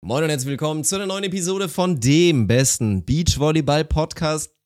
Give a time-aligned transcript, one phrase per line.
[0.00, 4.57] Moin und herzlich willkommen zu einer neuen Episode von dem besten Beachvolleyball-Podcast.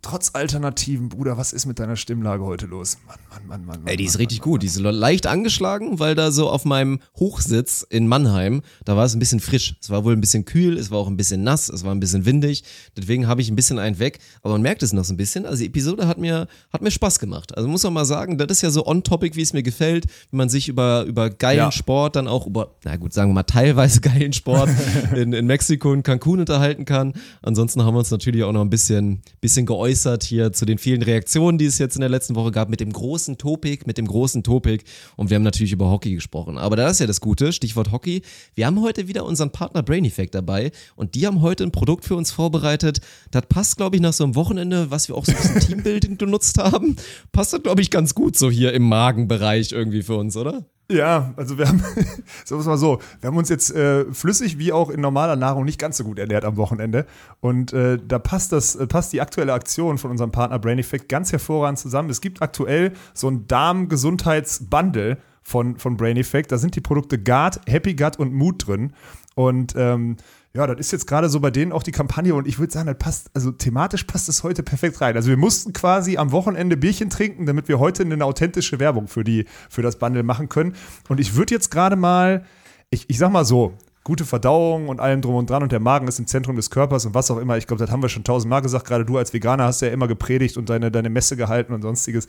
[0.00, 2.98] Trotz Alternativen, Bruder, was ist mit deiner Stimmlage heute los?
[3.06, 3.86] Mann, Mann, Mann, Mann.
[3.86, 4.62] Ey, die ist Mann, richtig Mann, gut.
[4.62, 9.14] Die ist leicht angeschlagen, weil da so auf meinem Hochsitz in Mannheim, da war es
[9.14, 9.74] ein bisschen frisch.
[9.82, 11.98] Es war wohl ein bisschen kühl, es war auch ein bisschen nass, es war ein
[11.98, 12.62] bisschen windig.
[12.96, 14.20] Deswegen habe ich ein bisschen einen weg.
[14.42, 15.44] Aber man merkt es noch so ein bisschen.
[15.44, 17.56] Also die Episode hat mir, hat mir Spaß gemacht.
[17.56, 20.38] Also muss man mal sagen, das ist ja so on-topic, wie es mir gefällt, wenn
[20.38, 21.72] man sich über, über geilen Ja.
[21.72, 24.70] Sport, dann auch über, na gut, sagen wir mal teilweise geilen Sport
[25.16, 27.14] in, in Mexiko und Cancun unterhalten kann.
[27.42, 31.02] Ansonsten haben wir uns natürlich auch noch ein bisschen, bisschen geäußert hier zu den vielen
[31.02, 34.06] Reaktionen, die es jetzt in der letzten Woche gab, mit dem großen Topic, mit dem
[34.06, 34.84] großen Topic.
[35.16, 36.58] Und wir haben natürlich über Hockey gesprochen.
[36.58, 38.22] Aber das ist ja das Gute, Stichwort Hockey.
[38.54, 42.04] Wir haben heute wieder unseren Partner Brain Effect dabei und die haben heute ein Produkt
[42.04, 43.00] für uns vorbereitet.
[43.30, 46.18] Das passt, glaube ich, nach so einem Wochenende, was wir auch so ein bisschen Teambuilding
[46.18, 46.96] genutzt haben.
[47.32, 50.66] Passt das, glaube ich, ganz gut so hier im Magenbereich irgendwie für uns, oder?
[50.90, 52.16] Ja, also wir haben, sagen
[52.48, 55.66] wir es mal so, wir haben uns jetzt äh, flüssig wie auch in normaler Nahrung
[55.66, 57.04] nicht ganz so gut ernährt am Wochenende.
[57.40, 61.10] Und äh, da passt das, äh, passt die aktuelle Aktion von unserem Partner Brain Effect
[61.10, 62.08] ganz hervorragend zusammen.
[62.08, 66.52] Es gibt aktuell so ein Darm-Gesundheits-Bundle von, von Brain Effect.
[66.52, 68.94] Da sind die Produkte Guard, Happy Gut und Mood drin.
[69.34, 70.16] Und ähm,
[70.54, 72.86] ja, das ist jetzt gerade so bei denen auch die Kampagne und ich würde sagen,
[72.86, 75.14] das passt, also thematisch passt es heute perfekt rein.
[75.14, 79.24] Also wir mussten quasi am Wochenende Bierchen trinken, damit wir heute eine authentische Werbung für,
[79.24, 80.74] die, für das Bundle machen können.
[81.08, 82.44] Und ich würde jetzt gerade mal,
[82.90, 83.74] ich, ich sag mal so,
[84.04, 87.04] gute Verdauung und allem drum und dran und der Magen ist im Zentrum des Körpers
[87.04, 87.58] und was auch immer.
[87.58, 88.86] Ich glaube, das haben wir schon tausendmal gesagt.
[88.86, 92.26] Gerade du als Veganer hast ja immer gepredigt und deine, deine Messe gehalten und sonstiges.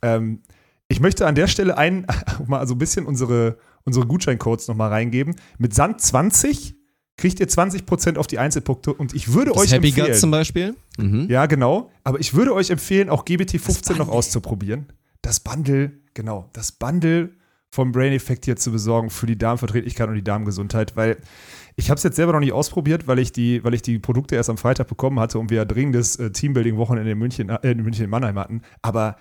[0.00, 0.42] Ähm,
[0.86, 2.06] ich möchte an der Stelle ein,
[2.46, 5.34] mal so ein bisschen unsere, unsere Gutscheincodes nochmal reingeben.
[5.58, 6.77] Mit Sand 20
[7.18, 10.06] kriegt ihr 20% auf die Einzelpunkte und ich würde Das euch Happy empfehlen.
[10.06, 10.76] Gut zum Beispiel.
[10.96, 11.26] Mhm.
[11.28, 11.90] Ja, genau.
[12.04, 14.86] Aber ich würde euch empfehlen, auch GBT15 noch auszuprobieren.
[15.20, 17.30] Das Bundle, genau, das Bundle
[17.70, 21.18] vom Brain Effect hier zu besorgen für die Darmverträglichkeit und die Darmgesundheit, weil
[21.76, 24.36] ich habe es jetzt selber noch nicht ausprobiert, weil ich die, weil ich die Produkte
[24.36, 27.82] erst am Freitag bekommen hatte und wir ja dringendes äh, Teambuilding-Wochenende in München, äh, in
[27.82, 28.62] München in Mannheim hatten.
[28.80, 29.16] Aber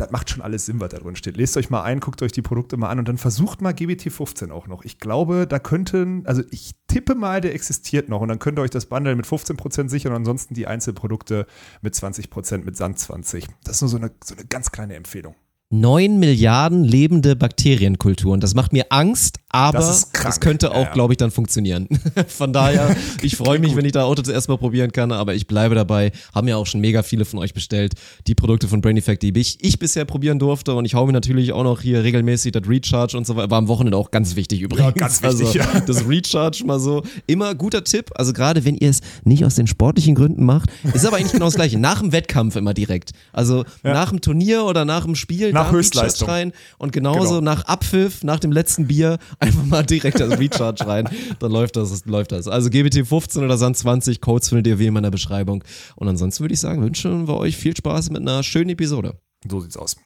[0.00, 1.36] das macht schon alles Sinn, was da drin steht.
[1.36, 4.50] Lest euch mal ein, guckt euch die Produkte mal an und dann versucht mal GBT15
[4.50, 4.84] auch noch.
[4.84, 8.62] Ich glaube, da könnten, also ich tippe mal, der existiert noch und dann könnt ihr
[8.62, 11.46] euch das Bundle mit 15% sichern und ansonsten die Einzelprodukte
[11.82, 13.46] mit 20% mit Sand 20.
[13.64, 15.34] Das ist nur so eine, so eine ganz kleine Empfehlung.
[15.72, 18.40] 9 Milliarden lebende Bakterienkulturen.
[18.40, 20.92] Das macht mir Angst, aber Das das, könnte auch, Ja, ja.
[20.92, 21.88] glaube ich, dann funktionieren.
[22.28, 25.46] Von daher, ich freue mich, wenn ich da Auto zuerst mal probieren kann, aber ich
[25.46, 26.12] bleibe dabei.
[26.34, 27.94] Haben ja auch schon mega viele von euch bestellt.
[28.26, 31.12] Die Produkte von Brain Effect, die ich, ich bisher probieren durfte und ich hau mir
[31.12, 33.50] natürlich auch noch hier regelmäßig das Recharge und so weiter.
[33.50, 34.94] War am Wochenende auch ganz wichtig übrigens.
[34.94, 35.80] ganz wichtig, also, ja.
[35.86, 37.02] Das Recharge mal so.
[37.26, 38.10] Immer guter Tipp.
[38.14, 41.46] Also gerade wenn ihr es nicht aus den sportlichen Gründen macht, ist aber eigentlich genau
[41.46, 41.78] das Gleiche.
[41.78, 43.10] Nach dem Wettkampf immer direkt.
[43.32, 45.52] Also nach dem Turnier oder nach dem Spiel.
[45.52, 46.28] Nach Höchstleistung.
[46.28, 47.40] Rein und genauso Genau.
[47.40, 51.08] nach Abpfiff, nach dem letzten Bier, einfach mal direkt das Recharge rein.
[51.38, 52.46] Dann läuft das, läuft das.
[52.46, 55.64] Also GBT 15 oder Sand 20, Codes findet ihr wie immer in der Beschreibung.
[55.96, 59.14] Und ansonsten würde ich sagen, wünschen wir euch viel Spaß mit einer schönen Episode.
[59.48, 59.96] So sieht's aus.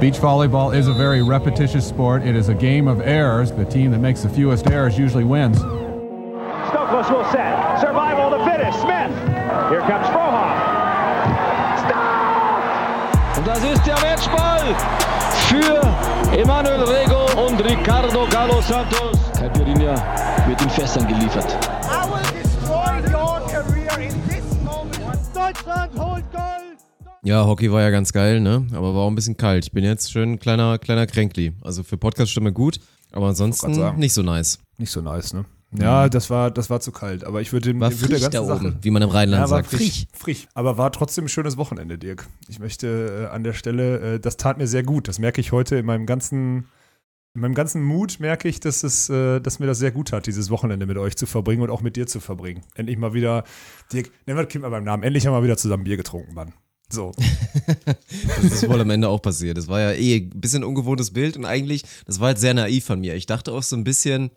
[0.00, 2.24] Beach volleyball is a very repetitious sport.
[2.26, 3.52] It is a game of errors.
[3.52, 5.58] The team that makes the fewest errors usually wins.
[6.70, 7.78] Stokos will set.
[7.80, 8.80] Survival of the fittest.
[8.80, 9.12] Smith.
[9.70, 10.58] Here comes Frohoff.
[11.86, 13.38] Stop!
[13.38, 14.74] Und das ist der Matchball
[15.48, 17.15] für Emanuel Rego
[17.56, 19.18] und Ricardo Galo Santos.
[19.38, 19.94] Caipirinha
[20.48, 21.46] wird in Fässern geliefert.
[21.84, 25.20] I will destroy your career in this moment.
[25.34, 26.78] Deutschland holt Gold!
[27.22, 28.66] Ja, Hockey war ja ganz geil, ne?
[28.72, 29.64] Aber war auch ein bisschen kalt.
[29.66, 31.52] Ich bin jetzt schön ein kleiner, kleiner Kränkli.
[31.62, 32.78] Also für Podcast-Stimme gut,
[33.12, 34.58] aber ansonsten nicht so nice.
[34.78, 35.44] Nicht so nice, ne?
[35.78, 37.24] Ja, das war, das war zu kalt.
[37.24, 39.02] Aber ich würde dem War ich würde frisch der da ganzen oben, Sache- wie man
[39.02, 39.70] im Rheinland Ja, war sagt.
[39.70, 40.46] frisch, frisch.
[40.54, 42.26] Aber war trotzdem ein schönes Wochenende, Dirk.
[42.48, 45.08] Ich möchte äh, an der Stelle, äh, das tat mir sehr gut.
[45.08, 46.68] Das merke ich heute in meinem ganzen,
[47.36, 50.26] in meinem ganzen Mut merke ich, dass es, äh, dass mir das sehr gut hat,
[50.26, 52.62] dieses Wochenende mit euch zu verbringen und auch mit dir zu verbringen.
[52.74, 53.44] Endlich mal wieder,
[53.92, 55.02] Dirk, nennen wir das Kind mal beim Namen.
[55.02, 56.54] Endlich haben wir wieder zusammen Bier getrunken, Mann.
[56.88, 57.12] So.
[58.42, 59.58] Das ist wohl am Ende auch passiert.
[59.58, 62.86] Das war ja eh ein bisschen ungewohntes Bild und eigentlich, das war jetzt sehr naiv
[62.86, 63.14] von mir.
[63.14, 64.30] Ich dachte auch so ein bisschen,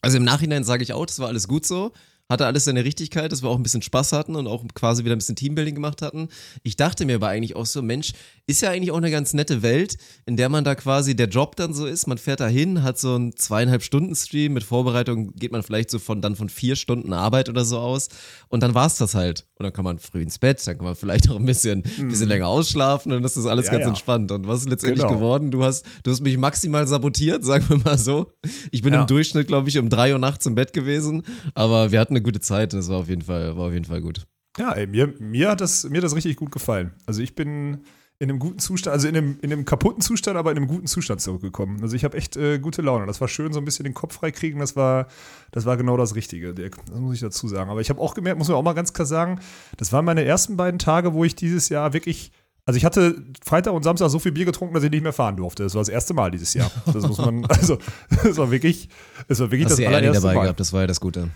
[0.00, 1.92] also im Nachhinein sage ich auch, das war alles gut so.
[2.28, 5.14] Hatte alles seine Richtigkeit, dass wir auch ein bisschen Spaß hatten und auch quasi wieder
[5.14, 6.28] ein bisschen Teambuilding gemacht hatten.
[6.64, 8.14] Ich dachte mir aber eigentlich auch so, Mensch,
[8.48, 11.54] ist ja eigentlich auch eine ganz nette Welt, in der man da quasi der Job
[11.54, 12.06] dann so ist.
[12.08, 14.54] Man fährt da hin, hat so einen zweieinhalb Stunden Stream.
[14.54, 18.08] Mit Vorbereitung geht man vielleicht so von dann von vier Stunden Arbeit oder so aus.
[18.48, 19.46] Und dann war's das halt.
[19.58, 22.28] Und dann kann man früh ins Bett, dann kann man vielleicht auch ein bisschen, bisschen
[22.28, 23.88] länger ausschlafen und das ist alles Ja, ganz ja.
[23.88, 24.30] entspannt.
[24.32, 25.14] Und was ist letztendlich Genau.
[25.14, 25.50] geworden?
[25.50, 28.32] Du hast, du hast mich maximal sabotiert, sagen wir mal so.
[28.70, 29.02] Ich bin Ja.
[29.02, 31.22] im Durchschnitt, glaube ich, um drei Uhr nachts im Bett gewesen,
[31.54, 33.84] aber wir hatten eine gute Zeit und es war auf jeden Fall, war auf jeden
[33.84, 34.26] Fall gut.
[34.58, 36.92] Ja, ey, mir, mir, hat das, mir hat das richtig gut gefallen.
[37.06, 37.84] Also ich bin,
[38.18, 40.86] in einem guten Zustand, also in einem, in einem kaputten Zustand, aber in einem guten
[40.86, 41.82] Zustand zurückgekommen.
[41.82, 43.06] Also ich habe echt äh, gute Laune.
[43.06, 44.60] Das war schön, so ein bisschen den Kopf freikriegen.
[44.60, 45.08] Das war,
[45.52, 46.78] das war genau das Richtige, Dirk.
[46.86, 47.70] Das muss ich dazu sagen.
[47.70, 49.40] Aber ich habe auch gemerkt, muss man auch mal ganz klar sagen,
[49.76, 52.32] das waren meine ersten beiden Tage, wo ich dieses Jahr wirklich
[52.68, 55.36] also ich hatte Freitag und Samstag so viel Bier getrunken, dass ich nicht mehr fahren
[55.36, 55.62] durfte.
[55.62, 56.68] Das war das erste Mal dieses Jahr.
[56.92, 57.78] Das muss man, also
[58.24, 58.88] es war wirklich,
[59.28, 60.42] es war wirklich Hast das allererste dabei Mal.
[60.42, 61.30] gehabt, das war ja das Gute.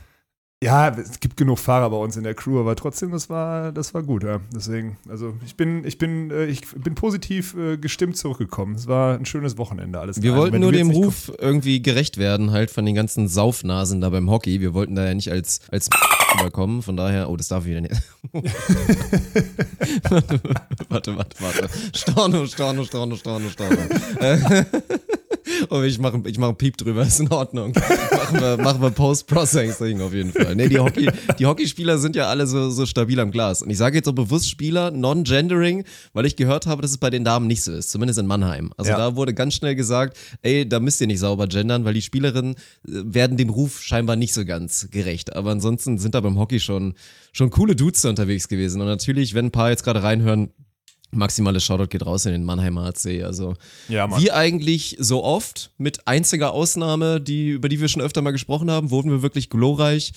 [0.63, 3.95] Ja, es gibt genug Fahrer bei uns in der Crew, aber trotzdem, das war, das
[3.95, 4.43] war gut, ja.
[4.55, 8.75] Deswegen, also ich bin, ich bin, äh, ich bin positiv äh, gestimmt zurückgekommen.
[8.75, 10.21] Es war ein schönes Wochenende, alles.
[10.21, 14.31] Wir wollten nur dem Ruf irgendwie gerecht werden, halt von den ganzen Saufnasen da beim
[14.31, 14.61] Hockey.
[14.61, 15.89] Wir wollten da ja nicht als, als
[16.39, 17.95] überkommen, von daher, oh, das darf ich wieder nicht.
[20.91, 21.71] warte, warte, warte.
[21.95, 23.79] Storno, Storno, Storno, Storno, Storno.
[25.69, 27.73] Oh, ich mache ich mach einen Piep drüber, ist in Ordnung.
[27.73, 30.55] machen wir, machen wir Post-Processing auf jeden Fall.
[30.57, 31.09] Nee, die, Hockey,
[31.39, 33.63] die Hockeyspieler sind ja alle so, so stabil am Glas.
[33.63, 37.11] Und ich sage jetzt auch bewusst Spieler, non-gendering, weil ich gehört habe, dass es bei
[37.11, 38.73] den Damen nicht so ist, zumindest in Mannheim.
[38.77, 38.97] Also Ja.
[38.97, 42.55] da wurde ganz schnell gesagt, ey, da müsst ihr nicht sauber gendern, weil die Spielerinnen
[42.55, 45.35] äh, werden dem Ruf scheinbar nicht so ganz gerecht.
[45.37, 46.95] Aber ansonsten sind da beim Hockey schon,
[47.33, 48.81] schon coole Dudes unterwegs gewesen.
[48.81, 50.51] Und natürlich, wenn ein paar jetzt gerade reinhören,
[51.13, 53.23] maximales Shoutout geht raus in den Mannheimer AC.
[53.25, 53.55] Also
[53.89, 54.21] Ja, Mann.
[54.21, 58.71] wie eigentlich so oft, mit einziger Ausnahme, die, über die wir schon öfter mal gesprochen
[58.71, 60.13] haben, wurden wir wirklich glorreich,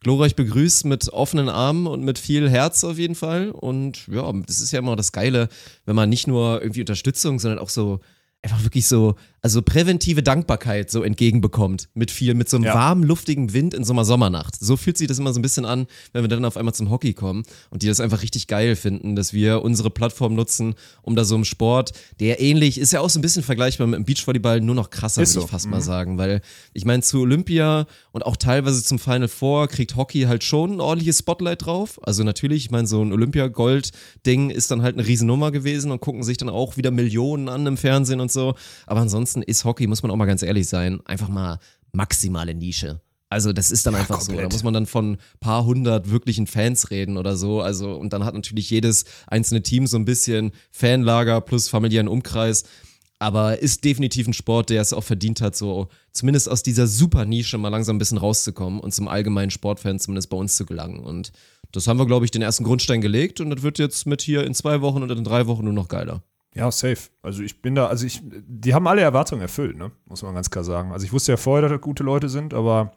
[0.00, 3.50] glorreich begrüßt mit offenen Armen und mit viel Herz auf jeden Fall.
[3.50, 5.48] Und ja, das ist ja immer das Geile,
[5.84, 8.00] wenn man nicht nur irgendwie Unterstützung, sondern auch so
[8.42, 12.74] einfach wirklich so, also präventive Dankbarkeit so entgegenbekommt mit viel, mit so einem Ja.
[12.74, 14.56] warmen, luftigen Wind in so einer Sommernacht.
[14.58, 16.90] So fühlt sich das immer so ein bisschen an, wenn wir dann auf einmal zum
[16.90, 21.14] Hockey kommen und die das einfach richtig geil finden, dass wir unsere Plattform nutzen, um
[21.14, 24.04] da so im Sport, der ähnlich, ist ja auch so ein bisschen vergleichbar mit dem
[24.04, 25.44] Beachvolleyball, nur noch krasser, Ist würde so.
[25.46, 26.40] ich fast mal sagen, weil
[26.72, 30.80] ich meine, zu Olympia und auch teilweise zum Final Four kriegt Hockey halt schon ein
[30.80, 32.00] ordentliches Spotlight drauf.
[32.02, 36.22] Also natürlich, ich meine, so ein Olympia-Gold-Ding ist dann halt eine Riesennummer gewesen und gucken
[36.22, 38.54] sich dann auch wieder Millionen an im Fernsehen und so.
[38.86, 41.58] Aber ansonsten ist Hockey, muss man auch mal ganz ehrlich sein, einfach mal
[41.92, 43.00] maximale Nische.
[43.30, 44.32] Also das ist dann einfach so.
[44.32, 44.52] Da komplett.
[44.52, 47.60] muss man dann von paar hundert wirklichen Fans reden oder so.
[47.60, 52.64] Also und dann hat natürlich jedes einzelne Team so ein bisschen Fanlager plus familiären Umkreis.
[53.20, 57.24] Aber ist definitiv ein Sport, der es auch verdient hat, so zumindest aus dieser super
[57.24, 61.00] Nische mal langsam ein bisschen rauszukommen und zum allgemeinen Sportfan zumindest bei uns zu gelangen.
[61.00, 61.32] Und
[61.72, 64.44] das haben wir, glaube ich, den ersten Grundstein gelegt und das wird jetzt mit hier
[64.44, 66.22] in zwei Wochen oder in drei Wochen nur noch geiler.
[66.54, 67.10] Ja, safe.
[67.22, 69.92] Also ich bin da, also ich, die haben alle Erwartungen erfüllt, ne?
[70.06, 70.92] Muss man ganz klar sagen.
[70.92, 72.92] Also ich wusste ja vorher, dass das gute Leute sind, aber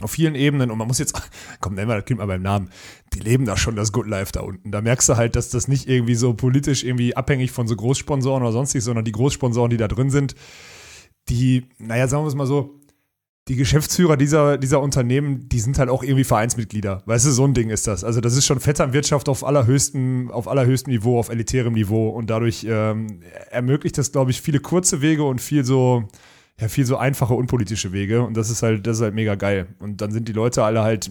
[0.00, 1.14] auf vielen Ebenen, und man muss jetzt,
[1.60, 2.70] komm, nennen wir das Kind mal beim Namen,
[3.12, 4.70] die leben da schon das Good Life da unten.
[4.70, 8.42] Da merkst du halt, dass das nicht irgendwie so politisch irgendwie abhängig von so Großsponsoren
[8.42, 10.34] oder sonstiges, sondern die Großsponsoren, die da drin sind,
[11.28, 12.80] die, naja, sagen wir es mal so,
[13.48, 17.02] die Geschäftsführer dieser, dieser Unternehmen, die sind halt auch irgendwie Vereinsmitglieder.
[17.04, 18.02] Weißt du, so ein Ding ist das.
[18.02, 22.08] Also das ist schon Vetternwirtschaft auf allerhöchstem, auf allerhöchstem Niveau, auf elitärem Niveau.
[22.08, 23.20] Und dadurch ähm,
[23.50, 26.04] ermöglicht das, glaube ich, viele kurze Wege und viel so,
[26.58, 28.22] ja, viel so einfache, unpolitische Wege.
[28.22, 29.66] Und das ist halt, das ist halt mega geil.
[29.78, 31.10] Und dann sind die Leute alle halt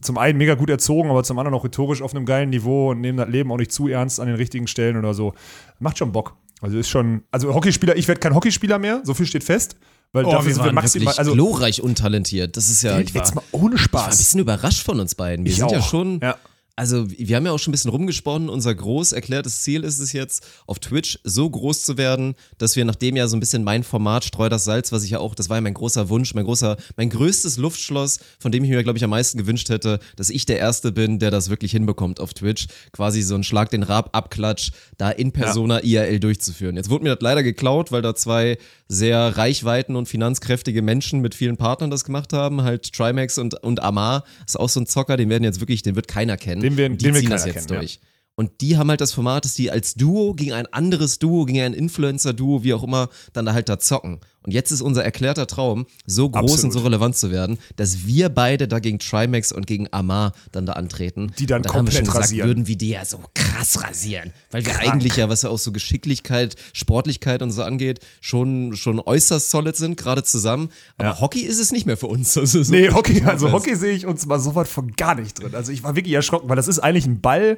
[0.00, 3.00] zum einen mega gut erzogen, aber zum anderen auch rhetorisch auf einem geilen Niveau und
[3.00, 5.32] nehmen das Leben auch nicht zu ernst an den richtigen Stellen oder so.
[5.80, 6.36] Macht schon Bock.
[6.60, 9.76] Also ist schon, also Hockeyspieler, ich werde kein Hockeyspieler mehr, so viel steht fest.
[10.14, 12.56] Weil dafür sind wir maximal, wirklich also glorreich untalentiert.
[12.56, 14.18] Das ist ja, ich war, jetzt mal ohne ich war ein Spaß.
[14.18, 15.44] bisschen überrascht von uns beiden.
[15.44, 15.88] Wir Ich sind ja auch.
[15.88, 16.36] schon, Ja.
[16.76, 18.48] also wir haben ja auch schon ein bisschen rumgesponnen.
[18.48, 22.84] Unser groß erklärtes Ziel ist es jetzt, auf Twitch so groß zu werden, dass wir
[22.84, 25.48] nachdem ja so ein bisschen mein Format Streu das Salz, was ich ja auch, das
[25.48, 28.98] war ja mein großer Wunsch, mein großer, mein größtes Luftschloss, von dem ich mir, glaube
[28.98, 32.34] ich, am meisten gewünscht hätte, dass ich der Erste bin, der das wirklich hinbekommt auf
[32.34, 32.66] Twitch.
[32.92, 36.76] Quasi so ein Schlag den Rab, Abklatsch, da in Persona IRL durchzuführen.
[36.76, 41.34] Jetzt wurde mir das leider geklaut, weil da zwei sehr reichweiten und finanzkräftige Menschen mit
[41.34, 42.62] vielen Partnern das gemacht haben.
[42.62, 45.96] Halt Trimax und, und Amar ist auch so ein Zocker, den werden jetzt wirklich, den
[45.96, 46.60] wird keiner kennen.
[46.60, 48.00] Den werden- den das keiner jetzt kennen, durch.
[48.36, 51.60] Und die haben halt das Format, dass die als Duo gegen ein anderes Duo, gegen
[51.60, 54.18] ein Influencer-Duo, wie auch immer, dann da halt da zocken.
[54.42, 56.64] Und jetzt ist unser erklärter Traum, so groß Absolut.
[56.64, 60.66] und so relevant zu werden, dass wir beide da gegen Trimax und gegen Amar dann
[60.66, 61.32] da antreten.
[61.38, 62.48] Die dann und dann haben wir schon komplett gesagt, rasieren.
[62.48, 64.32] würden wir die ja so krass rasieren.
[64.50, 64.92] Weil wir Krank.
[64.94, 69.76] eigentlich ja, was ja auch so Geschicklichkeit, Sportlichkeit und so angeht, schon, schon äußerst solid
[69.76, 70.68] sind, gerade zusammen.
[70.98, 71.20] Aber Ja.
[71.20, 72.36] Hockey ist es nicht mehr für uns.
[72.44, 73.50] Also so Nee, Hockey, also.
[73.52, 75.54] Hockey sehe ich uns mal so weit von gar nicht drin.
[75.54, 77.56] Also ich war wirklich erschrocken, weil das ist eigentlich ein Ball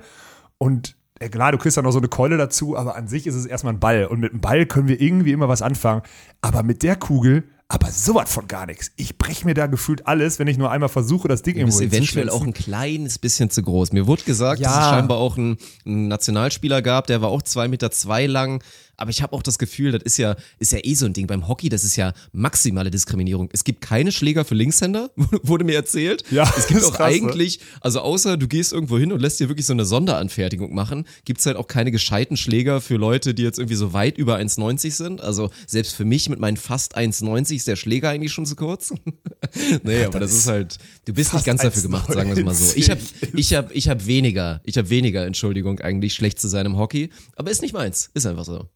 [0.58, 3.34] und ja, klar, du kriegst ja noch so eine Keule dazu, aber an sich ist
[3.36, 4.04] es erstmal ein Ball.
[4.06, 6.02] Und mit dem Ball können wir irgendwie immer was anfangen.
[6.42, 8.92] Aber mit der Kugel, aber sowas von gar nichts.
[8.96, 11.78] Ich breche mir da gefühlt alles, wenn ich nur einmal versuche, das Ding Du irgendwo
[11.78, 13.92] bist eventuell auch ein kleines bisschen zu groß.
[13.92, 14.82] Mir wurde gesagt, dass Ja.
[14.82, 18.62] es scheinbar auch einen, einen Nationalspieler gab, der war auch zwei Meter zwei lang.
[18.96, 21.26] Aber ich habe auch das Gefühl, das ist ja, ist ja eh so ein Ding.
[21.26, 23.48] Beim Hockey, das ist ja maximale Diskriminierung.
[23.52, 25.10] Es gibt keine Schläger für Linkshänder,
[25.42, 26.24] wurde mir erzählt.
[26.30, 27.22] Ja, es gibt auch krass, ne?
[27.22, 31.06] eigentlich, also außer du gehst irgendwo hin und lässt dir wirklich so eine Sonderanfertigung machen,
[31.24, 34.92] gibt's halt auch keine gescheiten Schläger für Leute, die jetzt irgendwie so weit über 1,90
[34.92, 35.20] sind.
[35.20, 38.94] Also selbst für mich mit meinen fast 1,90 ist der Schläger eigentlich schon zu kurz.
[39.82, 42.54] nee, aber das ist halt, du bist nicht ganz dafür gemacht, sagen wir es mal
[42.54, 42.76] so.
[42.76, 46.48] Ich habe 1,90 ich hab, ich hab weniger, ich habe weniger, Entschuldigung, eigentlich schlecht zu
[46.48, 48.68] sein im Hockey, aber ist nicht meins, ist einfach so.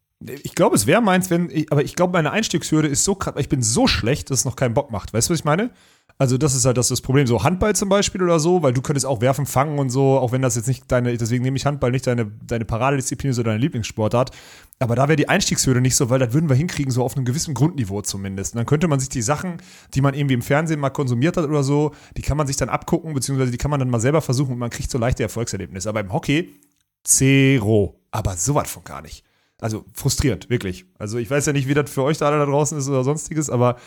[0.43, 3.33] Ich glaube, es wäre meins, wenn, ich, aber ich glaube, meine Einstiegshürde ist so krass,
[3.37, 5.13] ich bin so schlecht, dass es noch keinen Bock macht.
[5.13, 5.71] Weißt du, was ich meine?
[6.19, 7.25] Also, das ist halt das, das Problem.
[7.25, 10.31] So Handball zum Beispiel oder so, weil du könntest auch werfen, fangen und so, auch
[10.31, 13.61] wenn das jetzt nicht deine, deswegen nehme ich Handball nicht deine, deine Paradedisziplin, sondern deine
[13.61, 14.29] Lieblingssportart.
[14.77, 17.25] Aber da wäre die Einstiegshürde nicht so, weil das würden wir hinkriegen, so auf einem
[17.25, 18.53] gewissen Grundniveau zumindest.
[18.53, 19.57] Und dann könnte man sich die Sachen,
[19.95, 22.69] die man irgendwie im Fernsehen mal konsumiert hat oder so, die kann man sich dann
[22.69, 25.89] abgucken, beziehungsweise die kann man dann mal selber versuchen und man kriegt so leichte Erfolgserlebnisse.
[25.89, 26.59] Aber im Hockey,
[27.03, 27.99] zero.
[28.11, 29.23] Aber sowas von gar nicht.
[29.61, 30.85] Also frustrierend, wirklich.
[30.97, 33.03] Also ich weiß ja nicht, wie das für euch da alle da draußen ist oder
[33.03, 33.77] sonstiges, aber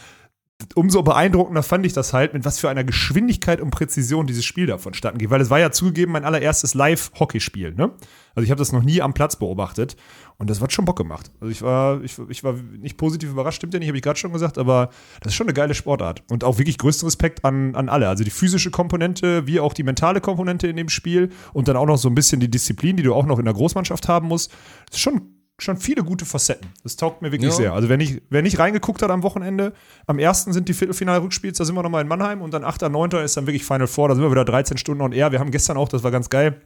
[0.74, 4.66] umso beeindruckender fand ich das halt, mit was für einer Geschwindigkeit und Präzision dieses Spiel
[4.66, 5.30] da vonstatten geht.
[5.30, 7.90] Weil es war ja zugegeben mein allererstes Live-Hockeyspiel, ne?
[8.36, 9.96] Also ich habe das noch nie am Platz beobachtet
[10.38, 11.30] und das hat schon Bock gemacht.
[11.40, 14.18] Also ich war, ich, ich war nicht positiv überrascht, stimmt ja nicht, habe ich gerade
[14.18, 14.90] schon gesagt, aber
[15.20, 16.22] das ist schon eine geile Sportart.
[16.30, 18.08] Und auch wirklich größten Respekt an, an alle.
[18.08, 21.86] Also die physische Komponente, wie auch die mentale Komponente in dem Spiel und dann auch
[21.86, 24.52] noch so ein bisschen die Disziplin, die du auch noch in der Großmannschaft haben musst.
[24.86, 25.33] Das ist schon
[25.64, 26.68] schon viele gute Facetten.
[26.82, 27.56] Das taugt mir wirklich Ja.
[27.56, 27.72] sehr.
[27.72, 29.72] Also, wenn ich, wer nicht reingeguckt hat am Wochenende,
[30.06, 33.10] am ersten sind die Viertelfinal-Rückspiels, da sind wir nochmal in Mannheim und dann 8., 9.
[33.24, 35.32] ist dann wirklich Final Four, da sind wir wieder 13 Stunden on air.
[35.32, 36.60] Wir haben gestern auch, das war ganz geil,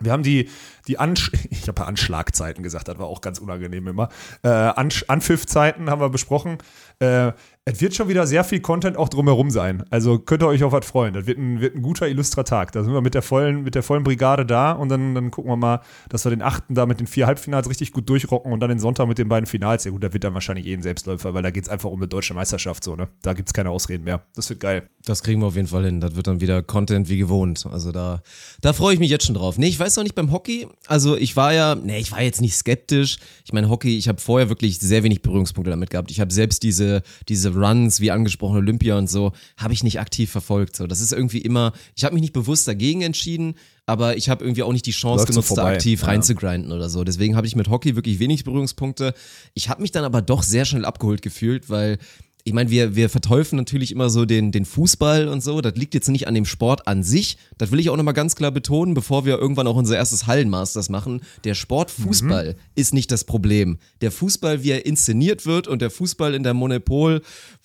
[0.00, 0.48] wir haben die,
[0.88, 4.08] die Ansch ich habe ja Anschlagzeiten gesagt, das war auch ganz unangenehm immer.
[4.42, 6.58] Äh, Ansch Anpfiffzeiten haben wir besprochen.
[6.98, 7.32] Äh,
[7.64, 9.84] es wird schon wieder sehr viel Content auch drumherum sein.
[9.88, 11.14] Also könnt ihr euch auf was freuen.
[11.14, 12.72] Das wird ein, wird ein guter, illustrer Tag.
[12.72, 15.48] Da sind wir mit der vollen, mit der vollen Brigade da und dann, dann gucken
[15.48, 18.58] wir mal, dass wir den achten da mit den vier Halbfinals richtig gut durchrocken und
[18.58, 19.84] dann den Sonntag mit den beiden Finals.
[19.84, 22.00] Ja gut, da wird dann wahrscheinlich eh ein Selbstläufer, weil da geht es einfach um
[22.00, 23.08] eine deutsche Meisterschaft so, ne?
[23.22, 24.22] Da gibt es keine Ausreden mehr.
[24.34, 24.88] Das wird geil.
[25.04, 26.00] Das kriegen wir auf jeden Fall hin.
[26.00, 27.64] Das wird dann wieder Content wie gewohnt.
[27.70, 28.22] Also da,
[28.60, 29.56] da freue ich mich jetzt schon drauf.
[29.56, 30.66] Nee, ich weiß noch nicht beim Hockey.
[30.88, 33.18] Also ich war ja, nee, ich war jetzt nicht skeptisch.
[33.44, 36.10] Ich meine, Hockey, ich habe vorher wirklich sehr wenig Berührungspunkte damit gehabt.
[36.10, 40.30] Ich habe selbst diese, diese Runs, wie angesprochen, Olympia und so, habe ich nicht aktiv
[40.30, 40.76] verfolgt.
[40.76, 43.54] So, das ist irgendwie immer, ich habe mich nicht bewusst dagegen entschieden,
[43.86, 45.74] aber ich habe irgendwie auch nicht die Chance Läuft so genutzt, da vorbei.
[45.74, 46.06] aktiv Ja.
[46.08, 47.04] reinzugrinden oder so.
[47.04, 49.14] Deswegen habe ich mit Hockey wirklich wenig Berührungspunkte.
[49.54, 51.98] Ich habe mich dann aber doch sehr schnell abgeholt gefühlt, weil
[52.44, 55.60] ich meine, wir, wir verteufeln natürlich immer so den, den Fußball und so.
[55.60, 57.36] Das liegt jetzt nicht an dem Sport an sich.
[57.56, 60.88] Das will ich auch nochmal ganz klar betonen, bevor wir irgendwann auch unser erstes Hallenmasters
[60.88, 61.20] machen.
[61.44, 63.78] Der Sport Fußball ist nicht das Problem.
[64.00, 67.22] Der Fußball, wie er inszeniert wird und der Fußball in der Monopol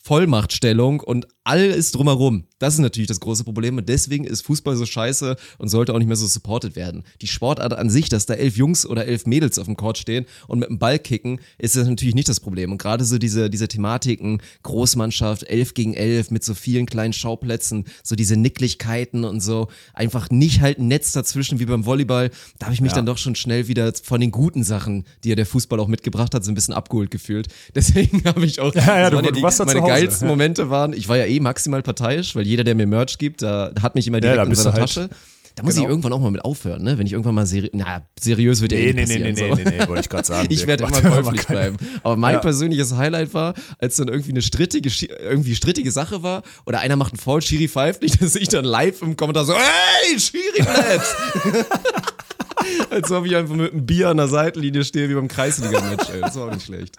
[0.07, 2.45] Vollmachtstellung und alles drumherum.
[2.59, 5.97] Das ist natürlich das große Problem und deswegen ist Fußball so scheiße und sollte auch
[5.99, 7.03] nicht mehr so supported werden.
[7.21, 10.25] Die Sportart an sich, dass da elf Jungs oder elf Mädels auf dem Court stehen
[10.47, 12.71] und mit dem Ball kicken, ist das natürlich nicht das Problem.
[12.71, 17.85] Und gerade so diese, diese Thematiken, Großmannschaft, elf gegen elf mit so vielen kleinen Schauplätzen,
[18.03, 22.65] so diese Nicklichkeiten und so, einfach nicht halt ein Netz dazwischen wie beim Volleyball, da
[22.67, 25.45] habe ich mich dann doch schon schnell wieder von den guten Sachen, die ja der
[25.45, 27.47] Fußball auch mitgebracht hat, so ein bisschen abgeholt gefühlt.
[27.75, 29.91] Deswegen habe ich auch, Ja, ja, du- du die, meine Hause.
[30.01, 33.41] Geilsten Momente waren, ich war ja eh maximal parteiisch, weil jeder, der mir Merch gibt,
[33.41, 35.09] da hat mich immer Ja, direkt da in seiner halt- Tasche.
[35.55, 35.85] Da muss Genau.
[35.87, 36.99] ich irgendwann auch mal mit aufhören, ne?
[36.99, 39.49] Wenn ich irgendwann mal seri na, seriös wird ja Nee, eh nee, nee, nee, nee,
[39.49, 39.55] so.
[39.55, 40.47] nee, nee, wollte ich gerade sagen.
[40.51, 41.77] Ich werde immer käuflich bleiben.
[42.03, 42.39] Aber mein Ja.
[42.41, 47.13] persönliches Highlight war, als dann irgendwie eine strittige, irgendwie strittige Sache war oder einer macht
[47.13, 51.15] einen Foul, Schiri pfeift nicht, dass ich dann live im Kommentar so, hey, Schiri bleibt!
[52.91, 56.21] Als ob ich einfach mit einem Bier an der Seitenlinie stehe wie beim Kreisliga-Match, ey.
[56.21, 56.97] Das war auch nicht schlecht.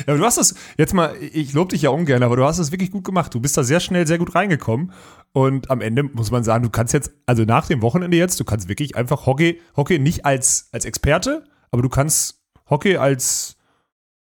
[0.00, 2.58] Ja, aber du hast das, jetzt mal, ich lobe dich ja ungern, aber du hast
[2.58, 3.34] es wirklich gut gemacht.
[3.34, 4.92] Du bist da sehr schnell, sehr gut reingekommen.
[5.32, 8.44] Und am Ende muss man sagen, du kannst jetzt, also nach dem Wochenende jetzt, du
[8.44, 13.56] kannst wirklich einfach Hockey, Hockey nicht als, als Experte, aber du kannst Hockey als,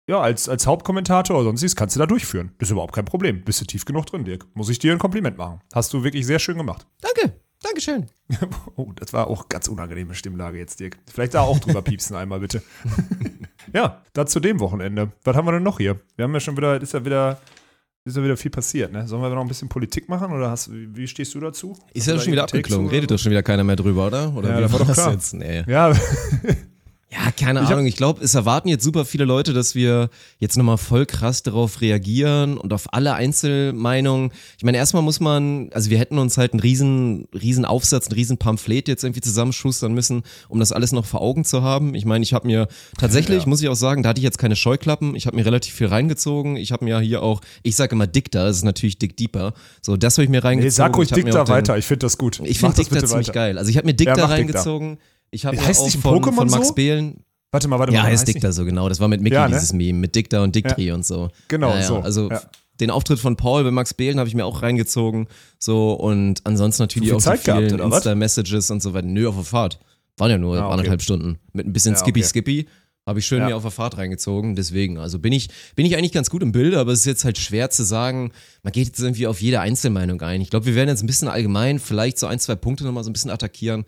[0.08, 2.52] ja, als, als Hauptkommentator oder sonstiges kannst du da durchführen.
[2.58, 3.44] Das ist überhaupt kein Problem.
[3.44, 4.46] Bist du tief genug drin, Dirk.
[4.54, 5.62] Muss ich dir ein Kompliment machen.
[5.74, 6.88] Hast du wirklich sehr schön gemacht.
[7.02, 8.08] Danke, Dankeschön.
[8.76, 10.98] Oh, das war auch ganz unangenehme Stimmlage jetzt, Dirk.
[11.12, 12.64] Vielleicht da auch drüber piepsen einmal, bitte.
[13.74, 15.12] ja, da zu dem Wochenende.
[15.24, 16.00] Was haben wir denn noch hier?
[16.16, 17.40] Wir haben ja schon wieder, ist ja wieder,
[18.06, 19.08] ist ja wieder viel passiert, ne?
[19.08, 21.78] Sollen wir noch ein bisschen Politik machen oder hast, wie stehst du dazu?
[21.94, 22.90] Ist ja schon wieder abgeklungen.
[22.90, 24.34] Redet doch schon wieder keiner mehr drüber, oder?
[24.36, 25.12] Oder Ja, wie das war doch das klar.
[25.12, 25.34] jetzt?
[25.34, 25.64] Nee.
[25.68, 25.94] Ja,
[27.14, 27.86] Ja, keine Ich Ahnung.
[27.86, 31.80] Ich glaube, es erwarten jetzt super viele Leute, dass wir jetzt nochmal voll krass darauf
[31.82, 34.32] reagieren und auf alle Einzelmeinungen.
[34.58, 38.14] Ich meine, erstmal muss man, also wir hätten uns halt einen riesen, riesen Aufsatz, ein
[38.14, 41.94] riesen Pamphlet jetzt irgendwie zusammenschustern müssen, um das alles noch vor Augen zu haben.
[41.94, 42.68] Ich meine, ich habe mir
[42.98, 43.50] tatsächlich, Ja.
[43.50, 45.16] muss ich auch sagen, da hatte ich jetzt keine Scheuklappen.
[45.16, 46.56] Ich habe mir relativ viel reingezogen.
[46.58, 49.54] Ich habe mir hier auch, ich sage immer Dicta, das ist natürlich Dick Deeper.
[49.82, 50.66] So, das habe ich mir reingezogen.
[50.66, 51.78] nee, sag ruhig dick da weiter.
[51.78, 52.42] Ich finde das gut.
[52.44, 53.34] ich finde Dicta bitte ziemlich weiter.
[53.40, 53.58] geil.
[53.60, 54.98] Also ich habe mir Dicta Ja, mach Dicta.
[55.34, 56.74] Ich habe Heißt auch von, Pokémon von Max so?
[56.74, 57.24] Behlen.
[57.52, 57.98] Warte mal, warte mal.
[58.00, 58.90] Ja, heißt Dicta so genau.
[58.90, 59.56] Das war mit Mickey Ja, ne?
[59.56, 61.30] dieses Meme, mit Dicta und Dictri und so.
[61.50, 61.84] Genau, ja, ja.
[61.84, 62.42] so, Also ja.
[62.80, 65.28] den Auftritt von Paul bei Max Behlen habe ich mir auch reingezogen.
[65.60, 67.98] So und ansonsten natürlich viel auch Zeit die gehabt, vielen oder was?
[68.00, 69.08] Insta-Messages und so weiter.
[69.08, 69.80] Nö, auf der Fahrt.
[70.18, 70.72] Waren ja nur Ah, okay.
[70.74, 71.40] anderthalb Stunden.
[71.54, 72.28] Mit ein bisschen Ja, Skippy okay.
[72.30, 72.68] Skippy.
[73.06, 73.48] Habe ich schön Ja.
[73.50, 74.98] mir auf der Fahrt reingezogen, deswegen.
[74.98, 77.38] Also bin ich, bin ich eigentlich ganz gut im Bilde, aber es ist jetzt halt
[77.38, 78.32] schwer zu sagen,
[78.64, 80.40] man geht jetzt irgendwie auf jede Einzelmeinung ein.
[80.40, 83.10] Ich glaube, wir werden jetzt ein bisschen allgemein, vielleicht so ein, zwei Punkte nochmal so
[83.10, 83.84] ein bisschen attackieren,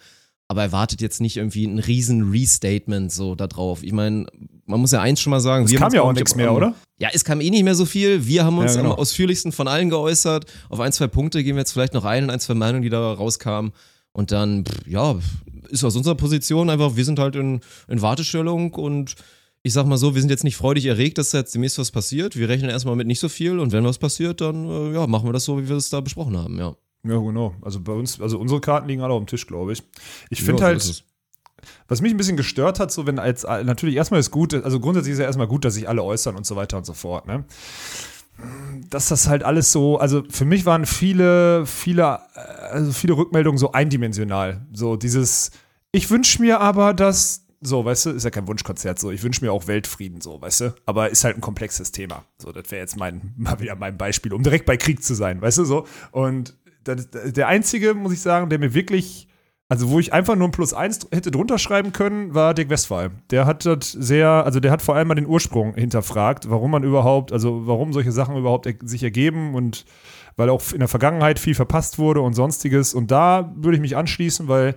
[0.48, 3.84] aber erwartet jetzt nicht irgendwie ein riesen Restatement so da drauf.
[3.84, 4.28] Ich meine,
[4.66, 5.66] man muss ja eins schon mal sagen.
[5.66, 6.75] Es kam ja auch nichts mehr, oder?
[7.00, 8.25] Ja, es kam eh nicht mehr so viel.
[8.28, 8.94] Wir haben uns Ja, genau.
[8.94, 10.46] am ausführlichsten von allen geäußert.
[10.70, 12.90] Auf ein, zwei Punkte gehen wir jetzt vielleicht noch ein und ein, zwei Meinungen, die
[12.90, 13.72] da rauskamen.
[14.12, 15.16] Und dann, pff, ja,
[15.70, 19.16] ist aus unserer Position einfach, wir sind halt in, in Wartestellung und
[19.64, 21.90] ich sag mal so, wir sind jetzt nicht freudig erregt, dass da jetzt demnächst was
[21.92, 22.36] passiert.
[22.38, 25.28] Wir rechnen erstmal mit nicht so viel und wenn was passiert, dann äh, ja, machen
[25.28, 26.75] wir das so, wie wir es da besprochen haben, ja.
[27.08, 27.54] Ja, genau.
[27.62, 29.84] Also bei uns, also unsere Karten liegen alle auf dem Tisch, glaube ich.
[30.30, 31.04] Ich Ja, finde so halt, es.
[31.88, 35.14] was mich ein bisschen gestört hat, so wenn als natürlich erstmal ist gut, also grundsätzlich
[35.14, 37.46] ist ja erstmal gut, dass sich alle äußern und so weiter und so fort, ne?
[38.90, 42.20] Dass das halt alles so, also für mich waren viele, viele,
[42.70, 44.66] also viele Rückmeldungen so eindimensional.
[44.74, 45.52] So dieses,
[45.94, 49.44] ich wünsche mir aber, dass, so, weißt du, ist ja kein Wunschkonzert, so, ich wünsche
[49.44, 52.26] mir auch Weltfrieden, so, weißt du, aber ist halt ein komplexes Thema.
[52.38, 55.42] So, das wäre jetzt mein, mal wieder mein Beispiel, um direkt bei Krieg zu sein,
[55.42, 55.88] weißt du, so.
[56.12, 56.56] Und
[56.88, 59.27] der einzige, muss ich sagen, der mir wirklich
[59.68, 63.12] also, wo ich einfach nur ein Plus eins hätte drunter schreiben können, war Dirk Westphal.
[63.32, 66.84] Der hat das sehr, also der hat vor allem mal den Ursprung hinterfragt, warum man
[66.84, 69.86] überhaupt, also warum solche Sachen überhaupt er sich ergeben und
[70.36, 72.94] weil auch in der Vergangenheit viel verpasst wurde und sonstiges.
[72.94, 74.75] Und da würde ich mich anschließen, weil,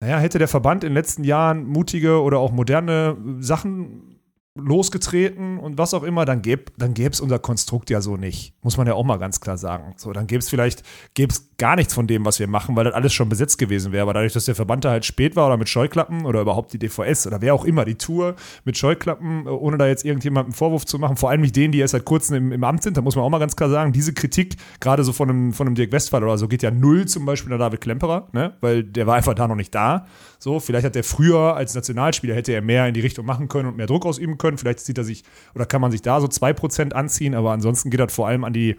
[0.00, 4.20] naja, hätte der Verband in den letzten Jahren mutige oder auch moderne Sachen
[4.54, 8.51] losgetreten und was auch immer, dann gäbe gäb's unser Konstrukt ja so nicht.
[8.62, 9.94] Muss man ja auch mal ganz klar sagen.
[9.96, 12.94] So, dann gäbe es vielleicht gäb's gar nichts von dem, was wir machen, weil das
[12.94, 14.02] alles schon besetzt gewesen wäre.
[14.02, 16.78] Aber dadurch, dass der Verband da halt spät war oder mit Scheuklappen oder überhaupt die
[16.78, 20.54] DVS oder wer auch immer, die Tour mit Scheuklappen, äh, ohne da jetzt irgendjemandem einen
[20.54, 22.96] Vorwurf zu machen, vor allem nicht denen, die erst seit kurzem im, im Amt sind,
[22.96, 25.66] da muss man auch mal ganz klar sagen, diese Kritik, gerade so von einem, von
[25.66, 28.54] einem Dirk Westphal oder so, geht ja null zum Beispiel an David Klemperer, ne?
[28.60, 30.06] weil der war einfach da noch nicht da.
[30.38, 33.68] So, vielleicht hat er früher als Nationalspieler hätte er mehr in die Richtung machen können
[33.68, 34.58] und mehr Druck ausüben können.
[34.58, 35.22] Vielleicht zieht er sich
[35.54, 38.51] oder kann man sich da so 2% anziehen, aber ansonsten geht das vor allem an
[38.52, 38.76] die,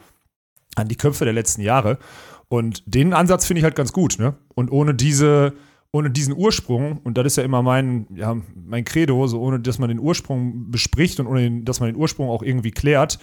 [0.76, 1.98] an die Köpfe der letzten Jahre.
[2.48, 4.36] Und den Ansatz finde ich halt ganz gut, ne?
[4.54, 5.54] Und ohne diese,
[5.92, 9.80] ohne diesen Ursprung, und das ist ja immer mein, ja, mein Credo, so ohne dass
[9.80, 13.20] man den Ursprung bespricht und ohne dass man den Ursprung auch irgendwie klärt,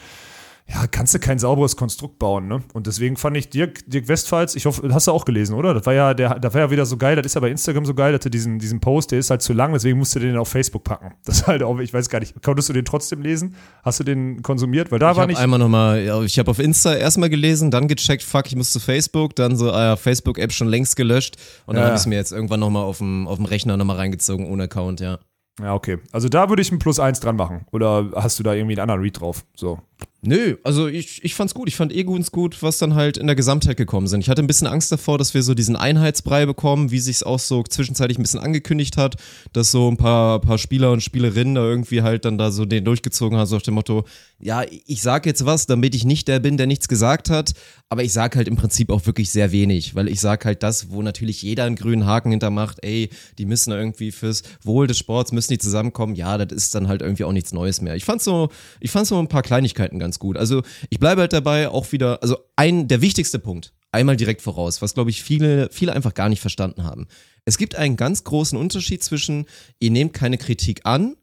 [0.69, 2.63] ja, kannst du kein sauberes Konstrukt bauen, ne?
[2.75, 5.75] Und deswegen fand ich Dirk, Dirk Westphals, ich hoffe, das hast du auch gelesen, oder?
[5.75, 7.85] Das war ja, der, das war ja wieder so geil, das ist ja bei Instagram
[7.85, 10.21] so geil, dass du diesen, diesen Post, der ist halt zu lang, deswegen musst du
[10.21, 11.15] den auf Facebook packen.
[11.25, 13.57] Das ist halt auch, ich weiß gar nicht, konntest du den trotzdem lesen?
[13.83, 14.93] Hast du den konsumiert?
[14.93, 15.41] Weil da Ich war habe nicht.
[15.41, 19.35] einmal nochmal, ich habe auf Insta erstmal gelesen, dann gecheckt, fuck, ich muss zu Facebook,
[19.35, 21.87] dann so, ah ja, Facebook-App schon längst gelöscht und dann Ja.
[21.89, 24.65] habe ich es mir jetzt irgendwann nochmal auf dem, auf dem Rechner nochmal reingezogen, ohne
[24.65, 25.19] Account, ja.
[25.61, 25.99] Ja, okay.
[26.13, 27.67] Also da würde ich ein Plus eins dran machen.
[27.71, 29.45] Oder hast du da irgendwie einen anderen Read drauf?
[29.55, 29.79] So.
[30.23, 31.67] Nö, also ich, ich fand's gut.
[31.69, 34.21] Ich fand eh gut, gut, was dann halt in der Gesamtheit gekommen sind.
[34.21, 37.39] Ich hatte ein bisschen Angst davor, dass wir so diesen Einheitsbrei bekommen, wie sich's auch
[37.39, 39.17] so zwischenzeitlich ein bisschen angekündigt hat,
[39.55, 42.85] dass so ein paar, paar Spieler und Spielerinnen da irgendwie halt dann da so den
[42.85, 44.05] durchgezogen haben, so auf dem Motto,
[44.41, 47.55] ja, ich sag jetzt was, damit ich nicht der bin, der nichts gesagt hat,
[47.89, 50.91] aber ich sag halt im Prinzip auch wirklich sehr wenig, weil ich sag halt das,
[50.91, 55.33] wo natürlich jeder einen grünen Haken hintermacht, ey, die müssen irgendwie fürs Wohl des Sports,
[55.33, 57.97] müssen die zusammenkommen, ja, das ist dann halt irgendwie auch nichts Neues mehr.
[57.97, 60.37] Ich fand so, ich fand so ein paar Kleinigkeiten ganz gut.
[60.37, 64.83] Also ich bleibe halt dabei auch wieder, also ein, der wichtigste Punkt, einmal direkt voraus,
[64.83, 67.07] was glaube ich viele, viele einfach gar nicht verstanden haben.
[67.45, 69.47] Es gibt einen ganz großen Unterschied zwischen,
[69.79, 71.17] ihr nehmt keine Kritik an,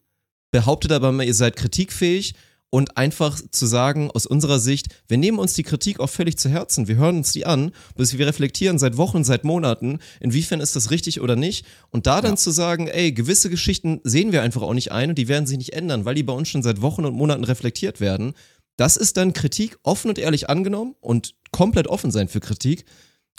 [0.50, 2.34] behauptet aber mal, ihr seid kritikfähig
[2.70, 6.50] und einfach zu sagen, aus unserer Sicht, wir nehmen uns die Kritik auch völlig zu
[6.50, 10.76] Herzen, wir hören uns die an, bis wir reflektieren seit Wochen, seit Monaten, inwiefern ist
[10.76, 11.64] das richtig oder nicht.
[11.90, 15.18] Und da dann zu sagen, ey, gewisse Geschichten sehen wir einfach auch nicht ein und
[15.18, 18.00] die werden sich nicht ändern, weil die bei uns schon seit Wochen und Monaten reflektiert
[18.00, 18.34] werden.
[18.78, 22.84] Das ist dann Kritik offen und ehrlich angenommen und komplett offen sein für Kritik.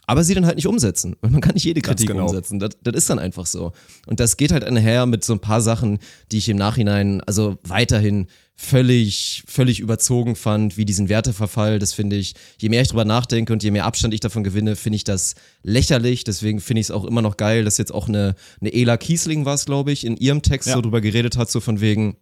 [0.05, 1.15] Aber sie dann halt nicht umsetzen.
[1.21, 2.25] Weil man kann nicht jede Kritik genau.
[2.25, 2.59] umsetzen.
[2.59, 3.71] Das, das ist dann einfach so.
[4.07, 5.99] Und das geht halt einher mit so ein paar Sachen,
[6.31, 8.25] die ich im Nachhinein, also weiterhin
[8.55, 11.79] völlig, völlig überzogen fand, wie diesen Werteverfall.
[11.79, 14.75] Das finde ich, je mehr ich drüber nachdenke und je mehr Abstand ich davon gewinne,
[14.75, 16.25] finde ich das lächerlich.
[16.25, 19.45] Deswegen finde ich es auch immer noch geil, dass jetzt auch eine, eine Ela Kiesling
[19.45, 20.73] war es, glaube ich, in ihrem Text Ja.
[20.73, 22.17] so drüber geredet hat, so von wegen,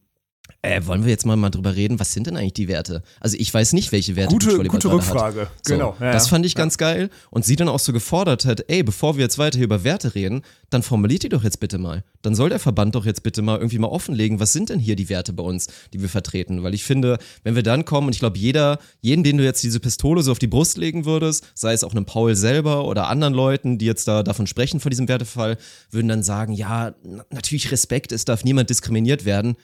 [0.62, 3.04] Äh, wollen wir jetzt mal, mal drüber reden, was sind denn eigentlich die Werte?
[3.20, 5.14] Also ich weiß nicht, welche Werte Gute, Beachvolleyball gute gerade hat.
[5.14, 5.48] Rückfrage.
[5.66, 5.96] So, Genau.
[6.00, 6.30] Ja, das ja.
[6.32, 7.10] fand ich ganz geil.
[7.30, 10.16] Und sie dann auch so gefordert hat, ey, bevor wir jetzt weiter hier über Werte
[10.16, 12.04] reden, dann formuliert die doch jetzt bitte mal.
[12.22, 14.96] Dann soll der Verband doch jetzt bitte mal irgendwie mal offenlegen, was sind denn hier
[14.96, 16.64] die Werte bei uns, die wir vertreten?
[16.64, 19.64] Weil ich finde, wenn wir dann kommen, und ich glaube, jeder, jeden, den du jetzt
[19.64, 23.08] diese Pistole so auf die Brust legen würdest, sei es auch einem Paul selber oder
[23.08, 25.58] anderen Leuten, die jetzt da davon sprechen, von diesem Wertefall,
[25.92, 29.56] würden dann sagen, ja, na- natürlich Respekt, es darf niemand diskriminiert werden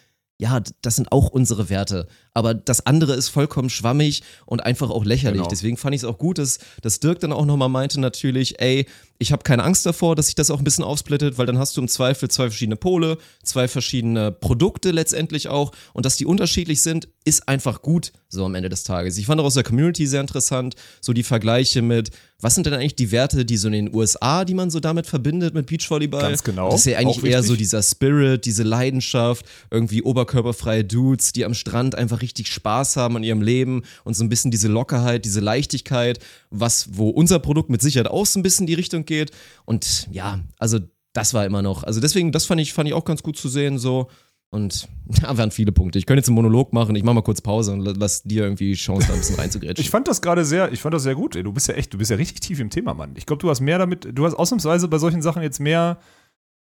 [0.43, 2.05] ja, das sind auch unsere Werte.
[2.33, 5.39] Aber das andere ist vollkommen schwammig und einfach auch lächerlich.
[5.39, 5.49] Genau.
[5.49, 8.85] Deswegen fand ich es auch gut, dass, dass Dirk dann auch nochmal meinte, natürlich, ey,
[9.19, 11.77] ich habe keine Angst davor, dass sich das auch ein bisschen aufsplittet, weil dann hast
[11.77, 15.71] du im Zweifel zwei verschiedene Pole, zwei verschiedene Produkte letztendlich auch.
[15.93, 19.17] Und dass die unterschiedlich sind, ist einfach gut, so am Ende des Tages.
[19.17, 22.11] Ich fand auch aus der Community sehr interessant, so die Vergleiche mit,
[22.43, 25.07] was sind denn eigentlich die Werte, die so in den USA, die man so damit
[25.07, 26.21] verbindet mit Beachvolleyball?
[26.21, 26.69] Ganz genau.
[26.69, 31.53] Das ist ja eigentlich eher so dieser Spirit, diese Leidenschaft, irgendwie oberkörperfreie Dudes, die am
[31.53, 35.39] Strand einfach richtig Spaß haben an ihrem Leben und so ein bisschen diese Lockerheit, diese
[35.39, 39.31] Leichtigkeit, was, wo unser Produkt mit Sicherheit auch so ein bisschen in die Richtung geht.
[39.63, 40.79] Und ja, also
[41.13, 41.83] das war immer noch.
[41.83, 44.09] Also deswegen, das fand ich, fand ich auch ganz gut zu sehen, so.
[44.53, 44.87] Und
[45.21, 45.97] da waren viele Punkte.
[45.97, 48.43] Ich könnte jetzt einen Monolog machen, ich mache mal kurz Pause und la- lass dir
[48.43, 49.83] irgendwie Chance, da ein bisschen reinzugrätschen.
[49.83, 51.33] Ich fand das gerade sehr, ich fand das sehr gut.
[51.35, 53.13] Du bist ja echt, du bist ja richtig tief im Thema, Mann.
[53.15, 55.97] Ich glaube, du hast mehr damit, du hast ausnahmsweise bei solchen Sachen jetzt mehr,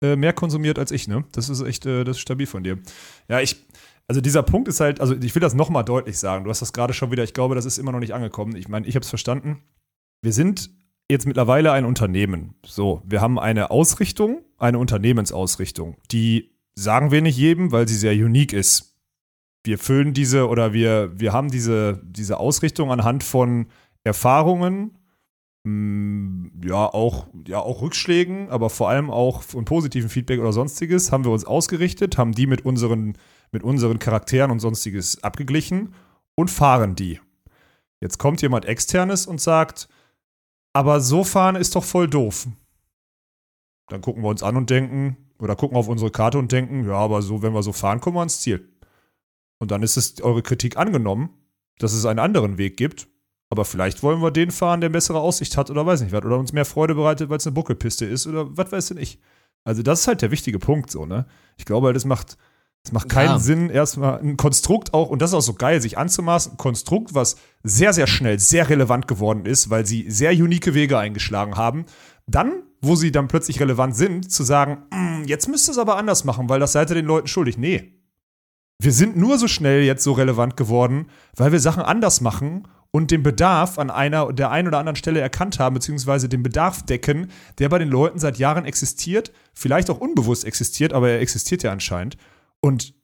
[0.02, 1.24] äh, mehr konsumiert als ich, ne?
[1.33, 2.78] Das ist echt, äh, das ist stabil von dir.
[3.28, 3.57] Ja, ich,
[4.09, 6.44] also dieser Punkt ist halt, also ich will das nochmal deutlich sagen.
[6.44, 8.57] Du hast das gerade schon wieder, ich glaube, das ist immer noch nicht angekommen.
[8.57, 9.59] Ich meine, ich habe es verstanden.
[10.22, 10.70] Wir sind
[11.11, 12.55] jetzt mittlerweile ein Unternehmen.
[12.64, 18.13] So, wir haben eine Ausrichtung, eine Unternehmensausrichtung, die sagen wir nicht jedem, weil sie sehr
[18.13, 18.97] unique ist.
[19.65, 23.67] Wir füllen diese oder wir, wir haben diese, diese Ausrichtung anhand von
[24.05, 24.99] Erfahrungen,
[25.65, 31.13] mh, ja auch, ja, auch Rückschlägen, aber vor allem auch von positiven Feedback oder sonstiges,
[31.13, 33.17] haben wir uns ausgerichtet, haben die mit unseren,
[33.53, 35.95] mit unseren Charakteren und sonstiges abgeglichen
[36.35, 37.21] und fahren die.
[38.01, 39.89] Jetzt kommt jemand externes und sagt,
[40.73, 42.49] aber so fahren ist doch voll doof.
[43.89, 46.94] Dann gucken wir uns an und denken, oder gucken auf unsere Karte und denken, ja,
[46.94, 48.68] aber so, wenn wir so fahren, kommen wir ans Ziel.
[49.59, 51.31] Und dann ist es eure Kritik angenommen,
[51.78, 53.09] dass es einen anderen Weg gibt.
[53.50, 56.24] Aber vielleicht wollen wir den fahren, der bessere Aussicht hat oder weiß nicht was.
[56.24, 59.18] Oder uns mehr Freude bereitet, weil es eine Buckelpiste ist oder was weiß denn ich.
[59.64, 61.26] Also das ist halt der wichtige Punkt so, ne?
[61.59, 62.38] Ich glaube halt, es macht,
[62.83, 63.38] es macht keinen Ja.
[63.38, 67.14] Sinn, erstmal ein Konstrukt auch, und das ist auch so geil, sich anzumaßen, ein Konstrukt,
[67.14, 71.85] was sehr, sehr schnell sehr relevant geworden ist, weil sie sehr unique Wege eingeschlagen haben,
[72.26, 75.97] dann, wo sie dann plötzlich relevant sind, zu sagen, "Mm, jetzt müsst ihr es aber
[75.97, 77.57] anders machen, weil das seid ihr den Leuten schuldig.
[77.57, 77.95] Nee.
[78.79, 83.11] Wir sind nur so schnell jetzt so relevant geworden, weil wir Sachen anders machen und
[83.11, 87.31] den Bedarf an einer der einen oder anderen Stelle erkannt haben, beziehungsweise den Bedarf decken,
[87.59, 91.71] der bei den Leuten seit Jahren existiert, vielleicht auch unbewusst existiert, aber er existiert ja
[91.73, 92.16] anscheinend.
[92.61, 92.95] Und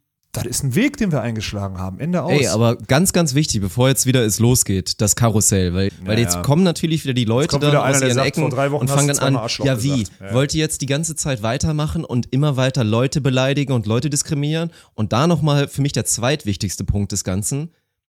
[0.42, 2.00] das ist ein Weg, den wir eingeschlagen haben.
[2.00, 2.32] Ende aus.
[2.32, 6.24] Ey, aber ganz, ganz wichtig, bevor jetzt wieder es losgeht, das Karussell, weil, weil Ja,
[6.24, 8.54] jetzt kommen natürlich wieder die Leute dann aus ihren Ecken und
[8.88, 10.06] fangen dann an, Arschloch ja wie.
[10.20, 10.34] Ja.
[10.34, 14.70] wollt ihr jetzt die ganze Zeit weitermachen und immer weiter Leute beleidigen und Leute diskriminieren?
[14.94, 17.70] Und da nochmal für mich der zweitwichtigste Punkt des Ganzen,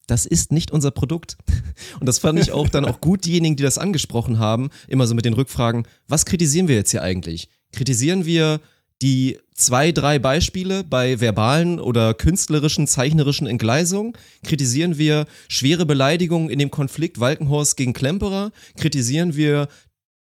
[0.06, 1.36] das ist nicht unser Produkt.
[2.00, 5.14] Und das fand ich auch dann auch gut, diejenigen, die das angesprochen haben, immer so
[5.14, 7.48] mit den Rückfragen, was kritisieren wir jetzt hier eigentlich?
[7.72, 8.60] Kritisieren wir
[9.02, 14.14] die zwei, drei Beispiele bei verbalen oder künstlerischen, zeichnerischen Entgleisungen?
[14.44, 18.52] Kritisieren wir schwere Beleidigungen in dem Konflikt Walkenhorst gegen Klemperer?
[18.76, 19.68] Kritisieren wir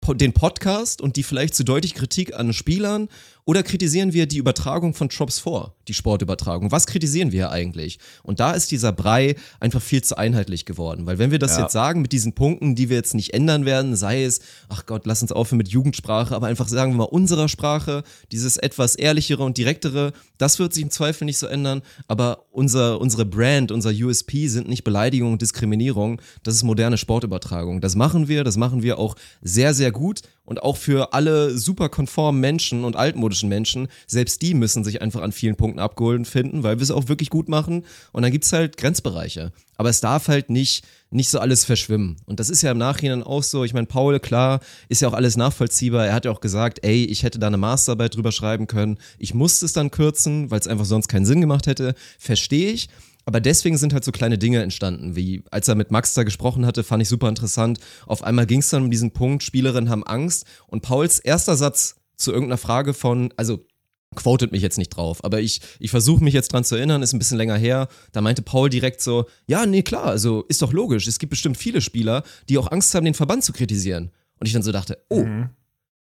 [0.09, 3.09] den Podcast und die vielleicht zu deutlich Kritik an Spielern?
[3.49, 6.73] Oder kritisieren wir die Übertragung von Trops 4, die Sportübertragung?
[6.73, 8.01] Was kritisieren wir eigentlich?
[8.25, 11.07] Und da ist dieser Brei einfach viel zu einheitlich geworden.
[11.07, 11.63] Weil wenn wir das Ja.
[11.63, 15.07] jetzt sagen mit diesen Punkten, die wir jetzt nicht ändern werden, sei es, ach Gott,
[15.07, 19.45] lass uns aufhören mit Jugendsprache, aber einfach sagen wir mal unserer Sprache, dieses etwas ehrlichere
[19.45, 21.83] und direktere, das wird sich im Zweifel nicht so ändern.
[22.09, 27.81] Aber unser, unsere Brand, unser USP sind nicht Beleidigung und Diskriminierung, das ist moderne Sportübertragung.
[27.81, 31.91] Das machen wir, das machen wir auch sehr, sehr gut und auch für alle super
[31.91, 36.63] konformen Menschen und altmodischen Menschen, selbst die müssen sich einfach an vielen Punkten abgeholt finden,
[36.63, 37.85] weil wir es auch wirklich gut machen.
[38.13, 39.53] Und dann gibt's halt Grenzbereiche.
[39.77, 42.17] Aber es darf halt nicht, nicht so alles verschwimmen.
[42.25, 43.65] Und das ist ja im Nachhinein auch so.
[43.65, 46.07] Ich meine, Paul, klar, ist ja auch alles nachvollziehbar.
[46.07, 48.99] Er hat ja auch gesagt, ey, ich hätte da eine Masterarbeit drüber schreiben können.
[49.19, 51.95] Ich musste es dann kürzen, weil es einfach sonst keinen Sinn gemacht hätte.
[52.19, 52.89] Verstehe ich.
[53.27, 56.65] Aber deswegen sind halt so kleine Dinge entstanden, wie als er mit Max da gesprochen
[56.65, 57.81] hatte, fand ich super interessant.
[58.07, 60.47] Auf einmal ging es dann um diesen Punkt, Spielerinnen haben Angst.
[60.69, 63.67] Und Pauls erster Satz zu irgendeiner Frage von, also
[64.15, 67.13] quotet mich jetzt nicht drauf, aber ich, ich versuche mich jetzt dran zu erinnern, ist
[67.13, 67.89] ein bisschen länger her.
[68.13, 71.07] Da meinte Paul direkt so, ja, nee, klar, also ist doch logisch.
[71.07, 74.11] Es gibt bestimmt viele Spieler, die auch Angst haben, den Verband zu kritisieren.
[74.39, 75.27] Und ich dann so dachte, oh,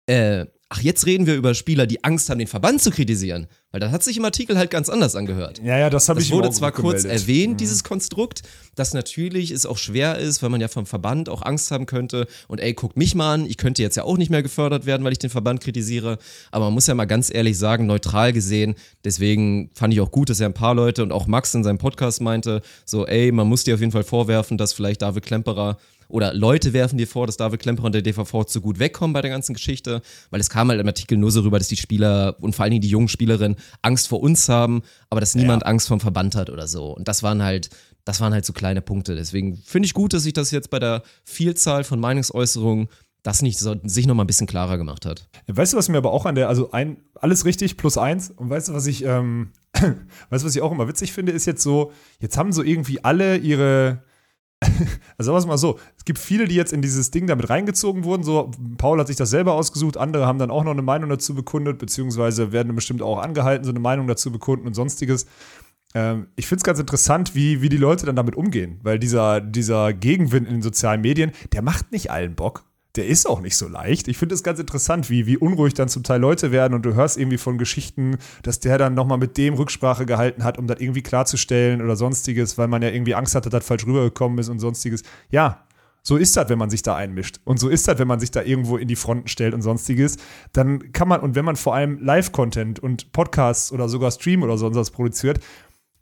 [0.07, 3.47] äh, ach, jetzt reden wir über Spieler, die Angst haben, den Verband zu kritisieren.
[3.73, 5.61] Weil das hat sich im Artikel halt ganz anders angehört.
[5.65, 8.43] Ja, ja, das habe ich wurde zwar kurz erwähnt, dieses Konstrukt,
[8.75, 12.27] dass natürlich es auch schwer ist, weil man ja vom Verband auch Angst haben könnte
[12.49, 15.05] und ey, guckt mich mal an, ich könnte jetzt ja auch nicht mehr gefördert werden,
[15.05, 16.19] weil ich den Verband kritisiere.
[16.51, 20.29] Aber man muss ja mal ganz ehrlich sagen, neutral gesehen, deswegen fand ich auch gut,
[20.29, 23.49] dass ja ein paar Leute und auch Max in seinem Podcast meinte, so ey, man
[23.49, 25.79] muss dir auf jeden Fall vorwerfen, dass vielleicht David Klemperer
[26.13, 29.23] oder Leute werfen dir vor, dass David Klemperer und der DVV zu gut wegkommen bei
[29.23, 32.37] der ganzen Geschichte, weil es kam halt im Artikel nur so rüber, dass die Spieler
[32.41, 35.89] und vor allen Dingen die jungen Spielerinnen Angst vor uns haben, aber dass niemand Angst
[35.89, 36.95] vom Verband hat oder so.
[36.95, 37.71] Und das waren halt,
[38.05, 39.15] das waren halt so kleine Punkte.
[39.15, 42.89] Deswegen finde ich gut, dass sich das jetzt bei der Vielzahl von Meinungsäußerungen
[43.23, 45.29] das nicht so, sich nochmal ein bisschen klarer gemacht hat.
[45.47, 48.31] Weißt du, was mir aber auch an der, also ein, alles richtig, plus eins.
[48.31, 51.47] Und weißt du, was ich, ähm, weißt du, was ich auch immer witzig finde, ist
[51.47, 54.03] jetzt so, jetzt haben so irgendwie alle ihre,
[55.19, 57.51] also sagen wir es mal so, es gibt viele, die jetzt in dieses Ding damit
[57.51, 58.23] reingezogen wurden.
[58.23, 61.35] So, Paul hat sich das selber ausgesucht, andere haben dann auch noch eine Meinung dazu
[61.35, 65.27] bekundet, beziehungsweise werden bestimmt auch angehalten, so eine Meinung dazu bekunden und sonstiges.
[65.95, 69.41] Ähm, ich finde es ganz interessant, wie, wie die Leute dann damit umgehen, weil dieser,
[69.41, 72.65] dieser Gegenwind in den sozialen Medien, der macht nicht allen Bock.
[72.97, 74.07] Der ist auch nicht so leicht.
[74.09, 76.95] Ich finde es ganz interessant, wie, wie unruhig dann zum Teil Leute werden und du
[76.95, 80.79] hörst irgendwie von Geschichten, dass der dann nochmal mit dem Rücksprache gehalten hat, um das
[80.79, 84.51] irgendwie klarzustellen oder sonstiges, weil man ja irgendwie Angst hatte, dass das falsch rübergekommen ist
[84.51, 85.03] und sonstiges.
[85.31, 85.65] Ja,
[86.03, 87.41] so ist das, wenn man sich da einmischt.
[87.45, 90.17] Und so ist das, wenn man sich da irgendwo in die Fronten stellt und sonstiges.
[90.53, 94.59] Dann kann man, und wenn man vor allem Live-Content und Podcasts oder sogar Stream oder
[94.59, 95.41] sonst was produziert,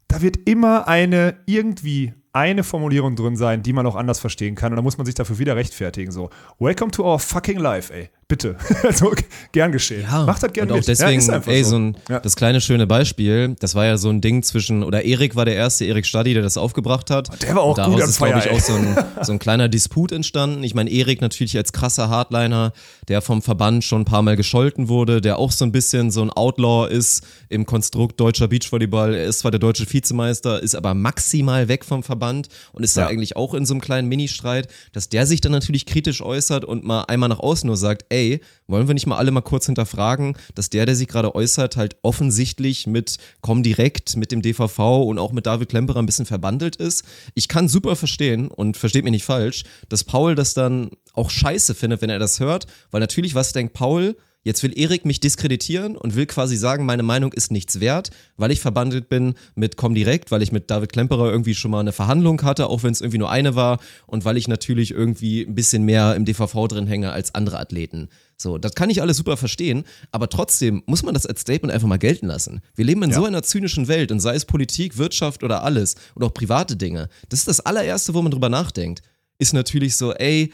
[0.08, 4.72] da wird immer eine irgendwie eine Formulierung drin sein, die man auch anders verstehen kann.
[4.72, 6.12] Und da muss man sich dafür wieder rechtfertigen.
[6.12, 8.10] So, welcome to our fucking life, ey.
[8.30, 8.54] Bitte.
[8.84, 9.12] also,
[9.50, 10.06] gern geschehen.
[10.08, 10.88] Macht das gerne und auch mit.
[10.88, 12.20] deswegen, ja, ey, so ein, Ja.
[12.20, 15.56] das kleine schöne Beispiel, das war ja so ein Ding zwischen, oder Erik war der
[15.56, 17.42] erste, Erik Stadi, der das aufgebracht hat.
[17.42, 18.52] Der war auch und gut daraus am ist, glaube ich, ey.
[18.56, 20.62] auch so ein, so ein kleiner Disput entstanden.
[20.62, 22.72] Ich meine, Erik natürlich als krasser Hardliner,
[23.08, 26.22] der vom Verband schon ein paar Mal gescholten wurde, der auch so ein bisschen so
[26.22, 29.12] ein Outlaw ist im Konstrukt deutscher Beachvolleyball.
[29.12, 33.02] Er ist zwar der deutsche Vizemeister, ist aber maximal weg vom Verband und ist Ja.
[33.04, 36.64] da eigentlich auch in so einem kleinen Ministreit, dass der sich dann natürlich kritisch äußert
[36.64, 38.19] und mal einmal nach außen nur sagt, ey,
[38.66, 41.96] wollen wir nicht mal alle mal kurz hinterfragen, dass der, der sich gerade äußert, halt
[42.02, 47.04] offensichtlich mit Comdirect, mit dem DVV und auch mit David Klemperer ein bisschen verbandelt ist.
[47.34, 51.74] Ich kann super verstehen und versteht mich nicht falsch, dass Paul das dann auch scheiße
[51.74, 54.16] findet, wenn er das hört, weil natürlich, was denkt Paul?
[54.42, 58.50] Jetzt will Erik mich diskreditieren und will quasi sagen, meine Meinung ist nichts wert, weil
[58.50, 62.40] ich verbandelt bin mit Comdirect, weil ich mit David Klemperer irgendwie schon mal eine Verhandlung
[62.42, 65.82] hatte, auch wenn es irgendwie nur eine war und weil ich natürlich irgendwie ein bisschen
[65.84, 68.08] mehr im DVV drin hänge als andere Athleten.
[68.38, 71.88] So, das kann ich alles super verstehen, aber trotzdem muss man das als Statement einfach
[71.88, 72.62] mal gelten lassen.
[72.74, 76.24] Wir leben in so einer zynischen Welt und sei es Politik, Wirtschaft oder alles und
[76.24, 77.10] auch private Dinge.
[77.28, 79.02] Das ist das allererste, wo man drüber nachdenkt.
[79.38, 80.50] Ist natürlich so, ey,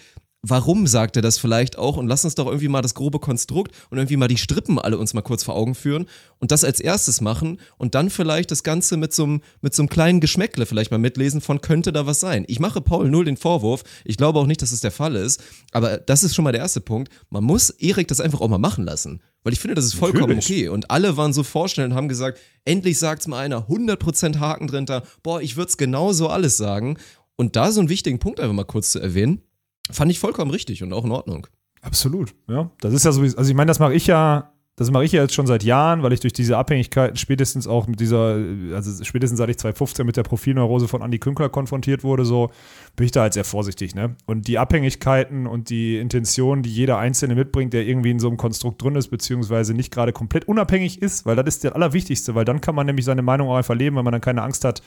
[0.48, 3.74] warum sagt er das vielleicht auch und lass uns doch irgendwie mal das grobe Konstrukt
[3.90, 6.06] und irgendwie mal die Strippen alle uns mal kurz vor Augen führen
[6.38, 9.82] und das als erstes machen und dann vielleicht das Ganze mit so einem, mit so
[9.82, 12.44] einem kleinen Geschmäckle vielleicht mal mitlesen von könnte da was sein.
[12.48, 15.42] Ich mache Paul null den Vorwurf, ich glaube auch nicht, dass es der Fall ist,
[15.72, 17.12] aber das ist schon mal der erste Punkt.
[17.30, 20.36] Man muss Erik das einfach auch mal machen lassen, weil ich finde, das ist vollkommen
[20.36, 20.68] Natürlich.
[20.68, 24.68] okay und alle waren so vorstellen und haben gesagt, endlich sagt's mal einer, 100% Haken
[24.68, 26.98] drin da, boah, ich würde es genauso alles sagen
[27.36, 29.42] und da so einen wichtigen Punkt einfach mal kurz zu erwähnen,
[29.90, 31.46] Fand ich vollkommen richtig und auch in Ordnung.
[31.82, 32.70] Absolut, ja.
[32.80, 35.22] Das ist ja sowieso, also ich meine, das mache ich ja, das mache ich ja
[35.22, 38.38] jetzt schon seit Jahren, weil ich durch diese Abhängigkeiten spätestens auch mit dieser,
[38.74, 42.50] also spätestens seit ich 2015 mit der Profilneurose von Andy Künkler konfrontiert wurde, so
[42.94, 44.16] bin ich da halt sehr vorsichtig, ne?
[44.26, 48.36] Und die Abhängigkeiten und die Intentionen, die jeder Einzelne mitbringt, der irgendwie in so einem
[48.36, 52.44] Konstrukt drin ist, beziehungsweise nicht gerade komplett unabhängig ist, weil das ist der Allerwichtigste, weil
[52.44, 54.82] dann kann man nämlich seine Meinung auch einfach leben, weil man dann keine Angst hat,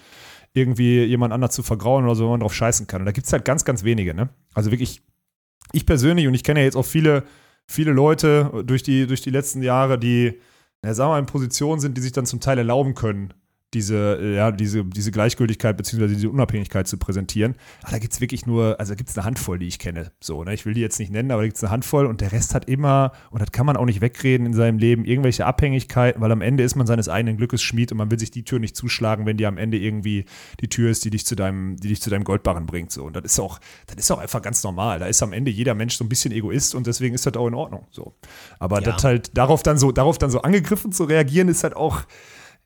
[0.54, 3.02] irgendwie jemand anders zu vergrauen oder so, wenn man drauf scheißen kann.
[3.02, 4.30] Und da gibt es halt ganz, ganz wenige, ne?
[4.54, 5.02] Also wirklich,
[5.72, 7.24] ich persönlich, und ich kenne ja jetzt auch viele,
[7.68, 10.40] viele Leute durch die, durch die letzten Jahre, die,
[10.82, 13.34] na, sagen wir mal, in Positionen sind, die sich dann zum Teil erlauben können,
[13.74, 16.08] diese, äh, ja, diese, diese Gleichgültigkeit bzw.
[16.08, 17.56] diese Unabhängigkeit zu präsentieren.
[17.84, 20.12] Aber da gibt es wirklich nur, also da gibt es eine Handvoll, die ich kenne.
[20.20, 20.54] So, ne?
[20.54, 22.56] Ich will die jetzt nicht nennen, aber da gibt es eine Handvoll und der Rest
[22.56, 26.32] hat immer, und das kann man auch nicht wegreden in seinem Leben, irgendwelche Abhängigkeiten, weil
[26.32, 28.76] am Ende ist man seines eigenen Glückes Schmied und man will sich die Tür nicht
[28.76, 30.26] zuschlagen, wenn die am Ende irgendwie
[30.62, 32.92] die Tür ist, die dich zu deinem, die dich zu deinem Goldbarren bringt.
[32.92, 33.04] So.
[33.04, 35.00] Und das ist auch, das ist auch einfach ganz normal.
[35.00, 37.48] Da ist am Ende jeder Mensch so ein bisschen Egoist und deswegen ist das auch
[37.48, 37.86] in Ordnung.
[37.92, 38.16] So.
[38.58, 38.92] Aber Ja.
[38.92, 42.02] das halt, darauf dann so, darauf dann so angegriffen zu reagieren, ist halt auch.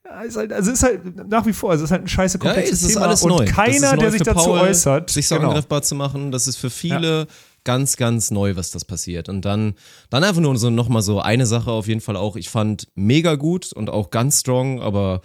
[0.05, 2.37] Ja, ist halt, also ist halt nach wie vor, also es ist halt ein scheiße
[2.37, 3.45] Ja, komplexes ist Thema alles und neu.
[3.45, 5.49] Keiner, der sich dazu Paul, äußert, sich so genau.
[5.49, 7.27] angreifbar zu machen, das ist für viele
[7.63, 9.29] ganz, ganz neu, was das passiert.
[9.29, 9.75] Und dann,
[10.09, 12.35] dann einfach nur so nochmal so eine Sache auf jeden Fall auch.
[12.35, 15.21] Ich fand mega gut und auch ganz strong, aber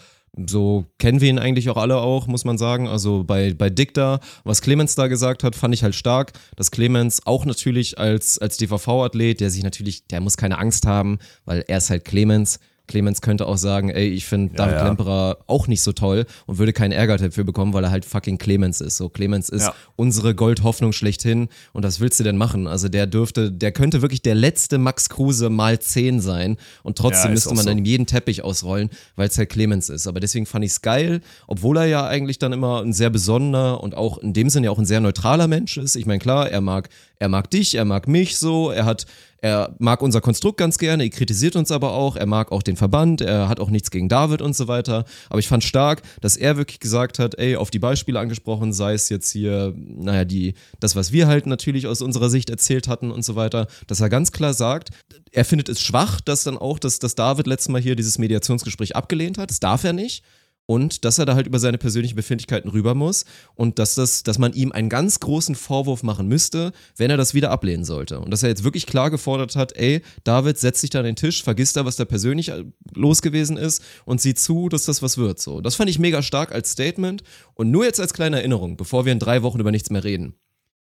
[0.46, 2.86] So kennen wir ihn eigentlich auch alle auch, muss man sagen.
[2.86, 6.70] Also bei, bei Dick da, was Clemens da gesagt hat, fand ich halt stark, dass
[6.70, 11.64] Clemens auch natürlich als, als DVV-Athlet, der sich natürlich, der muss keine Angst haben, weil
[11.66, 12.60] er ist halt Clemens.
[12.88, 14.80] Clemens könnte auch sagen, ey, ich finde David ja.
[14.82, 18.38] Klemperer auch nicht so toll und würde keinen Ärger dafür bekommen, weil er halt fucking
[18.38, 18.96] Clemens ist.
[18.96, 19.74] So, Clemens ist Ja.
[19.96, 22.66] unsere Goldhoffnung schlechthin und was willst du denn machen?
[22.66, 27.28] Also der dürfte, der könnte wirklich der letzte Max Kruse mal 10 sein und trotzdem
[27.28, 27.68] Ja, müsste man so.
[27.70, 30.06] dann jeden Teppich ausrollen, weil es halt Clemens ist.
[30.06, 33.82] Aber deswegen fand ich es geil, obwohl er ja eigentlich dann immer ein sehr besonderer
[33.82, 35.94] und auch in dem Sinne ja auch ein sehr neutraler Mensch ist.
[35.94, 39.06] Ich meine, klar, er mag, er mag dich, er mag mich so, er hat,
[39.40, 42.76] er mag unser Konstrukt ganz gerne, er kritisiert uns aber auch, er mag auch den
[42.76, 45.04] Verband, er hat auch nichts gegen David und so weiter.
[45.30, 48.94] Aber ich fand stark, dass er wirklich gesagt hat, ey, auf die Beispiele angesprochen, sei
[48.94, 53.10] es jetzt hier, naja, die, das, was wir halt natürlich aus unserer Sicht erzählt hatten
[53.10, 54.90] und so weiter, dass er ganz klar sagt,
[55.30, 58.96] er findet es schwach, dass dann auch, dass, dass David letztes Mal hier dieses Mediationsgespräch
[58.96, 59.50] abgelehnt hat.
[59.50, 60.24] Das darf er nicht.
[60.70, 64.36] Und dass er da halt über seine persönlichen Befindlichkeiten rüber muss und dass, das, dass
[64.36, 68.20] man ihm einen ganz großen Vorwurf machen müsste, wenn er das wieder ablehnen sollte.
[68.20, 71.16] Und dass er jetzt wirklich klar gefordert hat, ey, David, setz dich da an den
[71.16, 75.00] Tisch, vergiss da, was da persönlich äh, los gewesen ist und sieh zu, dass das
[75.00, 75.40] was wird.
[75.40, 77.22] So, Das fand ich mega stark als Statement.
[77.54, 80.34] Und nur jetzt als kleine Erinnerung, bevor wir in drei Wochen über nichts mehr reden.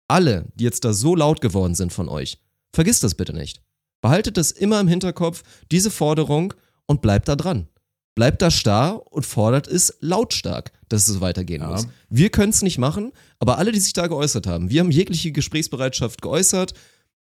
[0.08, 2.40] Alle, die jetzt da so laut geworden sind von euch,
[2.74, 3.62] vergisst das bitte nicht.
[4.02, 6.56] Behaltet das immer im Hinterkopf, diese Forderung,
[6.88, 7.68] und bleibt da dran.
[8.16, 11.68] Bleibt da starr und fordert es lautstark, dass es weitergehen Ja.
[11.72, 11.88] muss.
[12.10, 15.32] Wir können es nicht machen, aber alle, die sich da geäußert haben, wir haben jegliche
[15.34, 16.74] Gesprächsbereitschaft geäußert.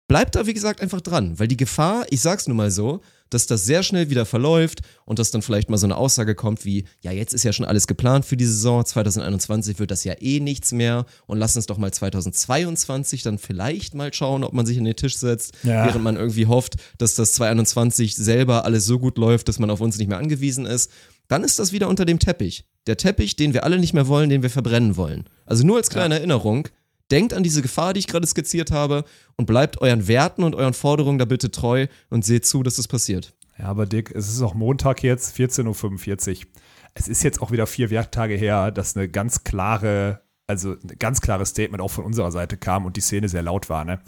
[0.08, 3.46] Bleibt da, wie gesagt, einfach dran, weil die Gefahr, ich sag's nun mal so, dass
[3.46, 6.84] das sehr schnell wieder verläuft und dass dann vielleicht mal so eine Aussage kommt wie,
[7.00, 10.40] ja, jetzt ist ja schon alles geplant für die Saison, 2021 wird das ja eh
[10.40, 14.78] nichts mehr und lass uns doch mal 2022 dann vielleicht mal schauen, ob man sich
[14.78, 15.86] an den Tisch setzt, Ja.
[15.86, 19.80] während man irgendwie hofft, dass das 2021 selber alles so gut läuft, dass man auf
[19.80, 20.90] uns nicht mehr angewiesen ist.
[21.28, 22.64] Dann ist das wieder unter dem Teppich.
[22.86, 25.24] Der Teppich, den wir alle nicht mehr wollen, den wir verbrennen wollen.
[25.44, 26.68] Also nur als kleine Erinnerung,
[27.10, 29.04] denkt an diese Gefahr, die ich gerade skizziert habe
[29.36, 32.88] und bleibt euren Werten und euren Forderungen da bitte treu und seht zu, dass das
[32.88, 33.34] passiert.
[33.58, 36.46] Ja, aber Dick, es ist auch Montag jetzt, 14.45 Uhr.
[36.94, 41.20] Es ist jetzt auch wieder vier Werktage her, dass eine ganz klare, also ein ganz
[41.20, 44.00] klares Statement auch von unserer Seite kam und die Szene sehr laut war, ne?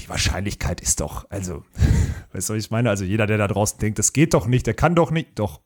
[0.00, 1.62] Die Wahrscheinlichkeit ist doch, also,
[2.32, 2.90] weißt du, was ich meine?
[2.90, 5.60] Also jeder, der da draußen denkt, das geht doch nicht, der kann doch nicht, doch,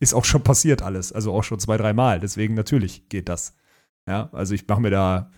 [0.00, 1.12] ist auch schon passiert alles.
[1.12, 2.20] Also auch schon zwei, dreimal.
[2.20, 3.54] Deswegen natürlich geht das.
[4.06, 5.30] Ja, also ich mache mir da,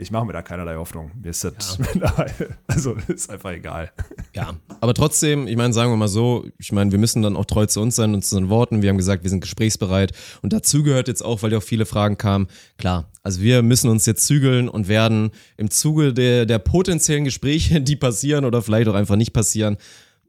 [0.00, 1.10] ich mache mir da keinerlei Hoffnung.
[1.20, 1.76] Mir ist das,
[2.68, 3.90] also ist einfach egal.
[4.32, 7.44] Ja, aber trotzdem, ich meine, sagen wir mal so, ich meine, wir müssen dann auch
[7.44, 8.80] treu zu uns sein und zu unseren Worten.
[8.80, 11.84] Wir haben gesagt, wir sind gesprächsbereit und dazu gehört jetzt auch, weil ja auch viele
[11.84, 16.60] Fragen kamen, klar, also wir müssen uns jetzt zügeln und werden im Zuge der, der
[16.60, 19.78] potenziellen Gespräche, die passieren oder vielleicht auch einfach nicht passieren,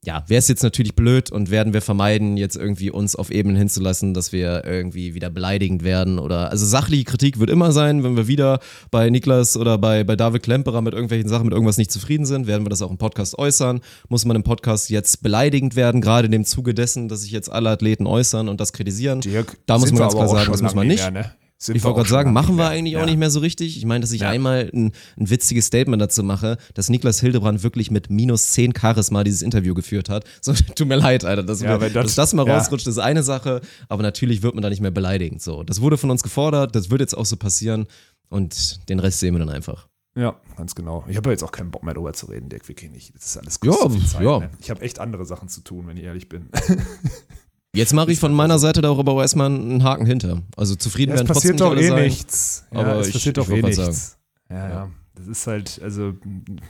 [0.05, 3.57] ja, wäre es jetzt natürlich blöd und werden wir vermeiden, jetzt irgendwie uns auf Ebenen
[3.57, 8.15] hinzulassen, dass wir irgendwie wieder beleidigend werden oder, also sachliche Kritik wird immer sein, wenn
[8.15, 8.59] wir wieder
[8.91, 12.47] bei Niklas oder bei, bei David Klemperer mit irgendwelchen Sachen, mit irgendwas nicht zufrieden sind,
[12.47, 13.81] werden wir das auch im Podcast äußern.
[14.07, 17.51] Muss man im Podcast jetzt beleidigend werden, gerade in dem Zuge dessen, dass sich jetzt
[17.51, 19.19] alle Athleten äußern und das kritisieren.
[19.19, 21.31] Dirk, da muss man ganz klar sagen, das muss man nicht mehr, ne?
[21.61, 23.05] Sind Ich wollte auch gerade sagen, machen wir eigentlich auch Ja.
[23.05, 23.75] nicht mehr so richtig.
[23.77, 24.29] Ich meine, dass ich Ja.
[24.29, 29.25] einmal ein, ein witziges Statement dazu mache, dass Niklas Hildebrand wirklich mit minus 10 Charisma
[29.25, 30.23] dieses Interview geführt hat.
[30.41, 31.43] So, tut mir leid, Alter.
[31.43, 32.57] Dass, Ja, wir, das- dass das mal ja.
[32.57, 35.41] rausrutscht, ist eine Sache, aber natürlich wird man da nicht mehr beleidigend.
[35.41, 37.87] So, das wurde von uns gefordert, das wird jetzt auch so passieren
[38.29, 39.89] und den Rest sehen wir dann einfach.
[40.15, 41.03] Ja, ganz genau.
[41.07, 43.13] Ich habe ja jetzt auch keinen Bock mehr darüber zu reden, Dirk, wirklich nicht.
[43.15, 44.39] Das ist alles Ja, kostet viel Zeit, ja.
[44.39, 44.49] Ne?
[44.59, 46.49] Ich habe echt andere Sachen zu tun, wenn ich ehrlich bin.
[47.75, 50.41] Jetzt mache ich von meiner Seite darüber aber erstmal einen Haken hinter.
[50.57, 52.03] Also zufrieden Ja, werden trotzdem passiert doch nicht eh alle sein.
[52.09, 52.65] nichts.
[52.73, 54.17] Ja, aber es ich- passiert ich doch eh nichts.
[54.49, 54.89] Ja, ja.
[55.15, 56.13] Das ist halt, also,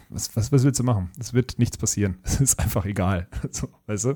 [0.09, 1.11] was, was, was willst du machen?
[1.19, 2.17] Es wird nichts passieren.
[2.23, 3.27] Es ist einfach egal.
[3.51, 4.15] So, weißt du?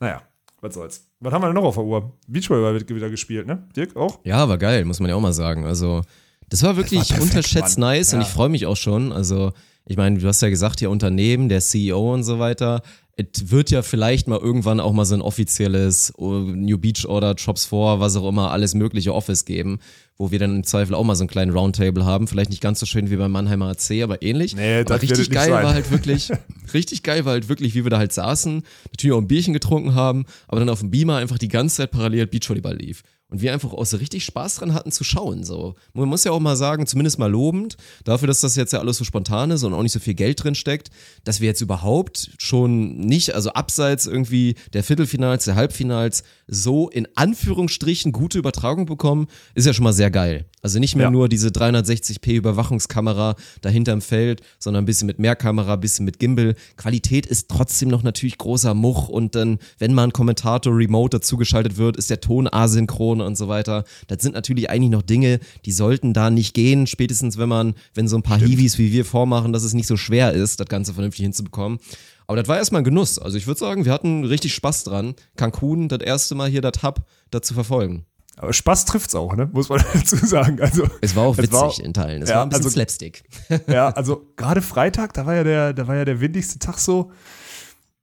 [0.00, 0.22] Naja,
[0.60, 1.04] was soll's.
[1.20, 2.16] Was haben wir denn noch auf der Uhr?
[2.28, 3.66] Beachvolleyball wird wieder gespielt, ne?
[3.76, 4.20] Dirk auch?
[4.24, 5.64] Ja, war geil, muss man ja auch mal sagen.
[5.66, 6.02] Also,
[6.48, 7.90] das war wirklich perfekt, unterschätzt Mann.
[7.96, 8.26] nice und Ja.
[8.26, 9.12] ich freue mich auch schon.
[9.12, 9.52] Also,
[9.84, 12.82] ich meine, du hast ja gesagt, hier Unternehmen, der CEO und so weiter.
[13.16, 17.34] Es wird ja vielleicht mal irgendwann auch mal so ein offizielles oh, New Beach Order,
[17.34, 19.80] Chops 4, was auch immer, alles mögliche Office geben,
[20.18, 22.26] wo wir dann im Zweifel auch mal so einen kleinen Roundtable haben.
[22.26, 24.56] Vielleicht nicht ganz so schön wie beim Mannheimer AC, aber ähnlich.
[24.56, 25.64] Nee, aber richtig geil sein.
[25.64, 26.30] war halt wirklich,
[26.74, 29.94] richtig geil war halt wirklich, wie wir da halt saßen, natürlich auch ein Bierchen getrunken
[29.94, 33.02] haben, aber dann auf dem Beamer einfach die ganze Zeit parallel Beachvolleyball lief.
[33.28, 35.42] Und wir einfach auch so richtig Spaß dran hatten zu schauen.
[35.42, 35.74] So.
[35.94, 38.98] Man muss ja auch mal sagen, zumindest mal lobend, dafür, dass das jetzt ja alles
[38.98, 40.90] so spontan ist und auch nicht so viel Geld drin steckt,
[41.24, 47.08] dass wir jetzt überhaupt schon nicht, also abseits irgendwie der Viertelfinals, der Halbfinals, so in
[47.16, 49.26] Anführungsstrichen gute Übertragung bekommen,
[49.56, 50.46] ist ja schon mal sehr geil.
[50.62, 51.10] Also nicht mehr Ja.
[51.10, 56.04] nur diese 360p Überwachungskamera dahinter im Feld, sondern ein bisschen mit mehr Kamera, ein bisschen
[56.04, 56.54] mit Gimbal.
[56.76, 61.76] Qualität ist trotzdem noch natürlich großer Much und dann, wenn mal ein Kommentator remote dazugeschaltet
[61.76, 63.84] wird, ist der Ton asynchron und so weiter.
[64.08, 68.08] Das sind natürlich eigentlich noch Dinge, die sollten da nicht gehen, spätestens wenn man, wenn
[68.08, 70.94] so ein paar Hiwis wie wir vormachen, dass es nicht so schwer ist, das Ganze
[70.94, 71.78] vernünftig hinzubekommen.
[72.26, 73.20] Aber das war erstmal ein Genuss.
[73.20, 76.82] Also ich würde sagen, wir hatten richtig Spaß dran, Cancun das erste Mal hier das
[76.82, 78.04] Hub da zu verfolgen.
[78.38, 79.48] Aber Spaß trifft's auch, ne?
[79.52, 80.60] Muss man dazu sagen.
[80.60, 82.22] Also, Es war auch witzig war- in Teilen.
[82.22, 83.24] Es Ja, war ein bisschen also- Slapstick.
[83.66, 87.10] ja, also gerade Freitag, da war ja der, da war ja der windigste Tag so.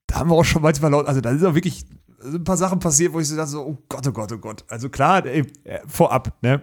[0.07, 1.85] Da haben wir auch schon manchmal laut, also da ist auch wirklich
[2.23, 4.63] ein paar Sachen passiert, wo ich so dachte, so, oh Gott, oh Gott, oh Gott.
[4.69, 6.61] Also klar, ey, äh, vorab, ne?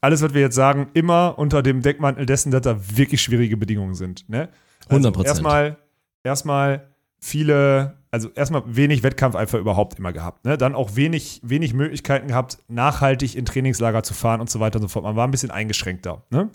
[0.00, 3.94] Alles, was wir jetzt sagen, immer unter dem Deckmantel dessen, dass da wirklich schwierige Bedingungen
[3.94, 4.48] sind, ne?
[4.88, 5.24] Also 100%.
[5.24, 5.76] Erstmal,
[6.22, 6.88] erstmal
[7.20, 10.56] viele, also erstmal wenig Wettkampf einfach überhaupt immer gehabt, ne?
[10.56, 14.82] Dann auch wenig, wenig Möglichkeiten gehabt, nachhaltig in Trainingslager zu fahren und so weiter und
[14.82, 15.04] so fort.
[15.04, 16.50] Man war ein bisschen eingeschränkter, ne?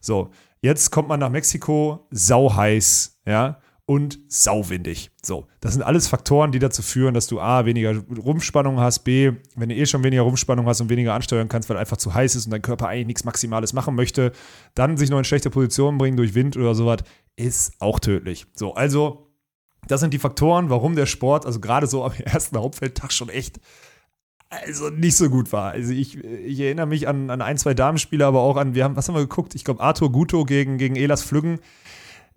[0.00, 0.30] So,
[0.60, 5.10] jetzt kommt man nach Mexiko, sau heiß, ja, und sauwindig.
[5.22, 9.32] So, das sind alles Faktoren, die dazu führen, dass du A, weniger Rumpfspannung hast, B,
[9.54, 12.34] wenn du eh schon weniger Rumpfspannung hast und weniger ansteuern kannst, weil einfach zu heiß
[12.34, 14.32] ist und dein Körper eigentlich nichts Maximales machen möchte,
[14.74, 16.98] dann sich noch in schlechte Positionen bringen durch Wind oder sowas,
[17.36, 18.46] ist auch tödlich.
[18.54, 19.25] So, also,
[19.88, 23.60] das sind die Faktoren, warum der Sport, also gerade so am ersten Hauptfeldtag schon echt
[24.48, 25.72] also nicht so gut war.
[25.72, 28.96] Also ich, ich erinnere mich an, an ein, zwei Damenspiele, aber auch an, wir haben,
[28.96, 29.54] was haben wir geguckt?
[29.54, 31.58] Ich glaube, Arthur Guto gegen, gegen Elas Flüggen.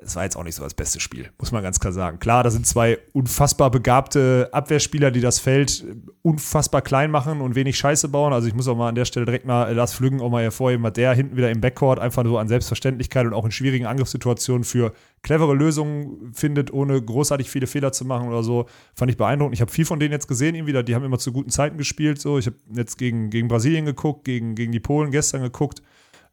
[0.02, 2.20] Es war jetzt auch nicht so das beste Spiel, muss man ganz klar sagen.
[2.20, 5.86] Klar, da sind zwei unfassbar begabte Abwehrspieler, die das Feld
[6.22, 8.32] unfassbar klein machen und wenig Scheiße bauen.
[8.32, 10.84] Also ich muss auch mal an der Stelle direkt mal Lars Flüggen auch mal hervorheben,
[10.84, 14.64] was der hinten wieder im Backcourt einfach so an Selbstverständlichkeit und auch in schwierigen Angriffssituationen
[14.64, 18.68] für clevere Lösungen findet, ohne großartig viele Fehler zu machen oder so.
[18.96, 19.56] Fand ich beeindruckend.
[19.56, 22.22] Ich habe viel von denen jetzt gesehen, irgendwie, die haben immer zu guten Zeiten gespielt.
[22.22, 22.38] So.
[22.38, 25.82] Ich habe jetzt gegen, gegen Brasilien geguckt, gegen, gegen die Polen gestern geguckt.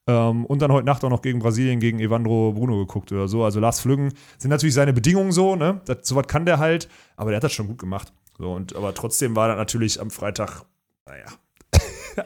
[0.08, 3.42] Ähm, und dann heute Nacht auch noch gegen Brasilien, gegen Evandro Bruno geguckt oder so.
[3.44, 5.80] Also Lars Flüggen sind natürlich seine Bedingungen so, ne?
[5.86, 8.12] Das, sowas kann der halt, aber der hat das schon gut gemacht.
[8.38, 10.62] So, und, aber trotzdem war das natürlich am Freitag,
[11.06, 11.26] naja.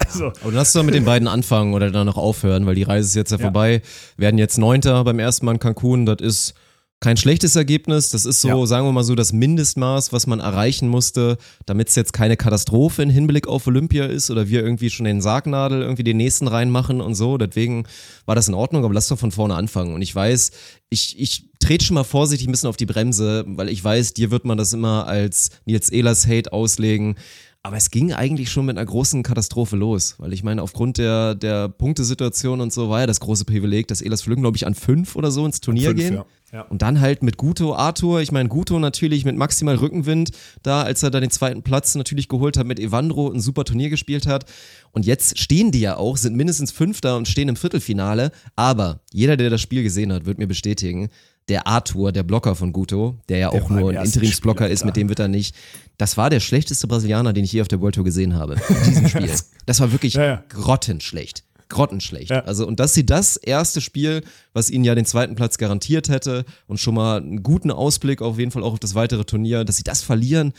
[0.07, 3.09] also, Aber lass doch mit den beiden anfangen oder dann noch aufhören, weil die Reise
[3.09, 3.45] ist jetzt ja, Ja.
[3.45, 3.83] vorbei.
[4.17, 6.07] Werden jetzt Neunter beim ersten Mal in Cancun.
[6.07, 6.55] Das ist
[7.01, 8.11] kein schlechtes Ergebnis.
[8.11, 8.67] Das ist so, Ja.
[8.67, 13.03] sagen wir mal so, das Mindestmaß, was man erreichen musste, damit es jetzt keine Katastrophe
[13.03, 17.01] in Hinblick auf Olympia ist oder wir irgendwie schon den Sargnadel irgendwie den nächsten reinmachen
[17.01, 17.39] und so.
[17.39, 17.85] Deswegen
[18.27, 19.95] war das in Ordnung, aber lass doch von vorne anfangen.
[19.95, 20.51] Und ich weiß,
[20.91, 24.31] ich, ich trete schon mal vorsichtig ein bisschen auf die Bremse, weil ich weiß, dir
[24.31, 27.17] wird man das immer als Nils Ehlers Hate auslegen.
[27.63, 31.35] Aber es ging eigentlich schon mit einer großen Katastrophe los, weil ich meine, aufgrund der,
[31.35, 34.75] der Punktesituation und so war ja das große Privileg, dass Elas Flüggen, glaube ich, an
[34.75, 36.15] fünf oder so ins Turnier fünf, gehen.
[36.15, 36.27] ja.
[36.53, 36.63] Ja.
[36.63, 40.31] Und dann halt mit Guto, Arthur, ich meine, Guto natürlich mit maximal Rückenwind,
[40.65, 43.89] da als er da den zweiten Platz natürlich geholt hat, mit Evandro ein super Turnier
[43.89, 44.47] gespielt hat.
[44.91, 48.33] Und jetzt stehen die ja auch, sind mindestens Fünfter und stehen im Viertelfinale.
[48.57, 51.09] Aber jeder, der das Spiel gesehen hat, wird mir bestätigen,
[51.51, 54.97] der Arthur, der Blocker von Guto, der ja Der auch nur ein Interimsblocker ist, mit
[54.97, 55.55] dem wird er nicht.
[55.99, 58.55] Das war der schlechteste Brasilianer, den ich je auf der World Tour gesehen habe.
[58.69, 59.31] In diesem Spiel.
[59.67, 60.45] Das war wirklich Ja, ja.
[60.49, 61.45] grottenschlecht.
[61.69, 62.31] Grottenschlecht.
[62.31, 62.41] Ja.
[62.45, 64.23] Also, und dass sie das erste Spiel,
[64.53, 68.39] was ihnen ja den zweiten Platz garantiert hätte und schon mal einen guten Ausblick auf
[68.39, 70.53] jeden Fall auch auf das weitere Turnier, dass sie das verlieren,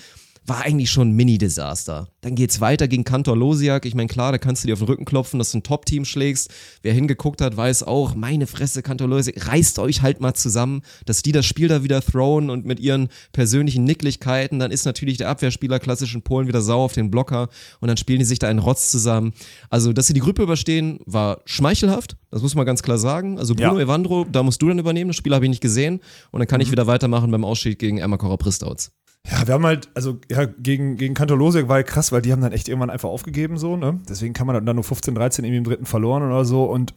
[0.52, 2.10] war eigentlich schon ein Mini-Desaster.
[2.20, 3.86] Dann geht's weiter gegen Kantor Losiak.
[3.86, 6.04] Ich meine, klar, da kannst du dir auf den Rücken klopfen, dass du ein Top-Team
[6.04, 6.50] schlägst.
[6.82, 11.22] Wer hingeguckt hat, weiß auch, meine Fresse, Kantor Losiak, reißt euch halt mal zusammen, dass
[11.22, 15.30] die das Spiel da wieder throwen und mit ihren persönlichen Nicklichkeiten, dann ist natürlich der
[15.30, 17.48] Abwehrspieler klassischen Polen wieder sauer auf den Blocker
[17.80, 19.32] und dann spielen die sich da einen Rotz zusammen.
[19.70, 22.18] Also, dass sie die Gruppe überstehen, war schmeichelhaft.
[22.30, 23.40] Das muss man ganz klar sagen.
[23.40, 23.86] Also, Bruno Ja.
[23.86, 25.10] Evandro, da musst du dann übernehmen.
[25.10, 26.02] Das Spiel habe ich nicht gesehen.
[26.32, 28.92] Und dann kann ich wieder weitermachen beim Ausschied gegen Emma Pristouts.
[29.30, 32.32] Ja, wir haben halt, also ja, gegen, gegen Kantor Losiak war halt krass, weil die
[32.32, 34.00] haben dann echt irgendwann einfach aufgegeben, so, ne?
[34.10, 36.64] Deswegen kann man dann nur 15, 13 irgendwie im dritten verloren oder so.
[36.64, 36.96] Und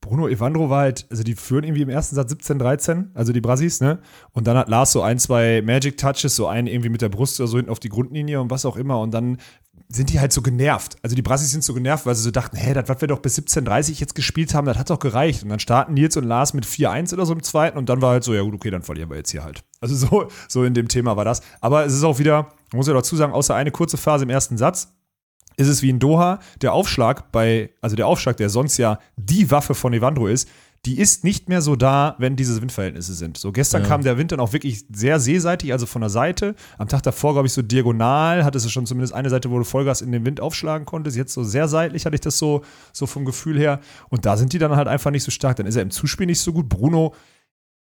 [0.00, 3.40] Bruno Evandro war halt, also die führen irgendwie im ersten Satz 17, 13, also die
[3.40, 4.00] Brasis, ne?
[4.32, 7.38] Und dann hat Lars so ein, zwei Magic Touches, so einen irgendwie mit der Brust
[7.40, 8.98] oder so hinten auf die Grundlinie und was auch immer.
[9.00, 9.36] Und dann
[9.88, 10.96] sind die halt so genervt.
[11.02, 13.20] Also die Brasis sind so genervt, weil sie so dachten, hä, das, was wir doch
[13.20, 15.42] bis 17.30 jetzt gespielt haben, das hat doch gereicht.
[15.44, 18.12] Und dann starten Nils und Lars mit 4-1 oder so im zweiten und dann war
[18.12, 19.62] halt so, ja gut, okay, dann verlieren wir jetzt hier halt.
[19.82, 21.42] Also so, so in dem Thema war das.
[21.60, 24.30] Aber es ist auch wieder, man muss ja dazu sagen, außer eine kurze Phase im
[24.30, 24.94] ersten Satz,
[25.56, 29.50] ist es wie in Doha, der Aufschlag bei, also der Aufschlag, der sonst ja die
[29.50, 30.48] Waffe von Evandro ist,
[30.84, 33.36] die ist nicht mehr so da, wenn diese Windverhältnisse sind.
[33.36, 36.56] So gestern kam der Wind dann auch wirklich sehr seeseitig, also von der Seite.
[36.76, 39.64] Am Tag davor, glaube ich, so diagonal, hattest du schon zumindest eine Seite, wo du
[39.64, 41.16] Vollgas in den Wind aufschlagen konntest.
[41.16, 42.62] Jetzt so sehr seitlich hatte ich das so,
[42.92, 43.78] so vom Gefühl her.
[44.08, 45.54] Und da sind die dann halt einfach nicht so stark.
[45.56, 46.68] Dann ist er im Zuspiel nicht so gut.
[46.68, 47.14] Bruno,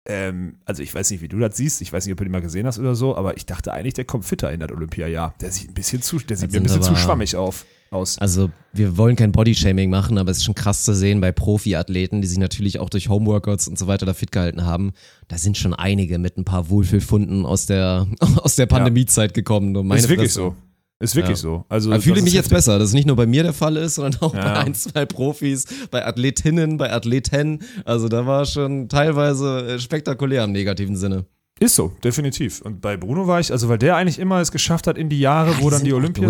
[0.08, 1.82] ähm, also ich weiß nicht, wie du das siehst.
[1.82, 3.96] Ich weiß nicht, ob du den mal gesehen hast oder so, aber ich dachte eigentlich,
[3.96, 5.34] der kommt fitter in das Olympiajahr.
[5.42, 8.20] Der sieht ein bisschen zu, der sieht mir ein bisschen zu aber- schwammig auf, aus.
[8.20, 12.22] Also, wir wollen kein Bodyshaming machen, aber es ist schon krass zu sehen bei Profiathleten,
[12.22, 14.94] die sich natürlich auch durch Homeworkouts und so weiter da fit gehalten haben.
[15.28, 19.74] Da sind schon einige mit ein paar Wohlfühlfunden aus der, aus der Pandemiezeit gekommen.
[19.74, 20.56] Du, meine ist wirklich so.
[21.00, 21.42] Ist wirklich Ja.
[21.42, 21.66] so.
[21.68, 23.76] Also, Da fühle ich mich jetzt besser, dass es nicht nur bei mir der Fall
[23.76, 24.42] ist, sondern auch Ja.
[24.42, 27.60] bei ein, zwei Profis, bei Athletinnen, bei Athleten.
[27.84, 31.26] Also da war schon teilweise äh, spektakulär im negativen Sinne.
[31.60, 32.62] Ist so, definitiv.
[32.62, 35.20] Und bei Bruno war ich, also weil der eigentlich immer es geschafft hat in die
[35.20, 36.30] Jahre, wo dann die Olympia.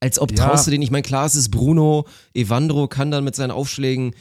[0.00, 0.46] Als ob Ja.
[0.46, 4.12] traust du den, ich meine, klar, es ist Bruno, Evandro kann dann mit seinen Aufschlägen,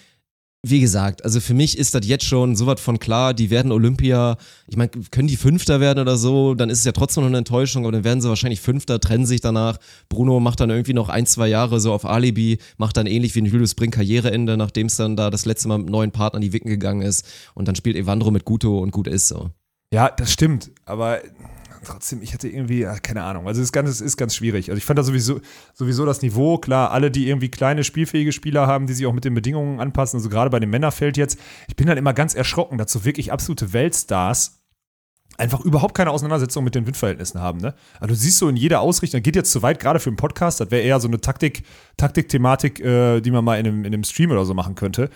[0.63, 3.71] wie gesagt, also für mich ist das jetzt schon so was von klar, die werden
[3.71, 4.37] Olympia,
[4.67, 7.37] ich meine, können die Fünfter werden oder so, dann ist es ja trotzdem noch eine
[7.37, 9.77] Enttäuschung, aber dann werden sie wahrscheinlich Fünfter, trennen sich danach.
[10.09, 13.41] Bruno macht dann irgendwie noch ein, zwei Jahre so auf Alibi, macht dann ähnlich wie
[13.41, 16.53] ein Julius Brink Karriereende, nachdem es dann da das letzte Mal mit neuen Partnern die
[16.53, 19.51] Wicken gegangen ist und dann spielt Evandro mit Guto und gut ist so.
[19.93, 20.71] Ja, das stimmt.
[20.85, 21.21] Aber
[21.87, 23.47] trotzdem, ich hätte irgendwie, ja, keine Ahnung.
[23.47, 24.69] Also das Ganze ist, ist ganz schwierig.
[24.69, 25.41] Also ich fand da sowieso,
[25.73, 29.25] sowieso das Niveau, klar, alle, die irgendwie kleine, spielfähige Spieler haben, die sich auch mit
[29.25, 32.77] den Bedingungen anpassen, also gerade bei dem Männerfeld jetzt, ich bin dann immer ganz erschrocken,
[32.77, 34.57] dass so wirklich absolute Weltstars
[35.37, 37.59] einfach überhaupt keine Auseinandersetzung mit den Windverhältnissen haben.
[37.59, 37.75] Ne?
[37.99, 40.59] Also du siehst so in jeder Ausrichtung, geht jetzt zu weit, gerade für einen Podcast,
[40.59, 41.63] das wäre eher so eine Taktik,
[41.97, 45.09] Taktik-Thematik, äh, die man mal in einem, in einem Stream oder so machen könnte.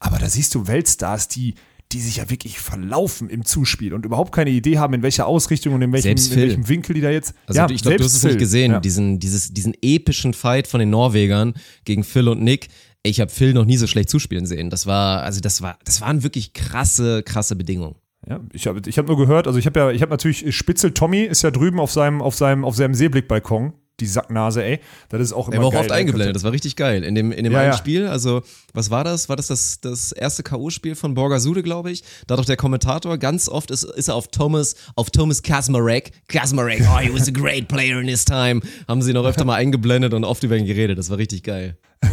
[0.00, 1.54] Aber da siehst du Weltstars, die
[1.92, 5.74] die sich ja wirklich verlaufen im Zuspiel und überhaupt keine Idee haben, in welcher Ausrichtung
[5.74, 7.34] und in welchem, in welchem Winkel die da jetzt.
[7.46, 8.80] Also ich glaube, du hast es nicht gesehen, Ja.
[8.80, 12.68] diesen, dieses, diesen epischen Fight von den Norwegern gegen Phil und Nick.
[13.02, 14.68] Ich habe Phil noch nie so schlecht zuspielen sehen.
[14.70, 17.94] Das war, also das war, das waren wirklich krasse, krasse Bedingungen.
[18.28, 20.92] Ja, ich habe ich hab nur gehört, also ich habe ja, ich habe natürlich, Spitzel
[20.92, 24.80] Tommy ist ja drüben auf seinem, auf seinem, auf seinem Seeblickbalkon, die Sacknase, ey.
[25.08, 25.80] Das ist auch immer Er war auch geil.
[25.82, 27.02] oft eingeblendet, das war richtig geil.
[27.04, 27.76] In dem, in dem Ja, einen ja.
[27.76, 28.42] Spiel, also
[28.72, 29.28] was war das?
[29.28, 32.02] War das das, das erste K.O.-Spiel von Borgasude, glaube ich?
[32.26, 36.12] Da hat doch der Kommentator, ganz oft ist, ist er auf Thomas, auf Thomas Kasmarek.
[36.28, 38.60] Kasmarek, oh, he was a great player in his time.
[38.86, 40.98] Haben sie noch öfter mal eingeblendet und oft über ihn geredet.
[40.98, 41.76] Das war richtig geil.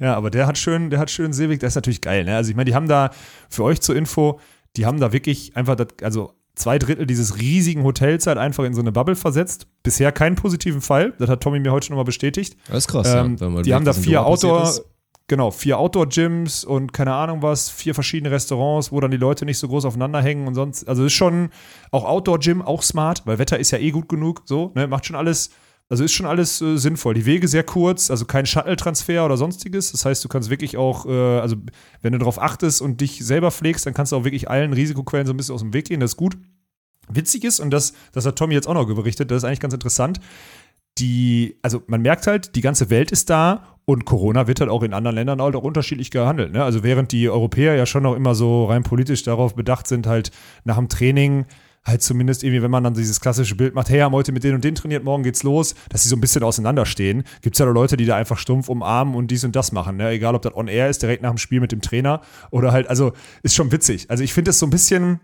[0.00, 2.24] Ja, aber der hat schön, der hat schön Seeweg, der ist natürlich geil.
[2.24, 2.34] Ne?
[2.34, 3.10] Also ich meine, die haben da,
[3.50, 4.40] für euch zur Info,
[4.76, 8.74] die haben da wirklich einfach, das, also zwei Drittel dieses riesigen Hotels halt einfach in
[8.74, 9.66] so eine Bubble versetzt.
[9.82, 12.56] Bisher keinen positiven Fall, das hat Tommy mir heute schon mal bestätigt.
[12.68, 13.62] Das ist krass, Ähm, ja.
[13.62, 14.70] die haben da vier Outdoor,
[15.26, 19.58] genau, vier Outdoor-Gyms und keine Ahnung was, vier verschiedene Restaurants, wo dann die Leute nicht
[19.58, 21.50] so groß aufeinander hängen und sonst, also ist schon
[21.90, 25.16] auch Outdoor-Gym, auch smart, weil Wetter ist ja eh gut genug, so, ne, macht schon
[25.16, 25.50] alles,
[25.88, 27.14] also ist schon alles äh, sinnvoll.
[27.14, 29.90] Die Wege sehr kurz, also kein Shuttle-Transfer oder sonstiges.
[29.90, 31.56] Das heißt, du kannst wirklich auch, äh, also
[32.00, 35.26] wenn du darauf achtest und dich selber pflegst, dann kannst du auch wirklich allen Risikoquellen
[35.26, 35.98] so ein bisschen aus dem Weg gehen.
[35.98, 36.36] Das ist gut.
[37.14, 39.74] Witzig ist, und das, das hat Tommy jetzt auch noch berichtet, das ist eigentlich ganz
[39.74, 40.20] interessant.
[40.98, 44.82] Die, also man merkt halt, die ganze Welt ist da und Corona wird halt auch
[44.82, 46.52] in anderen Ländern halt auch unterschiedlich gehandelt.
[46.52, 46.62] Ne?
[46.62, 50.30] Also während die Europäer ja schon noch immer so rein politisch darauf bedacht sind, halt
[50.64, 51.46] nach dem Training
[51.84, 54.56] halt zumindest irgendwie, wenn man dann dieses klassische Bild macht, hey, haben heute mit denen
[54.56, 57.24] und denen trainiert, morgen geht's los, dass sie so ein bisschen auseinanderstehen.
[57.40, 59.96] Gibt es ja Leute, die da einfach stumpf umarmen und dies und das machen.
[59.96, 60.10] Ne?
[60.10, 62.88] Egal, ob das on air ist, direkt nach dem Spiel mit dem Trainer oder halt,
[62.88, 64.10] also ist schon witzig.
[64.10, 65.20] Also ich finde es so ein bisschen,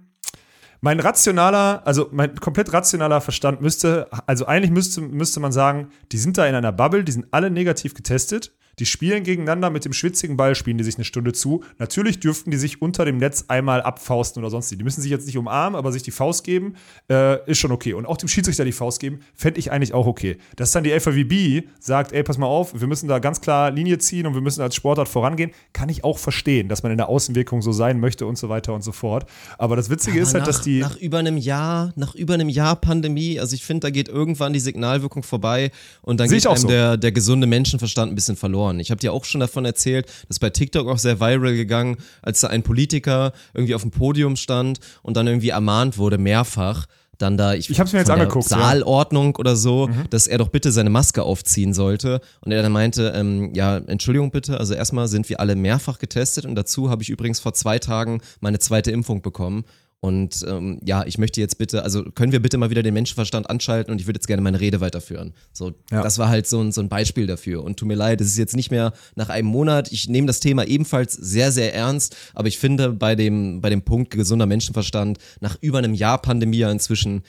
[0.81, 6.19] mein rationaler, also mein komplett rationaler Verstand müsste, also eigentlich müsste, müsste man sagen, die
[6.19, 8.53] sind da in einer Bubble, die sind alle negativ getestet.
[8.79, 11.65] Die spielen gegeneinander mit dem schwitzigen Ball, spielen die sich eine Stunde zu.
[11.79, 14.71] Natürlich dürften die sich unter dem Netz einmal abfausten oder sonst.
[14.71, 16.75] Die müssen sich jetzt nicht umarmen, aber sich die Faust geben,
[17.11, 17.95] äh, ist schon okay.
[17.95, 20.37] Und auch dem Schiedsrichter die Faust geben, fände ich eigentlich auch okay.
[20.57, 23.97] Dass dann die FAWB sagt, ey, pass mal auf, wir müssen da ganz klar Linie
[23.97, 27.09] ziehen und wir müssen als Sportart vorangehen, kann ich auch verstehen, dass man in der
[27.09, 29.25] Außenwirkung so sein möchte und so weiter und so fort.
[29.57, 30.81] Aber das Witzige ist Aber halt, dass die.
[30.81, 34.53] Nach über einem Jahr, nach über einem Jahr Pandemie, also ich finde, da geht irgendwann
[34.53, 35.71] die Signalwirkung vorbei
[36.03, 36.69] und dann geht einem so.
[36.69, 38.66] der, der gesunde Menschenverstand ein bisschen verloren.
[38.81, 41.97] Ich habe dir auch schon davon erzählt, das ist bei TikTok auch sehr viral gegangen,
[42.23, 46.87] als da ein Politiker irgendwie auf dem Podium stand und dann irgendwie ermahnt wurde, mehrfach,
[47.19, 48.57] dann da, ich, Ich hab's mir jetzt angeguckt, ja.
[48.57, 48.61] Mhm.
[48.61, 52.21] Saalordnung oder so, dass er doch bitte seine Maske aufziehen sollte.
[52.41, 56.45] Und er dann meinte, ähm, ja, Entschuldigung bitte, also erstmal sind wir alle mehrfach getestet
[56.45, 59.65] und dazu habe ich übrigens vor zwei Tagen meine zweite Impfung bekommen.
[60.01, 63.49] Und ähm, ja, ich möchte jetzt bitte, also können wir bitte mal wieder den Menschenverstand
[63.51, 65.33] anschalten und ich würde jetzt gerne meine Rede weiterführen.
[65.53, 66.03] So, Ja.
[66.03, 67.65] das war halt so ein, so ein Beispiel dafür.
[67.65, 69.91] Und tut mir leid, es ist jetzt nicht mehr nach einem Monat.
[69.91, 73.83] Ich nehme das Thema ebenfalls sehr, sehr ernst, aber ich finde bei dem, bei dem
[73.83, 77.23] Punkt gesunder Menschenverstand, nach über einem Jahr Pandemie inzwischen,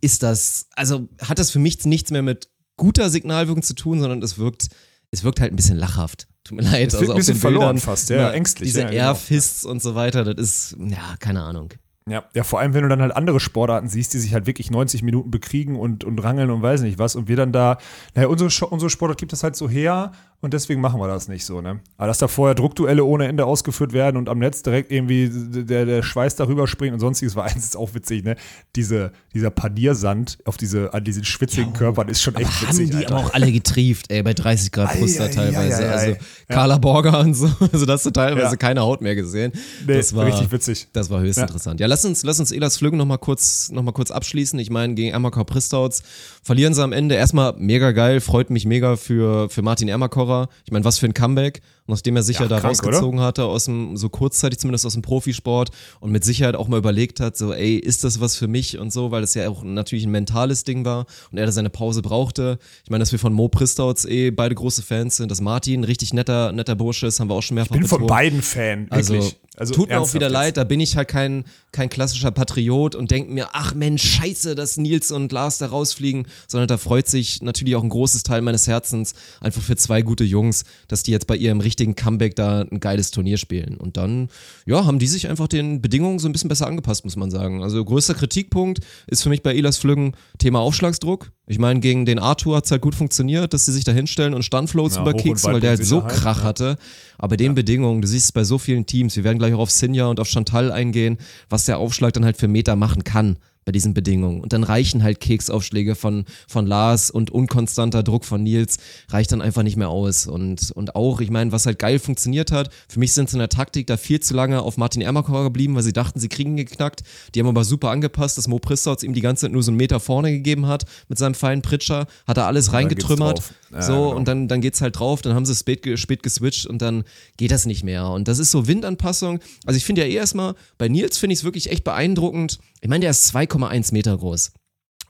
[0.00, 4.22] ist das, also hat das für mich nichts mehr mit guter Signalwirkung zu tun, sondern
[4.22, 4.68] es wirkt,
[5.10, 6.26] es wirkt halt ein bisschen lachhaft.
[6.44, 6.88] Tut mir leid.
[6.88, 9.02] Es wirkt ein auf bisschen verloren Bildern, fast, ja, na, ängstlich, Diese ja, genau.
[9.04, 11.70] Airfists und so weiter, das ist, ja, keine Ahnung.
[12.10, 14.70] Ja, ja, vor allem, wenn du dann halt andere Sportarten siehst, die sich halt wirklich
[14.70, 17.14] 90 Minuten bekriegen und, und rangeln und weiß nicht was.
[17.14, 17.78] Und wir dann da,
[18.14, 20.10] naja, unsere, unsere Sportart gibt das halt so her
[20.40, 21.80] und deswegen machen wir das nicht so, ne?
[21.98, 25.84] Aber dass da vorher Druckduelle ohne Ende ausgeführt werden und am Netz direkt irgendwie der,
[25.86, 28.36] der Schweiß darüber springt und sonstiges war eins ist auch witzig, ne?
[28.76, 33.06] Diese, dieser Paniersand auf diese, an diesen schwitzigen Körpern ist schon echt witzig, haben die
[33.06, 33.16] Alter.
[33.16, 35.82] aber auch alle getrieft, ey, bei 30 Grad Brust da Ei, ei, teilweise.
[35.82, 36.16] ei, also.
[36.48, 38.56] Carla Borger und so, also da hast du teilweise Ja.
[38.56, 39.52] keine Haut mehr gesehen.
[39.86, 40.88] Nee, das war richtig witzig.
[40.92, 41.44] Das war höchst Ja.
[41.44, 41.80] interessant.
[41.80, 44.58] Ja, lass uns, lass uns Elas Flüggen nochmal kurz, noch mal kurz abschließen.
[44.58, 46.02] Ich meine, gegen Ermakor Pristouts
[46.42, 47.14] verlieren sie am Ende.
[47.14, 49.88] Erstmal mega geil, freut mich mega für, für Martin
[50.30, 50.48] Ermakorer.
[50.64, 51.60] Ich meine, was für ein Comeback
[51.90, 53.26] nachdem er sich ja, ja da krank, rausgezogen oder?
[53.26, 57.20] hatte, aus dem, so kurzzeitig zumindest aus dem Profisport und mit Sicherheit auch mal überlegt
[57.20, 60.04] hat, so, ey, ist das was für mich und so, weil das ja auch natürlich
[60.04, 62.58] ein mentales Ding war und er da seine Pause brauchte.
[62.84, 65.84] Ich meine, dass wir von Mo Pristauts eh beide große Fans sind, dass Martin ein
[65.84, 68.86] richtig netter, netter Bursche ist, haben wir auch schon mehrfach Ich bin von beiden Fan,
[68.90, 69.32] also, wirklich.
[69.32, 72.94] Also, also tut mir auch wieder leid, da bin ich halt kein, kein klassischer Patriot
[72.94, 77.08] und denke mir, ach Mensch, scheiße, dass Nils und Lars da rausfliegen, sondern da freut
[77.08, 81.10] sich natürlich auch ein großes Teil meines Herzens einfach für zwei gute Jungs, dass die
[81.10, 83.76] jetzt bei ihrem richtigen Comeback da ein geiles Turnier spielen.
[83.76, 84.28] Und dann,
[84.66, 87.62] ja, haben die sich einfach den Bedingungen so ein bisschen besser angepasst, muss man sagen.
[87.62, 91.32] Also größter Kritikpunkt ist für mich bei Elas Flüggen Thema Aufschlagsdruck.
[91.46, 94.34] Ich meine, gegen den Arthur hat es halt gut funktioniert, dass sie sich da hinstellen
[94.34, 96.78] und Standflows ja, überkicksen, weil der halt so Krach hatte.
[97.18, 97.52] Aber den ja.
[97.54, 100.20] Bedingungen, du siehst es bei so vielen Teams, wir werden gleich auch auf Sinja und
[100.20, 101.18] auf Chantal eingehen,
[101.48, 104.40] was der Aufschlag dann halt für Meter machen kann bei diesen Bedingungen.
[104.40, 109.42] Und dann reichen halt Keksaufschläge von, von Lars und unkonstanter Druck von Nils reicht dann
[109.42, 110.26] einfach nicht mehr aus.
[110.26, 113.40] Und, und auch, ich meine, was halt geil funktioniert hat, für mich sind sie in
[113.40, 116.52] der Taktik da viel zu lange auf Martin Ermakor geblieben, weil sie dachten, sie kriegen
[116.52, 117.02] ihn geknackt.
[117.34, 119.78] Die haben aber super angepasst, dass Mo Pristotz ihm die ganze Zeit nur so einen
[119.78, 123.42] Meter vorne gegeben hat mit seinem feinen Pritscher, hat er alles reingetrümmert.
[123.72, 124.16] Ja, so, genau.
[124.16, 127.04] und dann, dann geht's halt drauf, dann haben sie spät, spät geswitcht und dann
[127.36, 128.08] geht das nicht mehr.
[128.08, 129.40] Und das ist so Windanpassung.
[129.66, 132.58] Also ich finde ja eh erstmal, bei Nils finde ich es wirklich echt beeindruckend.
[132.80, 134.52] Ich meine, der ist 2,1 Meter groß.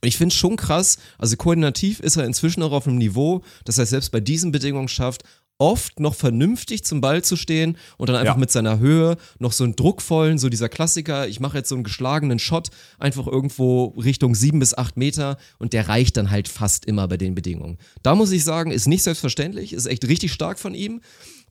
[0.03, 3.43] Und ich finde es schon krass, also koordinativ ist er inzwischen auch auf einem Niveau,
[3.64, 5.25] dass er selbst bei diesen Bedingungen schafft,
[5.61, 8.41] oft noch vernünftig zum Ball zu stehen und dann einfach ja.
[8.41, 11.85] mit seiner Höhe noch so einen druckvollen, so dieser Klassiker, ich mache jetzt so einen
[11.85, 16.87] geschlagenen Shot einfach irgendwo Richtung sieben bis acht Meter und der reicht dann halt fast
[16.87, 17.77] immer bei den Bedingungen.
[18.03, 21.03] Da muss ich sagen, ist nicht selbstverständlich, ist echt richtig stark von ihm.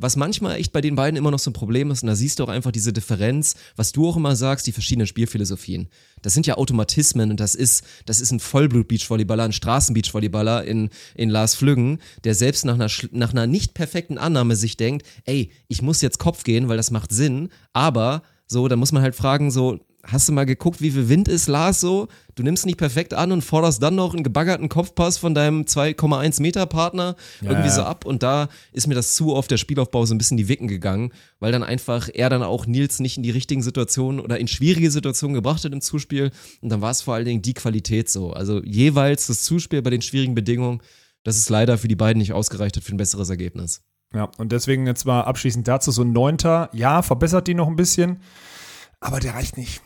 [0.01, 2.39] Was manchmal echt bei den beiden immer noch so ein Problem ist, und da siehst
[2.39, 5.89] du auch einfach diese Differenz, was du auch immer sagst, die verschiedenen Spielphilosophien.
[6.21, 11.29] Das sind ja Automatismen und das ist, das ist ein Vollblut-Beachvolleyballer, ein Straßen-Beachvolleyballer in, in
[11.29, 15.81] Lars Flüggen, der selbst nach einer, nach einer nicht perfekten Annahme sich denkt, ey, ich
[15.81, 19.51] muss jetzt Kopf gehen, weil das macht Sinn, aber so, da muss man halt fragen,
[19.51, 22.07] so, hast du mal geguckt, wie viel Wind ist, Lars, so?
[22.35, 26.41] Du nimmst nicht perfekt an und forderst dann noch einen gebaggerten Kopfpass von deinem 2,1
[26.41, 30.05] Meter Partner ja, irgendwie so ab und da ist mir das zu oft der Spielaufbau
[30.05, 33.23] so ein bisschen die Wicken gegangen, weil dann einfach er dann auch Nils nicht in
[33.23, 36.31] die richtigen Situationen oder in schwierige Situationen gebracht hat im Zuspiel
[36.61, 38.31] und dann war es vor allen Dingen die Qualität so.
[38.31, 40.81] Also jeweils das Zuspiel bei den schwierigen Bedingungen,
[41.23, 43.81] das ist leider für die beiden nicht ausgereicht hat für ein besseres Ergebnis.
[44.13, 47.75] Ja, und deswegen jetzt mal abschließend dazu so ein Neunter, ja, verbessert die noch ein
[47.75, 48.21] bisschen,
[49.01, 49.81] aber der reicht nicht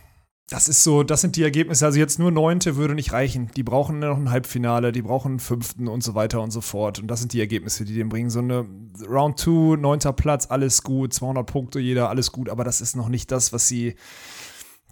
[0.50, 1.86] das ist so, das sind die Ergebnisse.
[1.86, 3.50] Also jetzt nur Neunte würde nicht reichen.
[3.56, 7.00] Die brauchen noch ein Halbfinale, die brauchen einen Fünften und so weiter und so fort.
[7.00, 8.30] Und das sind die Ergebnisse, die den bringen.
[8.30, 8.66] So eine
[9.08, 12.50] Round 2, neunter Platz, alles gut, 200 Punkte jeder, alles gut.
[12.50, 13.96] Aber das ist noch nicht das, was sie,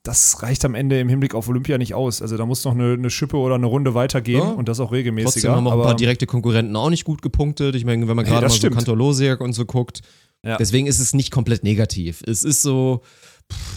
[0.04, 2.22] das reicht am Ende im Hinblick auf Olympia nicht aus.
[2.22, 4.50] Also da muss noch eine, eine Schippe oder eine Runde weitergehen ja.
[4.52, 5.32] und das auch regelmäßiger.
[5.32, 7.76] Trotzdem haben auch ein paar direkte Konkurrenten auch nicht gut gepunktet.
[7.76, 10.02] Ich meine, wenn man gerade hey, mal so Kantor Losiak und so guckt.
[10.44, 10.58] Ja.
[10.58, 12.24] Deswegen ist es nicht komplett negativ.
[12.26, 13.02] Es ist so,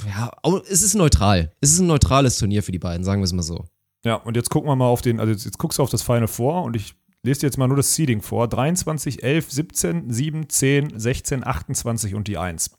[0.06, 0.30] ja,
[0.68, 1.52] es ist neutral.
[1.60, 3.64] Es ist ein neutrales Turnier für die beiden, sagen wir es mal so.
[4.04, 6.02] Ja, und jetzt gucken wir mal auf den, also jetzt, jetzt guckst du auf das
[6.02, 8.48] Final vor und ich lese dir jetzt mal nur das Seeding vor.
[8.48, 12.70] 23, 11, 17, 7, 10, 16, 28 und die 1.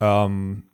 [0.00, 0.64] Ähm,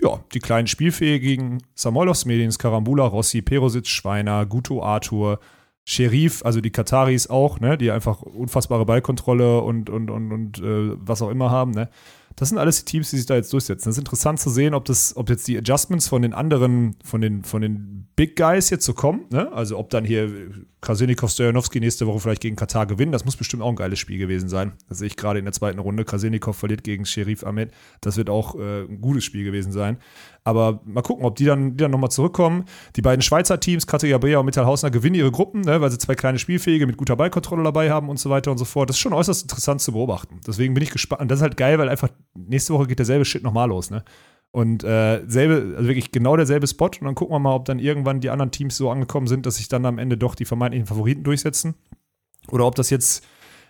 [0.00, 5.40] ja, die kleinen Spielfähigen Samoilovs, Medins, Karambula, Rossi, Perosic, Schweiner, Guto, Arthur,
[5.84, 10.96] Sherif, also die Kataris auch, ne, die einfach unfassbare Ballkontrolle und, und, und, und äh,
[10.96, 11.90] was auch immer haben, ne.
[12.36, 13.88] Das sind alles die Teams, die sich da jetzt durchsetzen.
[13.88, 17.20] Das ist interessant zu sehen, ob das, ob jetzt die Adjustments von den anderen, von
[17.20, 19.26] den, von den Big Guys jetzt so kommen.
[19.30, 19.52] Ne?
[19.52, 23.12] Also ob dann hier Krasilnikov, Stojanowski nächste Woche vielleicht gegen Katar gewinnen.
[23.12, 24.72] Das muss bestimmt auch ein geiles Spiel gewesen sein.
[24.88, 26.04] Das sehe ich gerade in der zweiten Runde.
[26.04, 27.70] Krasilnikov verliert gegen Sherif Ahmed.
[28.00, 29.98] Das wird auch äh, ein gutes Spiel gewesen sein.
[30.46, 32.66] Aber mal gucken, ob die dann, die dann nochmal zurückkommen.
[32.96, 36.14] Die beiden Schweizer Teams, Katja Bea und Mittelhausner, gewinnen ihre Gruppen, ne, weil sie zwei
[36.14, 38.90] kleine Spielfähige mit guter Ballkontrolle dabei haben und so weiter und so fort.
[38.90, 40.40] Das ist schon äußerst interessant zu beobachten.
[40.46, 41.22] Deswegen bin ich gespannt.
[41.22, 43.90] Und das ist halt geil, weil einfach nächste Woche geht derselbe Shit nochmal los.
[43.90, 44.04] Ne?
[44.50, 46.86] Und äh, selbe, also wirklich genau derselbe Spot.
[46.86, 49.56] Und dann gucken wir mal, ob dann irgendwann die anderen Teams so angekommen sind, dass
[49.56, 51.74] sich dann am Ende doch die vermeintlichen Favoriten durchsetzen.
[52.50, 53.26] Oder ob das jetzt,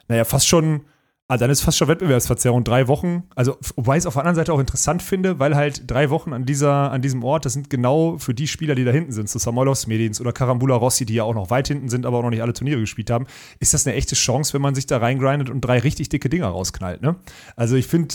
[0.09, 0.87] naja, fast schon
[1.27, 2.65] Ah, dann ist fast schon Wettbewerbsverzerrung.
[2.65, 3.23] Drei Wochen.
[3.35, 6.35] Also, wobei ich es auf der anderen Seite auch interessant finde, weil halt drei Wochen
[6.35, 9.31] an, dieser, an diesem Ort, das sind genau für die Spieler, die da hinten sind,
[9.31, 12.23] so Samoilovs Medins oder Karambula Rossi, die ja auch noch weit hinten sind, aber auch
[12.23, 13.27] noch nicht alle Turniere gespielt haben,
[13.59, 16.49] ist das eine echte Chance, wenn man sich da reingrindet und drei richtig dicke Dinger
[16.49, 17.01] rausknallt.
[17.01, 17.17] Ne?
[17.57, 18.15] Also, ich finde,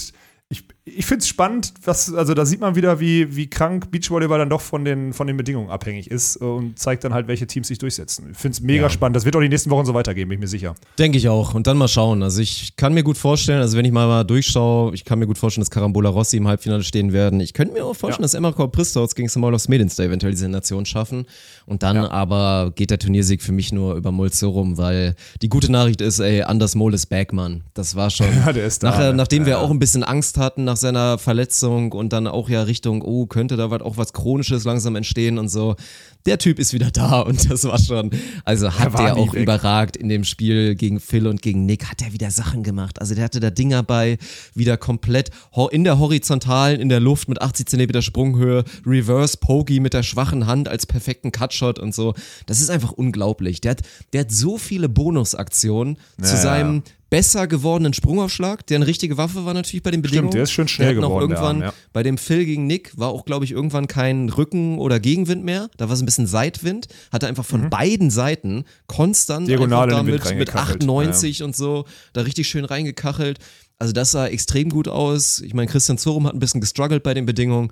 [0.50, 4.40] ich, ich finde es spannend, was, also da sieht man wieder, wie, wie krank Beachvolleyball
[4.40, 7.46] dann doch von den, von den Bedingungen abhängig ist äh, und zeigt dann halt, welche
[7.46, 8.30] Teams sich durchsetzen.
[8.32, 8.90] Ich finde es mega Ja.
[8.90, 9.16] spannend.
[9.16, 10.74] Das wird auch die nächsten Wochen so weitergehen, bin ich mir sicher.
[10.98, 11.54] Denke ich auch.
[11.54, 12.24] Und dann mal schauen.
[12.24, 15.28] Also ich kann mir gut vorstellen, also wenn ich mal, mal durchschaue, ich kann mir
[15.28, 17.40] gut vorstellen, dass Carambola Rossi im Halbfinale stehen werden.
[17.40, 18.28] Ich könnte mir auch vorstellen, Ja.
[18.28, 21.26] dass Emma Pristouts gegen Samoil of Smedinster eventuell diese Nation schaffen.
[21.68, 25.72] Und dann aber geht der Turniersieg für mich nur über Mulze rum, weil die gute
[25.72, 27.64] Nachricht ist, ey, Anders Mol ist back, Mann.
[27.76, 28.26] Das war schon.
[28.40, 29.18] Ja, der ist da, Nachher, ne?
[29.18, 29.58] nachdem wir Ja.
[29.60, 33.58] auch ein bisschen Angst hatten nach seiner Verletzung und dann auch ja Richtung, oh, könnte
[33.58, 35.76] da was- auch was Chronisches langsam entstehen und so.
[36.26, 38.12] Der Typ ist wieder da und das war schon,
[38.46, 39.42] also hat der nie auch weg.
[39.44, 43.00] überragt in dem Spiel gegen Phil und gegen Nick, hat er wieder Sachen gemacht.
[43.02, 44.18] Also der hatte da Dinger bei,
[44.54, 45.32] wieder komplett
[45.72, 50.46] in der Horizontalen, in der Luft mit 80 Zentimeter Sprunghöhe, Reverse Pokey mit der schwachen
[50.46, 52.14] Hand als perfekten Cutshot und so.
[52.46, 53.62] Das ist einfach unglaublich.
[53.62, 53.82] Der hat,
[54.14, 56.42] der hat so viele Bonusaktionen zu Ja.
[57.10, 60.32] Besser gewordenen Sprungaufschlag, der eine richtige Waffe war natürlich bei den Bedingungen.
[60.32, 61.74] der ist schön schnell geworden, der irgendwann Arm, ja.
[61.92, 65.70] bei dem Phil gegen Nick war auch, glaube ich, irgendwann kein Rücken- oder Gegenwind mehr.
[65.78, 66.88] Da war es ein bisschen Seitwind.
[67.12, 69.48] Hatte einfach von beiden Seiten konstant Mhm.
[69.50, 70.76] Diagonal damit mit reingekachelt.
[70.84, 73.40] 98 und so da richtig schön reingekachelt.
[73.80, 75.40] Also das sah extrem gut aus.
[75.42, 77.72] Ich meine, Christian Zorum hat ein bisschen gestruggelt bei den Bedingungen,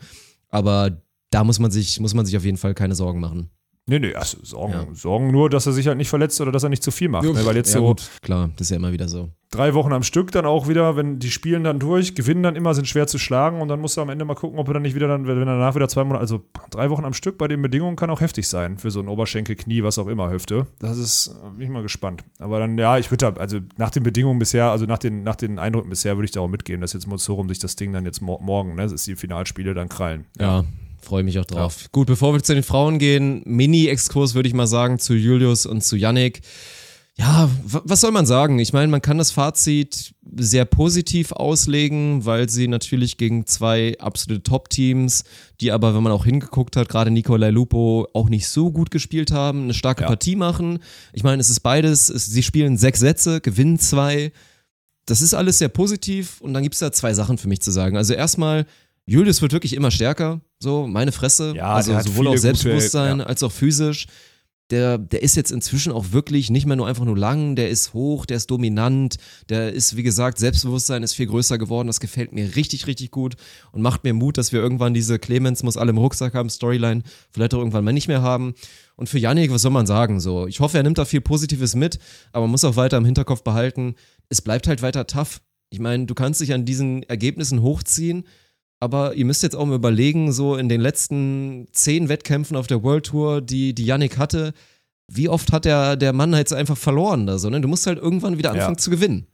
[0.49, 3.49] aber da muss man sich, muss man sich auf jeden Fall keine Sorgen machen.
[3.89, 4.85] Nee, nee, also Sorgen, Ja.
[4.93, 7.23] Sorgen nur, dass er sich halt nicht verletzt oder dass er nicht zu viel macht.
[7.23, 7.45] Ne?
[7.45, 9.29] Weil jetzt ja, so gut, klar, das ist ja immer wieder so.
[9.49, 12.73] drei Wochen am Stück dann auch wieder, wenn die spielen dann durch, gewinnen dann immer,
[12.73, 14.83] sind schwer zu schlagen und dann musst du am Ende mal gucken, ob er dann
[14.83, 17.47] nicht wieder dann, wenn er danach wieder zwei Monate, also drei Wochen am Stück bei
[17.47, 20.67] den Bedingungen kann auch heftig sein für so einen Oberschenkel, Knie, was auch immer, Hüfte.
[20.79, 22.25] Das ist, äh, bin ich mal gespannt.
[22.39, 25.37] Aber dann, ja, ich würde da, also nach den Bedingungen bisher, also nach den, nach
[25.37, 28.03] den Eindrücken bisher würde ich da auch mitgehen, dass jetzt Mozorum sich das Ding dann
[28.03, 30.25] jetzt mo morgen, ne, das ist die Finalspiele, dann krallen.
[30.37, 30.65] Ja,
[31.01, 31.87] freue mich auch drauf.
[31.91, 35.83] Gut, bevor wir zu den Frauen gehen, Mini-Exkurs würde ich mal sagen zu Julius und
[35.83, 36.41] zu Yannick.
[37.19, 38.59] Ja, was soll man sagen?
[38.59, 44.43] Ich meine, man kann das Fazit sehr positiv auslegen, weil sie natürlich gegen zwei absolute
[44.43, 45.23] Top-Teams,
[45.59, 49.31] die aber, wenn man auch hingeguckt hat, gerade Nicolai Lupo auch nicht so gut gespielt
[49.31, 50.07] haben, eine starke Ja.
[50.09, 50.77] Partie machen.
[51.11, 54.31] Ich meine, es ist beides, es, sie spielen sechs Sätze, gewinnen zwei.
[55.07, 57.71] Das ist alles sehr positiv und dann gibt es da zwei Sachen für mich zu
[57.71, 57.97] sagen.
[57.97, 58.67] Also erstmal,
[59.07, 61.53] Julius wird wirklich immer stärker, so meine Fresse.
[61.55, 63.25] Ja, also sowohl gute- Selbstbewusstsein ja.
[63.25, 64.05] als auch physisch.
[64.69, 67.93] Der, der ist jetzt inzwischen auch wirklich nicht mehr nur einfach nur lang, der ist
[67.93, 69.15] hoch, der ist dominant,
[69.47, 71.87] der ist, wie gesagt, Selbstbewusstsein ist viel größer geworden.
[71.87, 73.37] Das gefällt mir richtig, richtig gut
[73.71, 77.03] und macht mir Mut, dass wir irgendwann diese Clemens muss alle im Rucksack haben, Storyline
[77.31, 78.55] vielleicht auch irgendwann mal nicht mehr haben.
[78.97, 80.19] Und für Yannick, was soll man sagen?
[80.19, 81.97] So, ich hoffe, er nimmt da viel Positives mit,
[82.33, 83.95] aber man muss auch weiter im Hinterkopf behalten,
[84.27, 85.39] es bleibt halt weiter tough.
[85.69, 88.25] Ich meine, du kannst dich an diesen Ergebnissen hochziehen,
[88.79, 92.83] aber ihr müsst jetzt auch mal überlegen, so in den letzten zehn Wettkämpfen auf der
[92.83, 94.53] World Tour, die, die Yannick hatte,
[95.11, 97.61] wie oft hat der, der Mann jetzt einfach verloren da so, ne?
[97.61, 98.77] Du musst halt irgendwann wieder anfangen Ja.
[98.77, 99.27] zu gewinnen.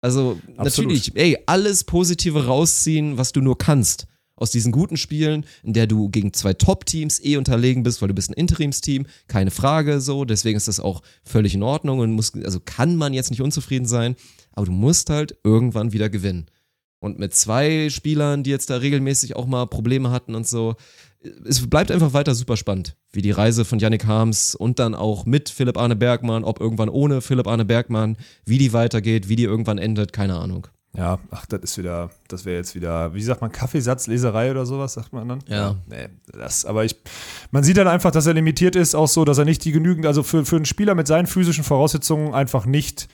[0.00, 4.06] Also natürlich, ey, alles Positive rausziehen, was du nur kannst.
[4.36, 8.14] Aus diesen guten Spielen, in der du gegen zwei Top-Teams eh unterlegen bist, weil du
[8.14, 12.34] bist ein Interimsteam, keine Frage so, deswegen ist das auch völlig in Ordnung und muss,
[12.34, 14.16] also kann man jetzt nicht unzufrieden sein,
[14.52, 16.46] aber du musst halt irgendwann wieder gewinnen.
[17.04, 20.74] Und mit zwei Spielern, die jetzt da regelmäßig auch mal Probleme hatten und so,
[21.46, 25.26] es bleibt einfach weiter super spannend, wie die Reise von Yannick Harms und dann auch
[25.26, 29.44] mit Philipp Arne Bergmann, ob irgendwann ohne Philipp Arne Bergmann, wie die weitergeht, wie die
[29.44, 30.66] irgendwann endet, keine Ahnung.
[30.96, 34.94] Ja, ach, das ist wieder, das wäre jetzt wieder, wie sagt man, Kaffeesatzleserei oder sowas,
[34.94, 35.44] sagt man dann?
[35.46, 35.76] Ja.
[35.86, 36.96] nee, das, aber ich,
[37.50, 40.06] man sieht dann einfach, dass er limitiert ist, auch so, dass er nicht die genügend,
[40.06, 43.08] also für, für einen Spieler mit seinen physischen Voraussetzungen einfach nicht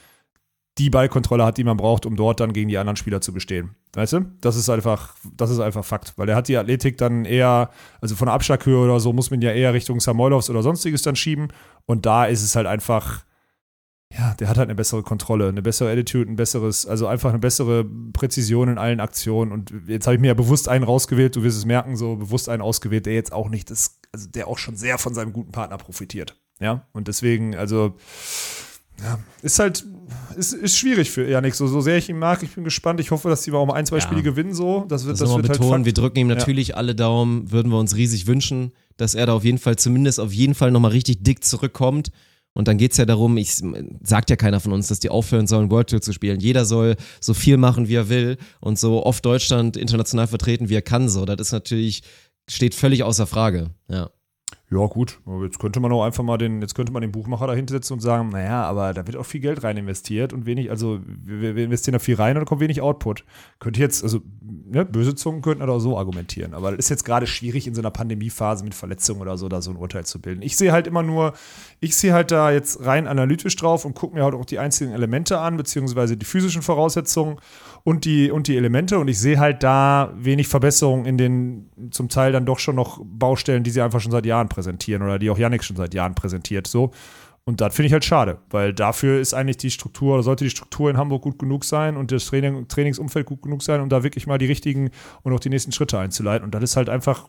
[0.79, 3.75] die Ballkontrolle hat, die man braucht, um dort dann gegen die anderen Spieler zu bestehen.
[3.93, 4.21] Weißt du?
[4.41, 8.15] Das ist einfach, das ist einfach Fakt, weil er hat die Athletik dann eher, also
[8.15, 11.49] von der Abschlaghöhe oder so, muss man ja eher Richtung Samoilovs oder sonstiges dann schieben
[11.87, 13.25] und da ist es halt einfach,
[14.17, 17.39] ja, der hat halt eine bessere Kontrolle, eine bessere Attitude, ein besseres, also einfach eine
[17.39, 19.53] bessere Präzision in allen Aktionen.
[19.53, 22.49] Und jetzt habe ich mir ja bewusst einen rausgewählt, du wirst es merken, so bewusst
[22.49, 25.53] einen ausgewählt, der jetzt auch nicht das, also der auch schon sehr von seinem guten
[25.53, 26.37] Partner profitiert.
[26.59, 27.97] Ja, und deswegen, also,
[29.01, 29.87] ja, ist halt,
[30.37, 32.43] ist, ist schwierig für Janik, so, so sehr ich ihn mag.
[32.43, 33.01] Ich bin gespannt.
[33.01, 34.03] Ich hoffe, dass die mal auch ein, zwei Ja.
[34.03, 34.85] Spiele gewinnen, so.
[34.89, 37.79] Das wird, Das, das wird betonen, halt wir drücken ihm natürlich alle Daumen, würden wir
[37.79, 41.23] uns riesig wünschen, dass er da auf jeden Fall, zumindest auf jeden Fall nochmal richtig
[41.23, 42.11] dick zurückkommt.
[42.53, 43.63] Und dann geht's ja darum, ich
[44.03, 46.41] sagt ja keiner von uns, dass die aufhören sollen, World Tour zu spielen.
[46.41, 50.75] Jeder soll so viel machen, wie er will und so oft Deutschland international vertreten, wie
[50.75, 51.09] er kann.
[51.09, 52.03] So, das ist natürlich,
[52.49, 53.71] steht völlig außer Frage.
[53.89, 54.11] Ja.
[54.73, 55.19] Ja, gut.
[55.43, 58.01] Jetzt könnte man auch einfach mal den, jetzt könnte man den Buchmacher da hinsetzen und
[58.01, 61.65] sagen, naja, aber da wird auch viel Geld rein investiert und wenig, also wir, wir
[61.65, 63.25] investieren da viel rein und da kommt wenig Output.
[63.59, 64.21] Könnte jetzt, also
[64.71, 66.55] ne, böse Zungen könnten auch so argumentieren.
[66.55, 69.61] Aber das ist jetzt gerade schwierig in so einer Pandemiephase mit Verletzungen oder so, da
[69.61, 70.43] so ein Urteil zu bilden.
[70.43, 71.33] Ich sehe halt immer nur,
[71.81, 74.95] ich sehe halt da jetzt rein analytisch drauf und gucke mir halt auch die einzelnen
[74.95, 77.39] Elemente an, beziehungsweise die physischen Voraussetzungen
[77.85, 82.09] und die, und die Elemente und ich sehe halt da wenig Verbesserung in den zum
[82.09, 85.31] Teil dann doch schon noch Baustellen, die sie einfach schon seit Jahren präsentieren oder die
[85.31, 86.67] auch Yannick schon seit Jahren präsentiert.
[86.67, 86.93] So.
[87.45, 90.51] Und das finde ich halt schade, weil dafür ist eigentlich die Struktur oder sollte die
[90.51, 94.03] Struktur in Hamburg gut genug sein und das Training, Trainingsumfeld gut genug sein, um da
[94.03, 94.91] wirklich mal die richtigen
[95.23, 96.45] und auch die nächsten Schritte einzuleiten.
[96.45, 97.29] Und das ist halt einfach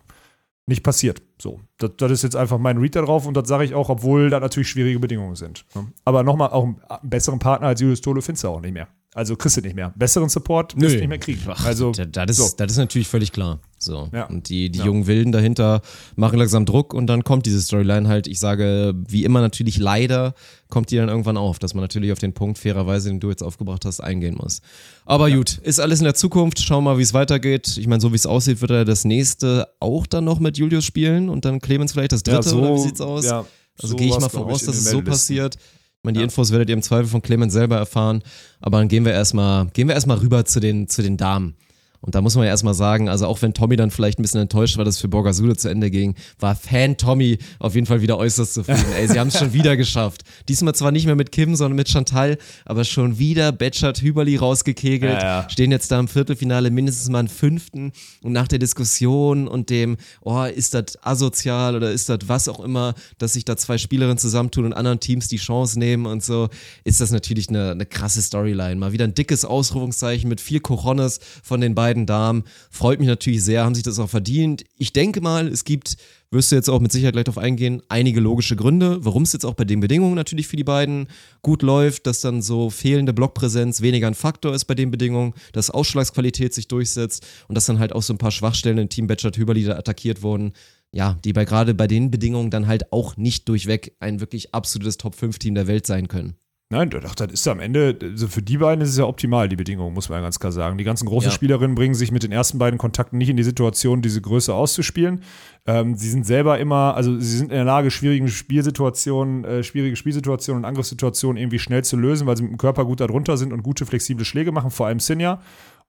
[0.67, 1.21] nicht passiert.
[1.39, 3.89] So, das, das ist jetzt einfach mein Read da drauf und das sage ich auch,
[3.89, 5.65] obwohl da natürlich schwierige Bedingungen sind.
[5.75, 5.87] ne?
[6.05, 8.87] Aber nochmal, auch einen besseren Partner als Julius Tolo findest du auch nicht mehr.
[9.13, 9.91] Also kriegst du nicht mehr.
[9.97, 11.41] Besseren Support wirst du nicht mehr kriegen.
[11.47, 12.55] Ach, Also, da- das, ist, so.
[12.55, 13.59] das ist natürlich völlig klar.
[13.77, 14.07] So.
[14.13, 14.27] Ja.
[14.27, 14.85] Und die, die Ja.
[14.85, 15.81] jungen Wilden dahinter
[16.15, 20.33] machen langsam Druck und dann kommt diese Storyline halt, ich sage, wie immer natürlich leider,
[20.69, 23.41] kommt die dann irgendwann auf, dass man natürlich auf den Punkt fairerweise, den du jetzt
[23.43, 24.61] aufgebracht hast, eingehen muss.
[25.05, 26.61] Aber gut, ist alles in der Zukunft.
[26.61, 27.75] Schauen wir mal, wie es weitergeht.
[27.77, 30.85] Ich meine, so wie es aussieht, wird er das nächste auch dann noch mit Julius
[30.85, 33.25] spielen und dann Clemens vielleicht das dritte, Ja, so- oder wie sieht's aus?
[33.25, 33.39] ja,
[33.77, 35.55] also so gehe ich mal glaub von ich, aus, in dass es so passiert.
[35.55, 35.61] Ich
[36.03, 38.23] meine, die Infos werdet ihr im Zweifel von Clemens selber erfahren.
[38.59, 41.55] Aber dann gehen wir erstmal, gehen wir erstmal rüber zu den, zu den Damen.
[42.01, 44.41] Und da muss man ja erstmal sagen, also auch wenn Tommy dann vielleicht ein bisschen
[44.41, 48.01] enttäuscht war, dass es für Borgasule zu Ende ging, war Fan Tommy auf jeden Fall
[48.01, 48.91] wieder äußerst zufrieden.
[48.97, 50.23] Ey, sie haben es schon wieder geschafft.
[50.49, 55.21] Diesmal zwar nicht mehr mit Kim, sondern mit Chantal, aber schon wieder Betschert Hüberli rausgekegelt.
[55.21, 55.49] Ja, ja.
[55.49, 57.91] Stehen jetzt da im Viertelfinale mindestens mal einen fünften.
[58.23, 62.59] Und nach der Diskussion und dem, oh, ist das asozial oder ist das was auch
[62.61, 66.49] immer, dass sich da zwei Spielerinnen zusammentun und anderen Teams die Chance nehmen und so,
[66.83, 68.75] ist das natürlich eine, eine krasse Storyline.
[68.75, 72.43] Mal wieder ein dickes Ausrufungszeichen mit viel Cojones von den beiden Damen.
[72.69, 74.63] Freut mich natürlich sehr, haben sich das auch verdient.
[74.77, 75.97] Ich denke mal, es gibt,
[76.31, 79.45] wirst du jetzt auch mit Sicherheit gleich darauf eingehen, einige logische Gründe, warum es jetzt
[79.45, 81.07] auch bei den Bedingungen natürlich für die beiden
[81.41, 85.69] gut läuft, dass dann so fehlende Blockpräsenz weniger ein Faktor ist bei den Bedingungen, dass
[85.69, 89.37] Ausschlagsqualität sich durchsetzt und dass dann halt auch so ein paar Schwachstellen in Team Batchat
[89.37, 90.53] Hüberli da attackiert wurden.
[90.93, 94.97] Ja, die bei gerade bei den Bedingungen dann halt auch nicht durchweg ein wirklich absolutes
[94.97, 96.35] Top-5-Team der Welt sein können.
[96.71, 99.57] Nein, doch, das ist am Ende, also für die beiden ist es ja optimal, die
[99.57, 100.77] Bedingungen, muss man ja ganz klar sagen.
[100.77, 101.35] Die ganzen großen Ja.
[101.35, 105.21] Spielerinnen bringen sich mit den ersten beiden Kontakten nicht in die Situation, diese Größe auszuspielen.
[105.65, 109.97] Ähm, sie sind selber immer, also sie sind in der Lage, schwierige Spielsituationen, äh, schwierige
[109.97, 113.51] Spielsituationen und Angriffssituationen irgendwie schnell zu lösen, weil sie mit dem Körper gut darunter sind
[113.51, 115.41] und gute flexible Schläge machen, vor allem Sinja.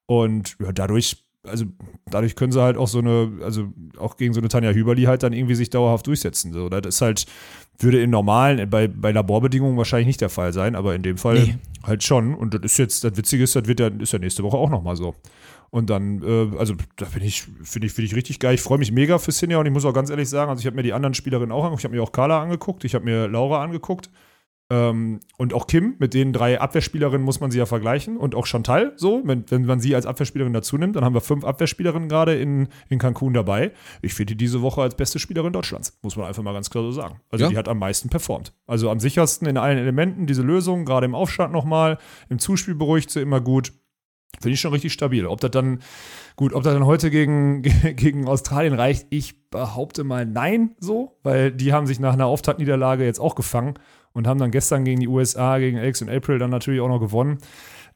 [0.07, 1.65] Und ja, dadurch, also
[2.11, 5.23] dadurch können sie halt auch so eine, also auch gegen so eine Tanja Hüberli halt
[5.23, 6.53] dann irgendwie sich dauerhaft durchsetzen.
[6.53, 7.27] So, das ist halt,
[7.79, 11.41] würde in normalen, bei, bei Laborbedingungen wahrscheinlich nicht der Fall sein, aber in dem Fall
[11.41, 11.55] Nee.
[11.83, 12.35] halt schon.
[12.35, 14.71] Und das ist jetzt, das Witzige ist, das wird ja, ist ja nächste Woche auch
[14.71, 15.15] nochmal so.
[15.71, 18.55] Und dann, äh, also da bin ich, finde ich, finde ich richtig geil.
[18.55, 20.67] Ich freue mich mega für Sinja und ich muss auch ganz ehrlich sagen, also ich
[20.67, 23.05] habe mir die anderen Spielerinnen auch angeguckt, ich habe mir auch Carla angeguckt, ich habe
[23.05, 24.11] mir Laura angeguckt.
[24.73, 28.17] Ähm, und auch Kim, mit den drei Abwehrspielerinnen muss man sie ja vergleichen.
[28.17, 31.21] Und auch Chantal, so, wenn, wenn man sie als Abwehrspielerin dazu nimmt, dann haben wir
[31.21, 33.73] fünf Abwehrspielerinnen gerade in, in Cancun dabei.
[34.01, 36.85] Ich finde die diese Woche als beste Spielerin Deutschlands, muss man einfach mal ganz klar
[36.85, 37.21] so sagen.
[37.29, 37.51] Also Ja.
[37.51, 38.55] die hat am meisten performt.
[38.67, 41.99] Also am sichersten in allen Elementen, diese Lösung, gerade im Aufstand nochmal,
[42.31, 43.75] im Zuspiel beruhigt sie immer gut.
[44.41, 45.27] Finde ich schon richtig stabil.
[45.27, 45.81] Ob das dann,
[46.37, 47.61] gut, ob das dann heute gegen,
[47.97, 53.05] gegen Australien reicht, ich behaupte mal nein, so, weil die haben sich nach einer Auftaktniederlage
[53.05, 53.75] jetzt auch gefangen
[54.13, 57.01] und haben dann gestern gegen die USA, gegen Alex und April dann natürlich auch noch
[57.01, 57.39] gewonnen.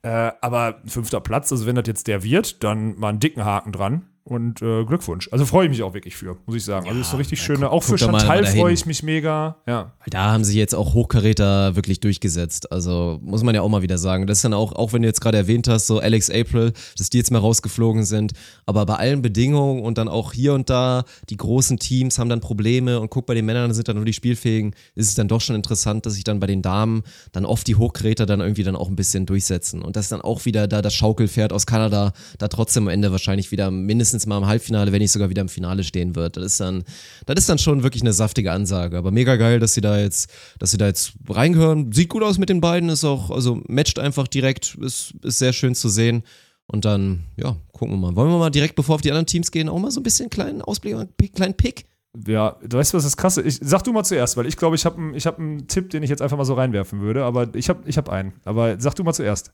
[0.02, 3.72] Äh, aber fünfter Platz, also wenn das jetzt der wird, dann mal einen dicken Haken
[3.72, 5.28] dran und äh, Glückwunsch.
[5.30, 6.88] Also freue ich mich auch wirklich für, muss ich sagen.
[6.88, 9.56] also ist eine richtig schöne, auch für Chantal freue ich mich mega.
[9.66, 9.92] Ja.
[10.08, 12.72] Da haben sich jetzt auch Hochkaräter wirklich durchgesetzt.
[12.72, 14.26] Also muss man ja auch mal wieder sagen.
[14.26, 17.08] Das ist dann auch, auch wenn du jetzt gerade erwähnt hast, so Alex April, dass
[17.08, 18.32] die jetzt mal rausgeflogen sind.
[18.66, 22.40] Aber bei allen Bedingungen und dann auch hier und da, die großen Teams haben dann
[22.40, 25.40] Probleme und guck, bei den Männern sind dann nur die Spielfähigen, ist es dann doch
[25.40, 28.74] schon interessant, dass sich dann bei den Damen dann oft die Hochkaräter dann irgendwie dann
[28.74, 29.82] auch ein bisschen durchsetzen.
[29.82, 33.52] Und dass dann auch wieder da das Schaukelpferd aus Kanada da trotzdem am Ende wahrscheinlich
[33.52, 36.38] wieder mindestens mal im Halbfinale, wenn nicht sogar wieder im Finale stehen wird.
[36.38, 36.84] Das ist dann,
[37.26, 38.96] das ist dann schon wirklich eine saftige Ansage.
[38.96, 41.92] Aber mega geil, dass sie da jetzt, dass sie da jetzt reingehören.
[41.92, 45.52] Sieht gut aus mit den beiden, ist auch, also matcht einfach direkt, ist, ist sehr
[45.52, 46.22] schön zu sehen.
[46.68, 48.16] Und dann, ja, gucken wir mal.
[48.16, 50.02] Wollen wir mal direkt, bevor wir auf die anderen Teams gehen, auch mal so ein
[50.02, 51.84] bisschen einen kleinen Ausblick, einen kleinen Pick?
[52.26, 53.60] Ja, du weißt, was das krasse ist?
[53.64, 55.38] Sag du mal zuerst, weil ich glaube, ich habe einen hab
[55.68, 58.32] Tipp, den ich jetzt einfach mal so reinwerfen würde, aber ich habe ich hab einen.
[58.44, 59.52] Aber sag du mal zuerst.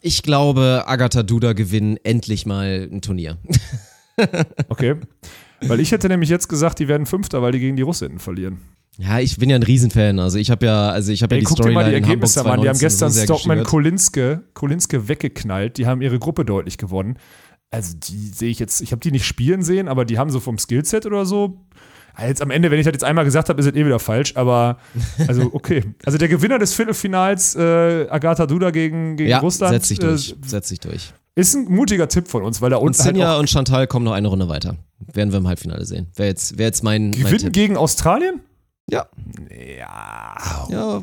[0.00, 3.38] Ich glaube, Agatha Duda gewinnen endlich mal ein Turnier.
[4.68, 4.94] Okay.
[5.62, 8.60] weil ich hätte nämlich jetzt gesagt, die werden Fünfter, weil die gegen die Russinnen verlieren.
[8.96, 10.20] Ja, ich bin ja ein Riesenfan.
[10.20, 12.40] Also ich habe ja, also ich habe ja die guck dir mal Storyline die Ergebnisse
[12.44, 12.60] an.
[12.60, 13.64] Die haben 2019 gestern so Stockman.
[13.64, 15.78] Kolinske, Kolinske weggeknallt.
[15.78, 17.18] Die haben ihre Gruppe deutlich gewonnen.
[17.74, 20.38] Also die sehe ich jetzt, ich habe die nicht spielen sehen, aber die haben so
[20.40, 21.58] vom Skillset oder so.
[22.20, 24.36] Jetzt am Ende, wenn ich das jetzt einmal gesagt habe, ist es eh wieder falsch,
[24.36, 24.78] aber
[25.26, 25.82] also okay.
[26.04, 30.30] Also der Gewinner des Viertelfinals, äh, Agatha Duda gegen, gegen Ja, Russland, setz dich durch.
[30.30, 31.12] Äh, Setz dich durch.
[31.34, 33.88] ist ein mutiger Tipp von uns, weil da Und unten halt Sinja auch und Chantal
[33.88, 34.76] kommen noch eine Runde weiter.
[35.12, 36.06] Werden wir im Halbfinale sehen.
[36.14, 37.52] Wäre jetzt, wär jetzt mein, mein gewinnen Tipp.
[37.52, 38.40] gegen Australien?
[38.90, 39.06] Ja.
[39.78, 40.66] Ja.
[40.70, 41.02] Ja,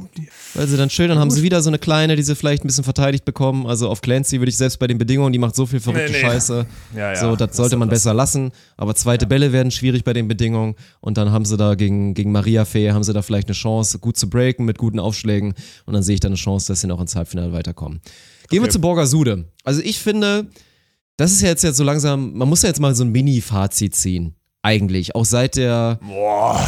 [0.53, 2.67] weil sie dann schön, dann haben sie wieder so eine kleine, die sie vielleicht ein
[2.67, 3.65] bisschen verteidigt bekommen.
[3.65, 6.17] Also auf Clancy würde ich selbst bei den Bedingungen, die macht so viel verrückte Nee,
[6.17, 6.21] nee.
[6.21, 6.65] Scheiße.
[6.95, 7.15] Ja, ja.
[7.19, 8.51] so, das sollte man das- besser lassen.
[8.77, 10.75] Aber zweite Bälle werden schwierig bei den Bedingungen.
[10.99, 13.97] Und dann haben sie da gegen, gegen Maria Fee, haben sie da vielleicht eine Chance,
[13.99, 15.53] gut zu breaken mit guten Aufschlägen.
[15.85, 17.99] Und dann sehe ich da eine Chance, dass sie noch ins Halbfinale weiterkommen.
[18.49, 18.71] Gehen wir Okay.
[18.73, 19.45] zu Borgasude.
[19.63, 20.47] Also ich finde,
[21.17, 23.95] das ist ja jetzt, jetzt so langsam, man muss ja jetzt mal so ein Mini-Fazit
[23.95, 24.35] ziehen.
[24.63, 25.99] Eigentlich, auch seit der,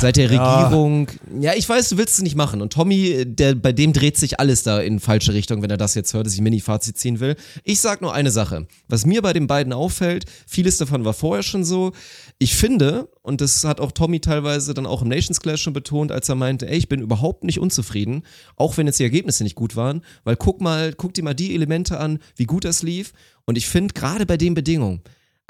[0.02, 0.64] seit der ja.
[0.64, 1.10] Regierung.
[1.40, 2.64] Ja, ich weiß, du willst es nicht machen.
[2.64, 5.94] Und Tommy, der, bei dem dreht sich alles da in falsche Richtung, wenn er das
[5.94, 7.36] jetzt hört, dass ich Mini-Fazit ziehen will.
[7.64, 8.66] Ich sag nur eine Sache.
[8.88, 11.92] Was mir bei den beiden auffällt, vieles davon war vorher schon so.
[12.40, 16.12] Ich finde, und das hat auch Tommy teilweise dann auch im Nations Clash schon betont,
[16.12, 18.24] als er meinte, ey, ich bin überhaupt nicht unzufrieden,
[18.56, 21.54] auch wenn jetzt die Ergebnisse nicht gut waren, weil guck mal, guck dir mal die
[21.54, 23.14] Elemente an, wie gut das lief.
[23.46, 25.04] Und ich finde, gerade bei den Bedingungen,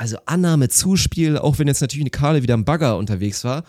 [0.04, 3.64] also Annahme, Zuspiel, auch wenn jetzt natürlich eine Karle wieder am Bagger unterwegs war,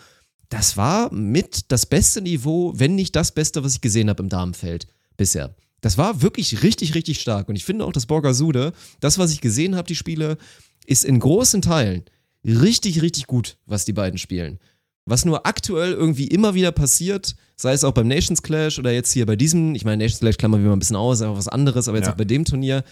[0.49, 4.27] das war mit das beste Niveau, wenn nicht das Beste, was ich gesehen habe im
[4.27, 5.55] Damenfeld bisher.
[5.79, 7.47] Das war wirklich richtig, richtig stark.
[7.47, 10.37] Und ich finde auch, dass Borgasude, das, was ich gesehen habe, die Spiele,
[10.85, 12.03] ist in großen Teilen
[12.43, 14.59] richtig, richtig gut, was die beiden spielen.
[15.05, 19.13] Was nur aktuell irgendwie immer wieder passiert, sei es auch beim Nations Clash oder jetzt
[19.13, 21.47] hier bei diesem, ich meine, Nations Clash klammern wir mal ein bisschen aus, aber was
[21.47, 22.11] anderes, aber jetzt Ja.
[22.11, 22.83] auch bei dem Turnier,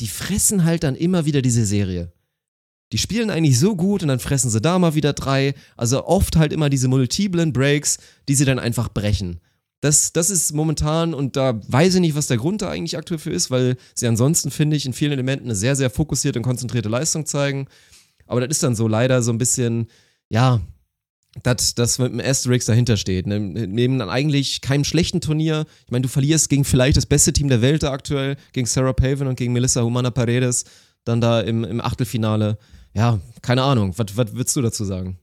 [0.00, 2.10] die fressen halt dann immer wieder diese Serie.
[2.92, 5.54] Die spielen eigentlich so gut und dann fressen sie da mal wieder drei.
[5.76, 9.40] Also oft halt immer diese multiplen Breaks, die sie dann einfach brechen.
[9.80, 13.18] Das, das ist momentan, und da weiß ich nicht, was der Grund da eigentlich aktuell
[13.18, 16.44] für ist, weil sie ansonsten, finde ich, in vielen Elementen eine sehr, sehr fokussierte und
[16.44, 17.66] konzentrierte Leistung zeigen.
[18.26, 19.88] Aber das ist dann so leider so ein bisschen,
[20.28, 20.60] ja,
[21.42, 23.26] dass das mit dem Asterix dahinter steht.
[23.26, 23.38] Ne?
[23.38, 25.66] Neben dann eigentlich keinem schlechten Turnier.
[25.84, 28.92] Ich meine, du verlierst gegen vielleicht das beste Team der Welt da aktuell, gegen Sarah
[28.92, 30.64] Paven und gegen Melissa Humana Paredes,
[31.06, 32.58] dann da im, im Achtelfinale.
[32.92, 33.94] Ja, keine Ahnung.
[33.96, 35.18] Was, würdest du dazu sagen?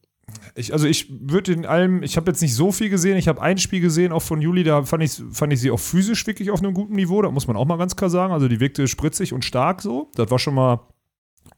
[0.56, 3.42] Ich, also ich würde in allem, ich habe jetzt nicht so viel gesehen, ich habe
[3.42, 6.50] ein Spiel gesehen, auch von Juli, da fand ich, fand ich sie auch physisch wirklich
[6.50, 8.34] auf einem guten Niveau, da muss man auch mal ganz klar sagen.
[8.34, 10.10] Also die wirkte spritzig und stark so.
[10.16, 10.88] Das war schon mal,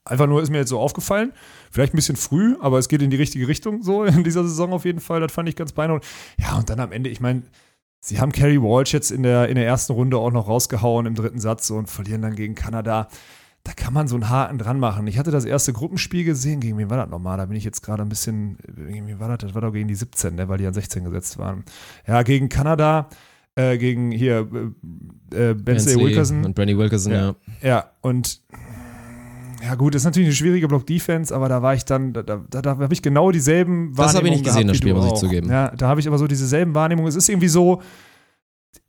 [0.04, 1.32] einfach nur ist mir jetzt so aufgefallen.
[1.72, 4.74] Vielleicht ein bisschen früh, aber es geht in die richtige Richtung so in dieser Saison
[4.74, 5.22] auf jeden Fall.
[5.22, 6.10] Das fand ich ganz beeindruckend.
[6.40, 7.44] Ja, und dann am Ende, ich meine,
[8.00, 11.14] sie haben Kerry Walsh jetzt in der, in der ersten Runde auch noch rausgehauen im
[11.14, 13.10] dritten Satz so, und verlieren dann gegen Kanada
[13.66, 15.08] da kann man so einen Haken dran machen.
[15.08, 17.38] Ich hatte das erste Gruppenspiel gesehen, gegen wen war das nochmal?
[17.38, 19.40] Da bin ich jetzt gerade ein bisschen, gegen wen war das?
[19.40, 21.64] Das war doch gegen die 17, ne, weil die an 16 gesetzt waren.
[22.08, 23.10] Ja, gegen Kanada,
[23.56, 24.48] äh, gegen hier
[25.34, 26.46] äh, äh, Bensley Wilkerson.
[26.46, 27.20] Und Brandy Wilkerson, ja.
[27.20, 27.36] Ja.
[27.64, 28.40] Ja, und
[29.64, 32.38] ja gut, das ist natürlich eine schwierige Block-Defense, aber da war ich dann, da, da,
[32.38, 35.08] da habe ich genau dieselben Das habe ich nicht gesehen, das gehabt wie Spiel, muss
[35.08, 35.50] ich zugeben.
[35.50, 37.10] Ja, da habe ich aber so dieselben Wahrnehmungen.
[37.10, 37.82] Es ist irgendwie so,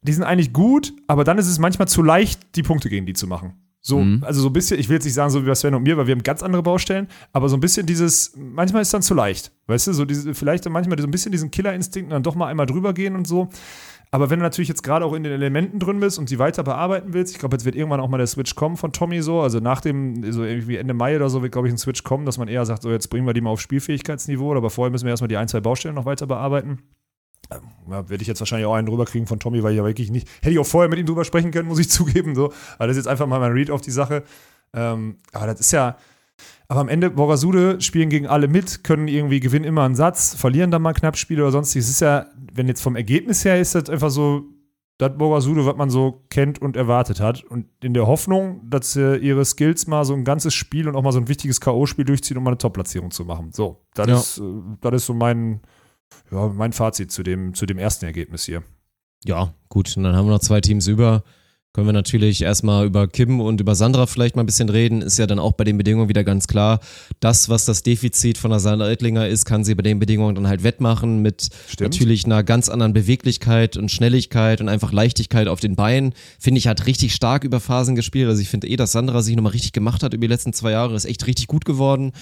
[0.02, 3.14] die sind eigentlich gut, aber dann ist es manchmal zu leicht, die Punkte gegen die
[3.14, 3.54] zu machen.
[3.86, 4.24] So, Mhm.
[4.24, 5.96] also so ein bisschen, ich will jetzt nicht sagen, so wie bei Sven und mir,
[5.96, 9.02] weil wir haben ganz andere Baustellen, aber so ein bisschen dieses, manchmal ist es dann
[9.02, 9.52] zu leicht.
[9.68, 12.48] Weißt du, so diese, vielleicht manchmal so ein bisschen diesen Killerinstinkt und dann doch mal
[12.48, 13.48] einmal drüber gehen und so.
[14.10, 16.64] Aber wenn du natürlich jetzt gerade auch in den Elementen drin bist und sie weiter
[16.64, 19.40] bearbeiten willst, ich glaube, jetzt wird irgendwann auch mal der Switch kommen von Tommy so,
[19.40, 22.26] also nach dem, so irgendwie Ende Mai oder so wird, glaube ich, ein Switch kommen,
[22.26, 25.04] dass man eher sagt, so jetzt bringen wir die mal auf Spielfähigkeitsniveau, aber vorher müssen
[25.04, 26.80] wir erstmal die ein, zwei Baustellen noch weiter bearbeiten.
[27.50, 29.84] Ähm, Ja, werde ich jetzt wahrscheinlich auch einen drüber kriegen von Tommy, weil ich ja
[29.84, 32.52] wirklich nicht, hätte ich auch vorher mit ihm drüber sprechen können, muss ich zugeben, so.
[32.78, 34.22] Aber das ist jetzt einfach mal mein Read auf die Sache.
[34.74, 35.96] Ähm, aber das ist ja,
[36.68, 40.70] aber am Ende, Borasude spielen gegen alle mit, können irgendwie gewinnen immer einen Satz, verlieren
[40.70, 41.86] dann mal knapp Spiele oder sonstiges.
[41.86, 44.42] Es ist ja, wenn jetzt vom Ergebnis her ist das einfach so,
[44.98, 47.44] das Borasude, was man so kennt und erwartet hat.
[47.44, 51.02] Und in der Hoffnung, dass sie ihre Skills mal so ein ganzes Spiel und auch
[51.02, 53.50] mal so ein wichtiges K.O.-Spiel durchziehen, um mal eine Top-Platzierung zu machen.
[53.52, 54.16] So, das, Ja.
[54.16, 54.42] ist, äh,
[54.80, 55.60] das ist so mein,
[56.30, 58.62] ja, mein Fazit zu dem, zu dem ersten Ergebnis hier.
[59.24, 59.96] Ja, gut.
[59.96, 61.24] Und dann haben wir noch zwei Teams über.
[61.76, 65.02] Können wir natürlich erstmal über Kim und über Sandra vielleicht mal ein bisschen reden.
[65.02, 66.80] Ist ja dann auch bei den Bedingungen wieder ganz klar.
[67.20, 70.48] Das, was das Defizit von der Sandra Oettlinger ist, kann sie bei den Bedingungen dann
[70.48, 71.92] halt wettmachen mit Stimmt.
[71.92, 76.14] natürlich einer ganz anderen Beweglichkeit und Schnelligkeit und einfach Leichtigkeit auf den Beinen.
[76.38, 78.26] Finde ich, hat richtig stark über Phasen gespielt.
[78.26, 80.70] Also ich finde eh, dass Sandra sich nochmal richtig gemacht hat über die letzten zwei
[80.70, 80.96] Jahre.
[80.96, 82.12] Ist echt richtig gut geworden.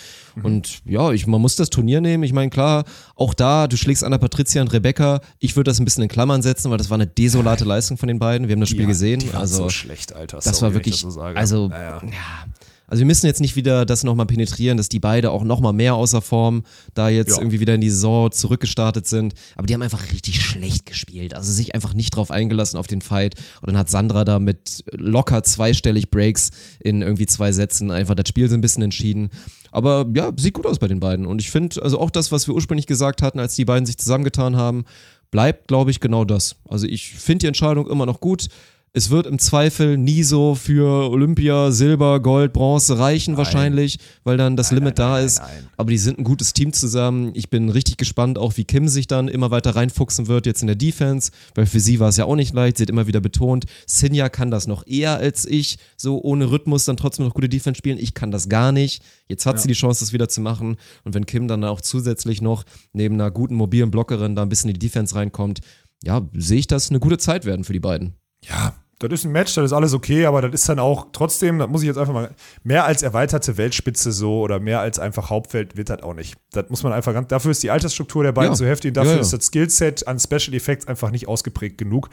[0.42, 2.24] Und ja, ich, man muss das Turnier nehmen.
[2.24, 2.82] Ich meine, klar,
[3.14, 5.20] auch da, du schlägst Anna Patricia und Rebecca.
[5.38, 8.08] Ich würde das ein bisschen in Klammern setzen, weil das war eine desolate Leistung von
[8.08, 8.48] den beiden.
[8.48, 9.22] Wir haben das Spiel Ja, gesehen.
[9.52, 10.38] Also so schlecht, Alter.
[10.38, 12.02] das Sorry, war wirklich, das so also Ja, ja.
[12.04, 12.46] ja.
[12.86, 15.94] Also wir müssen jetzt nicht wieder das nochmal penetrieren, dass die beide auch nochmal mehr
[15.94, 17.38] außer Form da jetzt Ja.
[17.38, 19.34] irgendwie wieder in die Saison zurückgestartet sind.
[19.56, 21.34] Aber die haben einfach richtig schlecht gespielt.
[21.34, 23.36] Also sich einfach nicht drauf eingelassen auf den Fight.
[23.62, 28.28] Und dann hat Sandra da mit locker zweistellig Breaks in irgendwie zwei Sätzen einfach das
[28.28, 29.30] Spiel so ein bisschen entschieden.
[29.72, 31.24] Aber ja, sieht gut aus bei den beiden.
[31.24, 33.96] Und ich finde, also auch das, was wir ursprünglich gesagt hatten, als die beiden sich
[33.96, 34.84] zusammengetan haben,
[35.30, 36.56] bleibt, glaube ich, genau das.
[36.68, 38.48] Also ich finde die Entscheidung immer noch gut.
[38.96, 44.56] Es wird im Zweifel nie so für Olympia, Silber, Gold, Bronze reichen wahrscheinlich, weil dann
[44.56, 45.42] das Limit da ist.
[45.76, 47.32] Aber die sind ein gutes Team zusammen.
[47.34, 50.68] Ich bin richtig gespannt, auch wie Kim sich dann immer weiter reinfuchsen wird jetzt in
[50.68, 52.76] der Defense, weil für sie war es ja auch nicht leicht.
[52.76, 56.84] Sie hat immer wieder betont, Sinja kann das noch eher als ich, so ohne Rhythmus
[56.84, 57.98] dann trotzdem noch gute Defense spielen.
[57.98, 59.02] Ich kann das gar nicht.
[59.26, 60.76] Jetzt hat sie die Chance, das wieder zu machen.
[61.02, 64.70] Und wenn Kim dann auch zusätzlich noch neben einer guten mobilen Blockerin da ein bisschen
[64.70, 65.62] in die Defense reinkommt,
[66.04, 68.14] ja, sehe ich das eine gute Zeit werden für die beiden.
[68.44, 68.74] Ja,
[69.08, 71.68] das ist ein Match, das ist alles okay, aber das ist dann auch trotzdem, das
[71.68, 72.30] muss ich jetzt einfach mal,
[72.62, 76.36] mehr als erweiterte Weltspitze so oder mehr als einfach Hauptfeld wird das auch nicht.
[76.52, 78.56] Das muss man einfach ganz, dafür ist die Altersstruktur der beiden Ja.
[78.56, 79.22] so heftig und dafür Ja, ja.
[79.22, 82.08] ist das Skillset an Special Effects einfach nicht ausgeprägt genug.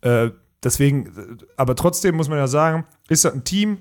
[0.00, 0.30] Äh,
[0.62, 3.78] deswegen, aber trotzdem muss man ja sagen, ist das ein Team,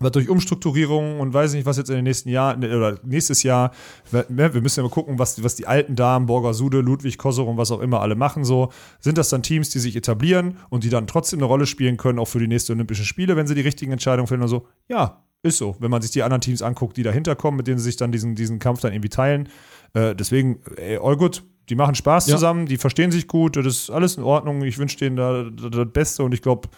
[0.00, 3.70] was durch Umstrukturierung und weiß nicht, was jetzt in den nächsten Jahren oder nächstes Jahr,
[4.10, 4.24] wir
[4.54, 7.56] wir müssen ja mal gucken, was, was die alten Damen, Borger Sude, Ludwig Kosser und
[7.58, 8.70] was auch immer alle machen so.
[8.98, 12.18] Sind das dann Teams, die sich etablieren und die dann trotzdem eine Rolle spielen können,
[12.18, 14.66] auch für die nächsten Olympischen Spiele, wenn sie die richtigen Entscheidungen finden und so?
[14.88, 15.76] Ja, ist so.
[15.78, 18.10] Wenn man sich die anderen Teams anguckt, die dahinter kommen, mit denen sie sich dann
[18.10, 19.48] diesen, diesen Kampf dann irgendwie teilen.
[19.94, 21.42] Äh, deswegen, ey, all good.
[21.68, 22.34] Die machen Spaß Ja.
[22.34, 24.62] zusammen, die verstehen sich gut, das ist alles in Ordnung.
[24.64, 26.68] Ich wünsche denen da- das Beste und ich glaube,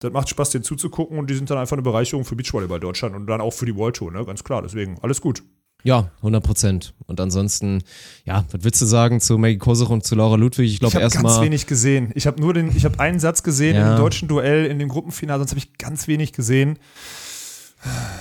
[0.00, 3.14] das macht Spaß, denen zuzugucken und die sind dann einfach eine Bereicherung für Beachvolleyball Deutschland
[3.16, 4.24] und dann auch für die World Tour, ne?
[4.24, 4.62] Ganz klar.
[4.62, 5.42] Deswegen, alles gut.
[5.84, 6.94] Ja, 100 Prozent.
[7.06, 7.82] Und ansonsten,
[8.24, 10.66] ja, was willst du sagen zu Maggie Kosuch und zu Laura Ludwig?
[10.66, 11.44] Ich Ich glaube habe ganz erstmal.
[11.44, 12.10] wenig gesehen.
[12.16, 13.92] Ich habe nur den, ich habe einen Satz gesehen Ja.
[13.92, 16.78] im deutschen Duell in dem Gruppenfinale, sonst habe ich ganz wenig gesehen.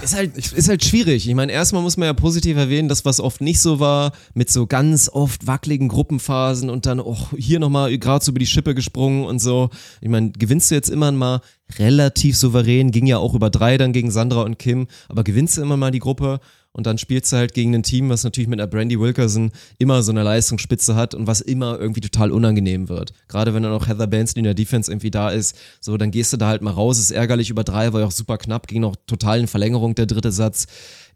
[0.03, 1.27] Ist halt, ist halt schwierig.
[1.27, 4.51] Ich meine, erstmal muss man ja positiv erwähnen, dass was oft nicht so war, mit
[4.51, 8.75] so ganz oft wackeligen Gruppenphasen und dann auch hier nochmal gerade so über die Schippe
[8.75, 9.71] gesprungen und so.
[9.99, 11.41] Ich meine, gewinnst du jetzt immer mal
[11.77, 15.61] relativ souverän, ging ja auch über drei dann gegen Sandra und Kim, aber gewinnst du
[15.61, 16.39] immer mal die Gruppe
[16.71, 20.03] und dann spielst du halt gegen ein Team, was natürlich mit einer Brandy Wilkerson immer
[20.03, 23.13] so eine Leistungsspitze hat und was immer irgendwie total unangenehm wird.
[23.27, 26.33] Gerade wenn dann auch Heather Bansley in der Defense irgendwie da ist, so dann gehst
[26.33, 28.81] du da halt mal raus, ist ärgerlich über drei, war ja auch super knapp, ging
[28.81, 30.67] noch total in Verlängerung der dritte Satz.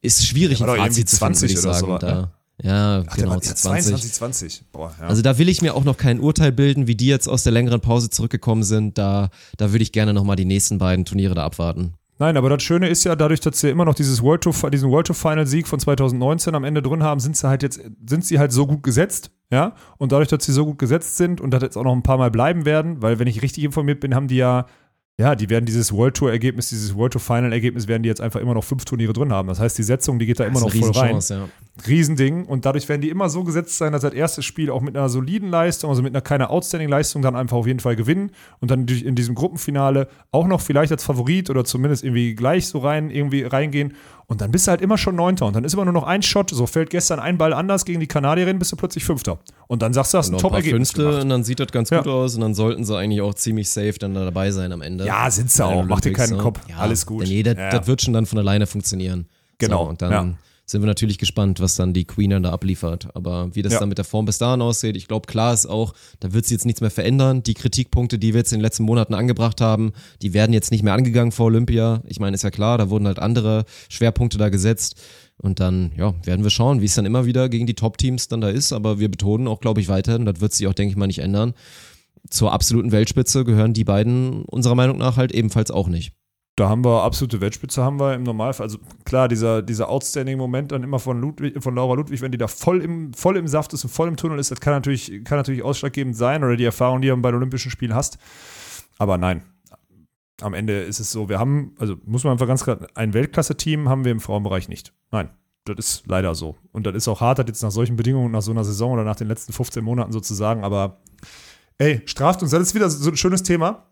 [0.02, 1.92] Ist schwierig war ein Fazit zu finden, 20 würde ich oder sagen.
[1.92, 2.22] so, da.
[2.22, 2.32] ne?
[2.64, 3.56] Ja, Ach, genau, war ja, 20.
[3.56, 4.64] 22, 20.
[4.72, 5.08] Boah, ja.
[5.08, 7.52] Also da will ich mir auch noch kein Urteil bilden, wie die jetzt aus der
[7.52, 8.98] längeren Pause zurückgekommen sind.
[8.98, 11.96] Da, da würde ich gerne nochmal die nächsten beiden Turniere da abwarten.
[12.22, 14.92] Nein, aber das Schöne ist ja, dadurch, dass sie immer noch dieses World Tour, diesen
[14.92, 18.24] World Tour Final Sieg von 2019 am Ende drin haben, sind sie halt jetzt, sind
[18.24, 19.74] sie halt so gut gesetzt, ja.
[19.98, 22.20] Und dadurch, dass sie so gut gesetzt sind und das jetzt auch noch ein paar
[22.20, 24.68] Mal bleiben werden, weil wenn ich richtig informiert bin, haben die ja,
[25.22, 28.22] ja, die werden dieses World Tour Ergebnis, dieses World Tour Final Ergebnis, werden die jetzt
[28.22, 29.48] einfach immer noch fünf Turniere drin haben.
[29.48, 31.20] Das heißt, die Setzung, die geht da immer noch Das ist eine voll rein.
[31.30, 31.88] Ja.
[31.88, 32.46] Riesending.
[32.46, 35.10] Und dadurch werden die immer so gesetzt sein, dass das erste Spiel auch mit einer
[35.10, 38.88] soliden Leistung, also mit einer keine Outstanding-Leistung, dann einfach auf jeden Fall gewinnen und dann
[38.88, 43.44] in diesem Gruppenfinale auch noch vielleicht als Favorit oder zumindest irgendwie gleich so rein, irgendwie
[43.44, 43.94] reingehen.
[44.32, 45.46] Und dann bist du halt immer schon Neunter.
[45.46, 46.52] Und dann ist immer nur noch ein Shot.
[46.52, 49.40] So fällt gestern ein Ball anders gegen die Kanadierin, bist du plötzlich Fünfter.
[49.68, 51.98] Und dann sagst du, ein Noch ein Top-Ergebnis und dann sieht das ganz Ja.
[51.98, 54.82] gut aus und dann sollten sie eigentlich auch ziemlich safe dann da dabei sein am
[54.82, 55.06] Ende.
[55.06, 55.84] Ja, sind sie auch.
[55.84, 56.44] Mach dir keinen ne?
[56.44, 56.62] Kopf.
[56.70, 57.28] Ja, Alles gut.
[57.28, 57.72] Nee, das, Ja.
[57.72, 59.26] das wird schon dann von alleine funktionieren.
[59.58, 60.38] Genau, So, und dann.
[60.66, 63.10] Sind wir natürlich gespannt, was dann die Queen dann da abliefert.
[63.16, 63.80] Aber wie das Ja.
[63.80, 66.54] dann mit der Form bis dahin aussieht, ich glaube, klar ist auch, da wird sich
[66.56, 67.44] jetzt nichts mehr verändern.
[67.44, 69.92] Die Kritikpunkte, die wir jetzt in den letzten Monaten angebracht haben,
[70.22, 72.02] die werden jetzt nicht mehr angegangen vor Olympia.
[72.08, 74.96] Ich meine, ist ja klar, da wurden halt andere Schwerpunkte da gesetzt.
[75.38, 78.42] Und dann, ja, werden wir schauen, wie es dann immer wieder gegen die Top-Teams dann
[78.42, 78.72] da ist.
[78.74, 81.20] Aber wir betonen auch, glaube ich, weiterhin, das wird sich auch, denke ich mal, nicht
[81.20, 81.54] ändern.
[82.30, 86.14] Zur absoluten Weltspitze gehören die beiden unserer Meinung nach halt ebenfalls auch nicht.
[86.58, 88.66] Da haben wir absolute Weltspitze, haben wir im Normalfall.
[88.66, 92.48] Also klar, dieser, dieser Outstanding-Moment dann immer von, Ludwig, von Laura Ludwig, wenn die da
[92.48, 95.38] voll im, voll im Saft ist und voll im Tunnel ist, das kann natürlich, kann
[95.38, 98.18] natürlich ausschlaggebend sein oder die Erfahrung, die du bei den Olympischen Spielen hast.
[98.98, 99.44] Aber nein,
[100.42, 103.88] am Ende ist es so, wir haben, also muss man einfach ganz klar, ein Weltklasse-Team
[103.88, 104.94] haben wir im Frauenbereich nicht.
[105.10, 105.30] Nein,
[105.64, 106.58] das ist leider so.
[106.74, 109.06] Und das ist auch hart, das jetzt nach solchen Bedingungen, nach so einer Saison oder
[109.06, 111.00] nach den letzten 15 Monaten sozusagen, aber
[111.78, 113.91] ey, straft uns, das ist wieder so ein schönes Thema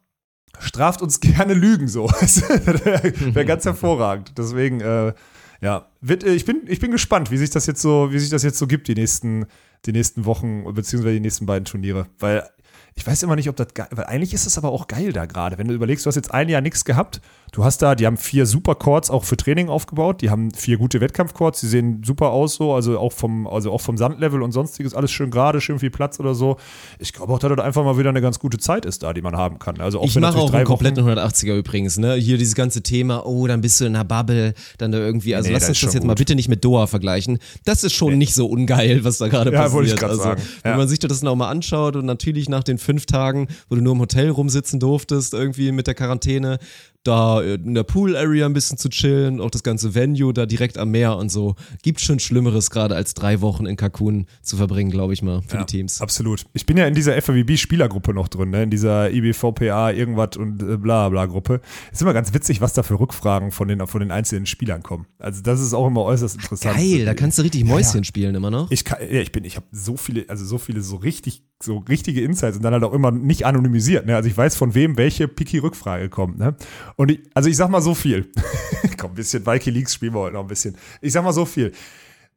[0.60, 2.06] straft uns gerne Lügen so.
[2.10, 4.34] Wäre wär ganz hervorragend.
[4.38, 5.14] Deswegen, äh,
[5.62, 8.30] ja, wird, äh, ich, bin, ich bin gespannt, wie sich das jetzt so, wie sich
[8.30, 9.46] das jetzt so gibt, die nächsten,
[9.86, 12.08] die nächsten Wochen, beziehungsweise die nächsten beiden Turniere.
[12.20, 12.50] Weil
[12.96, 15.26] ich weiß immer nicht, ob das geil, weil eigentlich ist es aber auch geil da
[15.26, 15.58] gerade.
[15.58, 17.22] Wenn du überlegst, du hast jetzt ein Jahr nichts gehabt,
[17.52, 20.78] du hast da, die haben vier super Courts auch für Training aufgebaut, die haben vier
[20.78, 24.52] gute Wettkampfcourts, die sehen super aus so, also auch vom, also auch vom Sandlevel und
[24.52, 26.58] sonstiges, alles schön gerade, schön viel Platz oder so.
[27.00, 29.22] Ich glaube auch, dass das einfach mal wieder eine ganz gute Zeit ist da, die
[29.22, 29.80] man haben kann.
[29.82, 32.16] Also auch Ich mache auch einen kompletten Wochen, 180er übrigens, ne?
[32.16, 35.48] Hier dieses ganze Thema, oh, dann bist du in einer Bubble, dann da irgendwie, also
[35.50, 36.20] Nee, lass uns das jetzt mal gut.
[36.20, 37.40] bitte nicht mit Doha vergleichen.
[37.66, 39.74] Das ist schon nicht so ungeil, was da gerade Ja, passiert.
[39.74, 40.42] wollte ich also, sagen.
[40.64, 40.78] wenn Ja.
[40.78, 43.94] man sich das noch mal anschaut und natürlich nach den fünf Tagen, wo du nur
[43.94, 46.60] im Hotel rumsitzen durftest, irgendwie mit der Quarantäne,
[47.04, 50.92] da in der Pool-Area ein bisschen zu chillen, auch das ganze Venue da direkt am
[50.92, 51.56] Meer und so.
[51.82, 55.58] Gibt schon Schlimmeres gerade als drei Wochen in Cancun zu verbringen, glaube ich mal, für
[55.58, 56.02] Ja, die Teams.
[56.02, 56.46] Absolut.
[56.54, 58.64] Ich bin ja in dieser FAWB-Spielergruppe noch drin, ne?
[58.64, 61.62] in dieser IBVPA irgendwas und äh, bla bla Gruppe.
[61.92, 65.06] Ist immer ganz witzig, was da für Rückfragen von den, von den einzelnen Spielern kommen.
[65.20, 66.76] Also das ist auch immer äußerst interessant.
[66.78, 68.04] Geil, da kannst du richtig Ja, Mäuschen ja.
[68.04, 68.70] spielen immer noch.
[68.72, 71.80] Ich kann, ja, ich bin, ich habe so viele, also so viele so richtig, so
[71.90, 74.06] richtige Insights und dann halt auch immer nicht anonymisiert.
[74.06, 74.16] Ne?
[74.16, 76.40] Also ich weiß, von wem welche Piki-Rückfrage kommt.
[76.40, 76.56] Ne?
[76.96, 78.32] Und ich, also ich sag mal so viel.
[78.98, 80.78] Komm, ein bisschen Wikileaks spielen wir heute noch ein bisschen.
[81.02, 81.74] Ich sag mal so viel.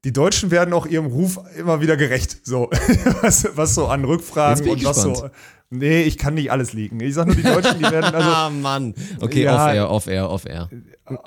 [0.05, 2.40] Die Deutschen werden auch ihrem Ruf immer wieder gerecht.
[2.44, 2.68] So,
[3.22, 5.10] was, was so an Rückfragen und was so.
[5.12, 5.32] gespannt.
[5.70, 7.01] Nee, ich kann nicht alles liegen.
[7.01, 8.92] Ich sag nur, die Deutschen, die werden, also, ah, Mann.
[9.20, 9.55] Okay, Ja.
[9.55, 10.68] off-air, off-air, off-air.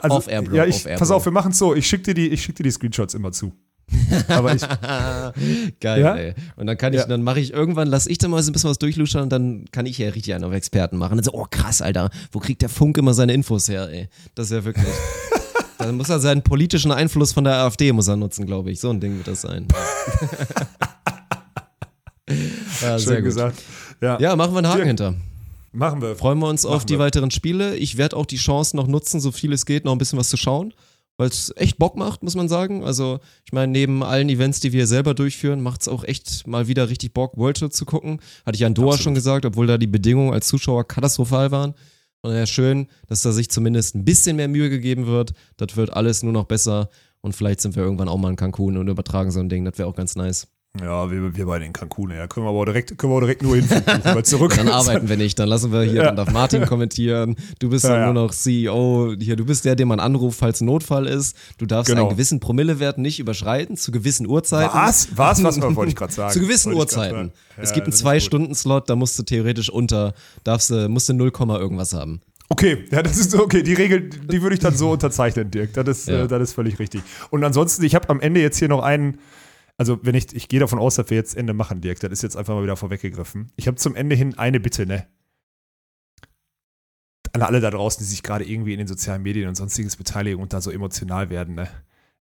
[0.02, 1.16] also Off-air, Bro, ja, ich, off-air, pass Bro.
[1.18, 1.74] auf, wir machen es so.
[1.74, 3.54] Ich schicke dir die, ich schick dir die Screenshots immer zu.
[4.30, 4.62] Aber ich,
[5.80, 6.16] Geil, Ja?
[6.16, 6.34] ey.
[6.56, 7.08] Und dann kann ich, Ja.
[7.08, 9.66] dann mache ich irgendwann, lass ich dann mal so ein bisschen was durchluschern und dann
[9.72, 11.18] kann ich ja richtig einen auf Experten machen.
[11.18, 14.10] Und so, oh krass, Alter, wo kriegt der Funk immer seine Infos her, ey?
[14.34, 14.86] Das ist ja wirklich.
[15.78, 18.80] dann muss er seinen politischen Einfluss von der AfD muss er nutzen, glaube ich.
[18.80, 19.68] So ein Ding wird das sein.
[22.82, 23.62] ja, sehr schön gesagt.
[24.02, 24.88] Ja, Ja, machen wir einen Haken Dirk.
[24.88, 25.14] hinter.
[25.72, 26.16] machen wir.
[26.16, 27.00] Freuen wir uns auf Machen die wir.
[27.00, 27.76] weiteren Spiele.
[27.76, 30.30] Ich werde auch die Chance noch nutzen, so viel es geht, noch ein bisschen was
[30.30, 30.74] zu schauen,
[31.18, 32.84] weil es echt Bock macht, muss man sagen.
[32.84, 36.68] Also, ich meine, neben allen Events, die wir selber durchführen, macht es auch echt mal
[36.68, 38.20] wieder richtig Bock, World Tour zu gucken.
[38.46, 39.04] Hatte ich an Doha Absolut.
[39.04, 41.74] schon gesagt, obwohl da die Bedingungen als Zuschauer katastrophal waren.
[42.22, 45.34] Und ja, schön, dass da sich zumindest ein bisschen mehr Mühe gegeben wird.
[45.58, 46.90] Das wird alles nur noch besser.
[47.22, 49.64] Und vielleicht sind wir irgendwann auch mal in Cancun und übertragen so ein Ding.
[49.64, 50.48] Das wäre auch ganz nice.
[50.82, 52.28] Ja, wir, wir beide in Cancun, ja.
[52.28, 54.54] Können wir aber auch direkt, können wir auch direkt nur hinfliegen, mal zurück.
[54.56, 56.04] Dann arbeiten wir nicht, dann lassen wir hier, Ja.
[56.06, 57.36] dann darf Martin kommentieren.
[57.60, 58.06] Du bist Ja, dann ja.
[58.14, 59.14] nur noch CEO.
[59.20, 61.38] Hier, du bist der, den man anruft, falls ein Notfall ist.
[61.58, 62.02] Du darfst Genau.
[62.08, 64.74] einen gewissen Promillewert nicht überschreiten zu gewissen Uhrzeiten.
[64.74, 65.08] Was?
[65.16, 65.44] Was?
[65.44, 66.34] Was wollte ich gerade sagen?
[66.34, 67.32] Zu gewissen Uhrzeiten.
[67.58, 67.94] es gibt einen.
[67.94, 72.22] Zwei-Stunden-Slot, da musst du theoretisch unter, darfst du, musst du 0, irgendwas haben.
[72.50, 73.64] Okay, ja, das ist okay.
[73.64, 75.74] Die Regel, die würde ich dann so unterzeichnen, Dirk.
[75.74, 77.02] Das ist, äh, das ist völlig richtig.
[77.32, 79.18] Und ansonsten, ich habe am Ende jetzt hier noch einen,
[79.78, 82.00] also wenn ich, ich gehe davon aus, dass wir jetzt Ende machen, Dirk.
[82.00, 83.52] Das ist jetzt einfach mal wieder vorweggegriffen.
[83.56, 85.08] Ich habe zum Ende hin eine Bitte, ne?
[87.34, 90.42] An alle da draußen, die sich gerade irgendwie in den sozialen Medien und sonstiges beteiligen
[90.42, 91.68] und da so emotional werden, ne?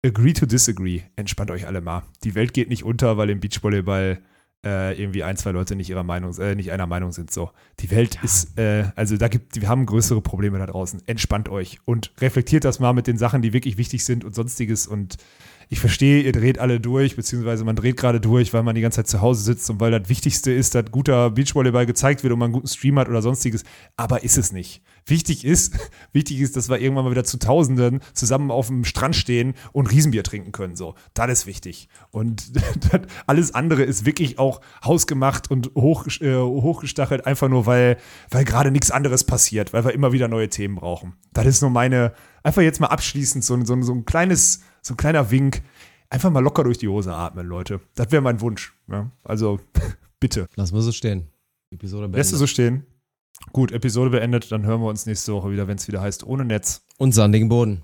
[0.03, 1.01] Agree to disagree.
[1.15, 2.03] Entspannt euch alle mal.
[2.23, 4.21] Die Welt geht nicht unter, weil im Beachvolleyball
[4.65, 7.31] äh, irgendwie ein, zwei Leute nicht ihrer Meinung, äh, nicht einer Meinung sind.
[7.31, 7.51] So.
[7.79, 11.03] Die Welt ist, äh, also da gibt, wir haben größere Probleme da draußen.
[11.05, 14.87] Entspannt euch und reflektiert das mal mit den Sachen, die wirklich wichtig sind und sonstiges.
[14.87, 15.17] Und
[15.69, 18.97] ich verstehe, ihr dreht alle durch, beziehungsweise man dreht gerade durch, weil man die ganze
[18.97, 22.39] Zeit zu Hause sitzt und weil das Wichtigste ist, dass guter Beachvolleyball gezeigt wird und
[22.39, 23.63] man einen guten Stream hat oder sonstiges.
[23.97, 24.81] Aber ist es nicht.
[25.07, 25.77] Wichtig ist,
[26.13, 29.91] wichtig ist, dass wir irgendwann mal wieder zu Tausenden zusammen auf dem Strand stehen und
[29.91, 30.75] Riesenbier trinken können.
[30.75, 31.89] So, das ist wichtig.
[32.11, 32.51] Und
[33.27, 37.97] alles andere ist wirklich auch hausgemacht und hoch, äh, hochgestachelt, einfach nur, weil,
[38.29, 41.13] weil gerade nichts anderes passiert, weil wir immer wieder neue Themen brauchen.
[41.33, 42.13] Das ist nur meine,
[42.43, 45.61] einfach jetzt mal abschließend so, so, so ein kleines, so ein kleiner Wink.
[46.09, 47.81] Einfach mal locker durch die Hose atmen, Leute.
[47.95, 48.73] Das wäre mein Wunsch.
[48.87, 49.09] Ja?
[49.23, 49.59] Also,
[50.19, 50.47] bitte.
[50.55, 51.27] Lass mal so stehen.
[51.71, 52.39] Episode Lässt du beendet.
[52.39, 52.85] so stehen?
[53.51, 56.45] Gut, Episode beendet, dann hören wir uns nächste Woche wieder, wenn es wieder heißt, ohne
[56.45, 56.85] Netz.
[56.97, 57.81] Und sandigen Boden.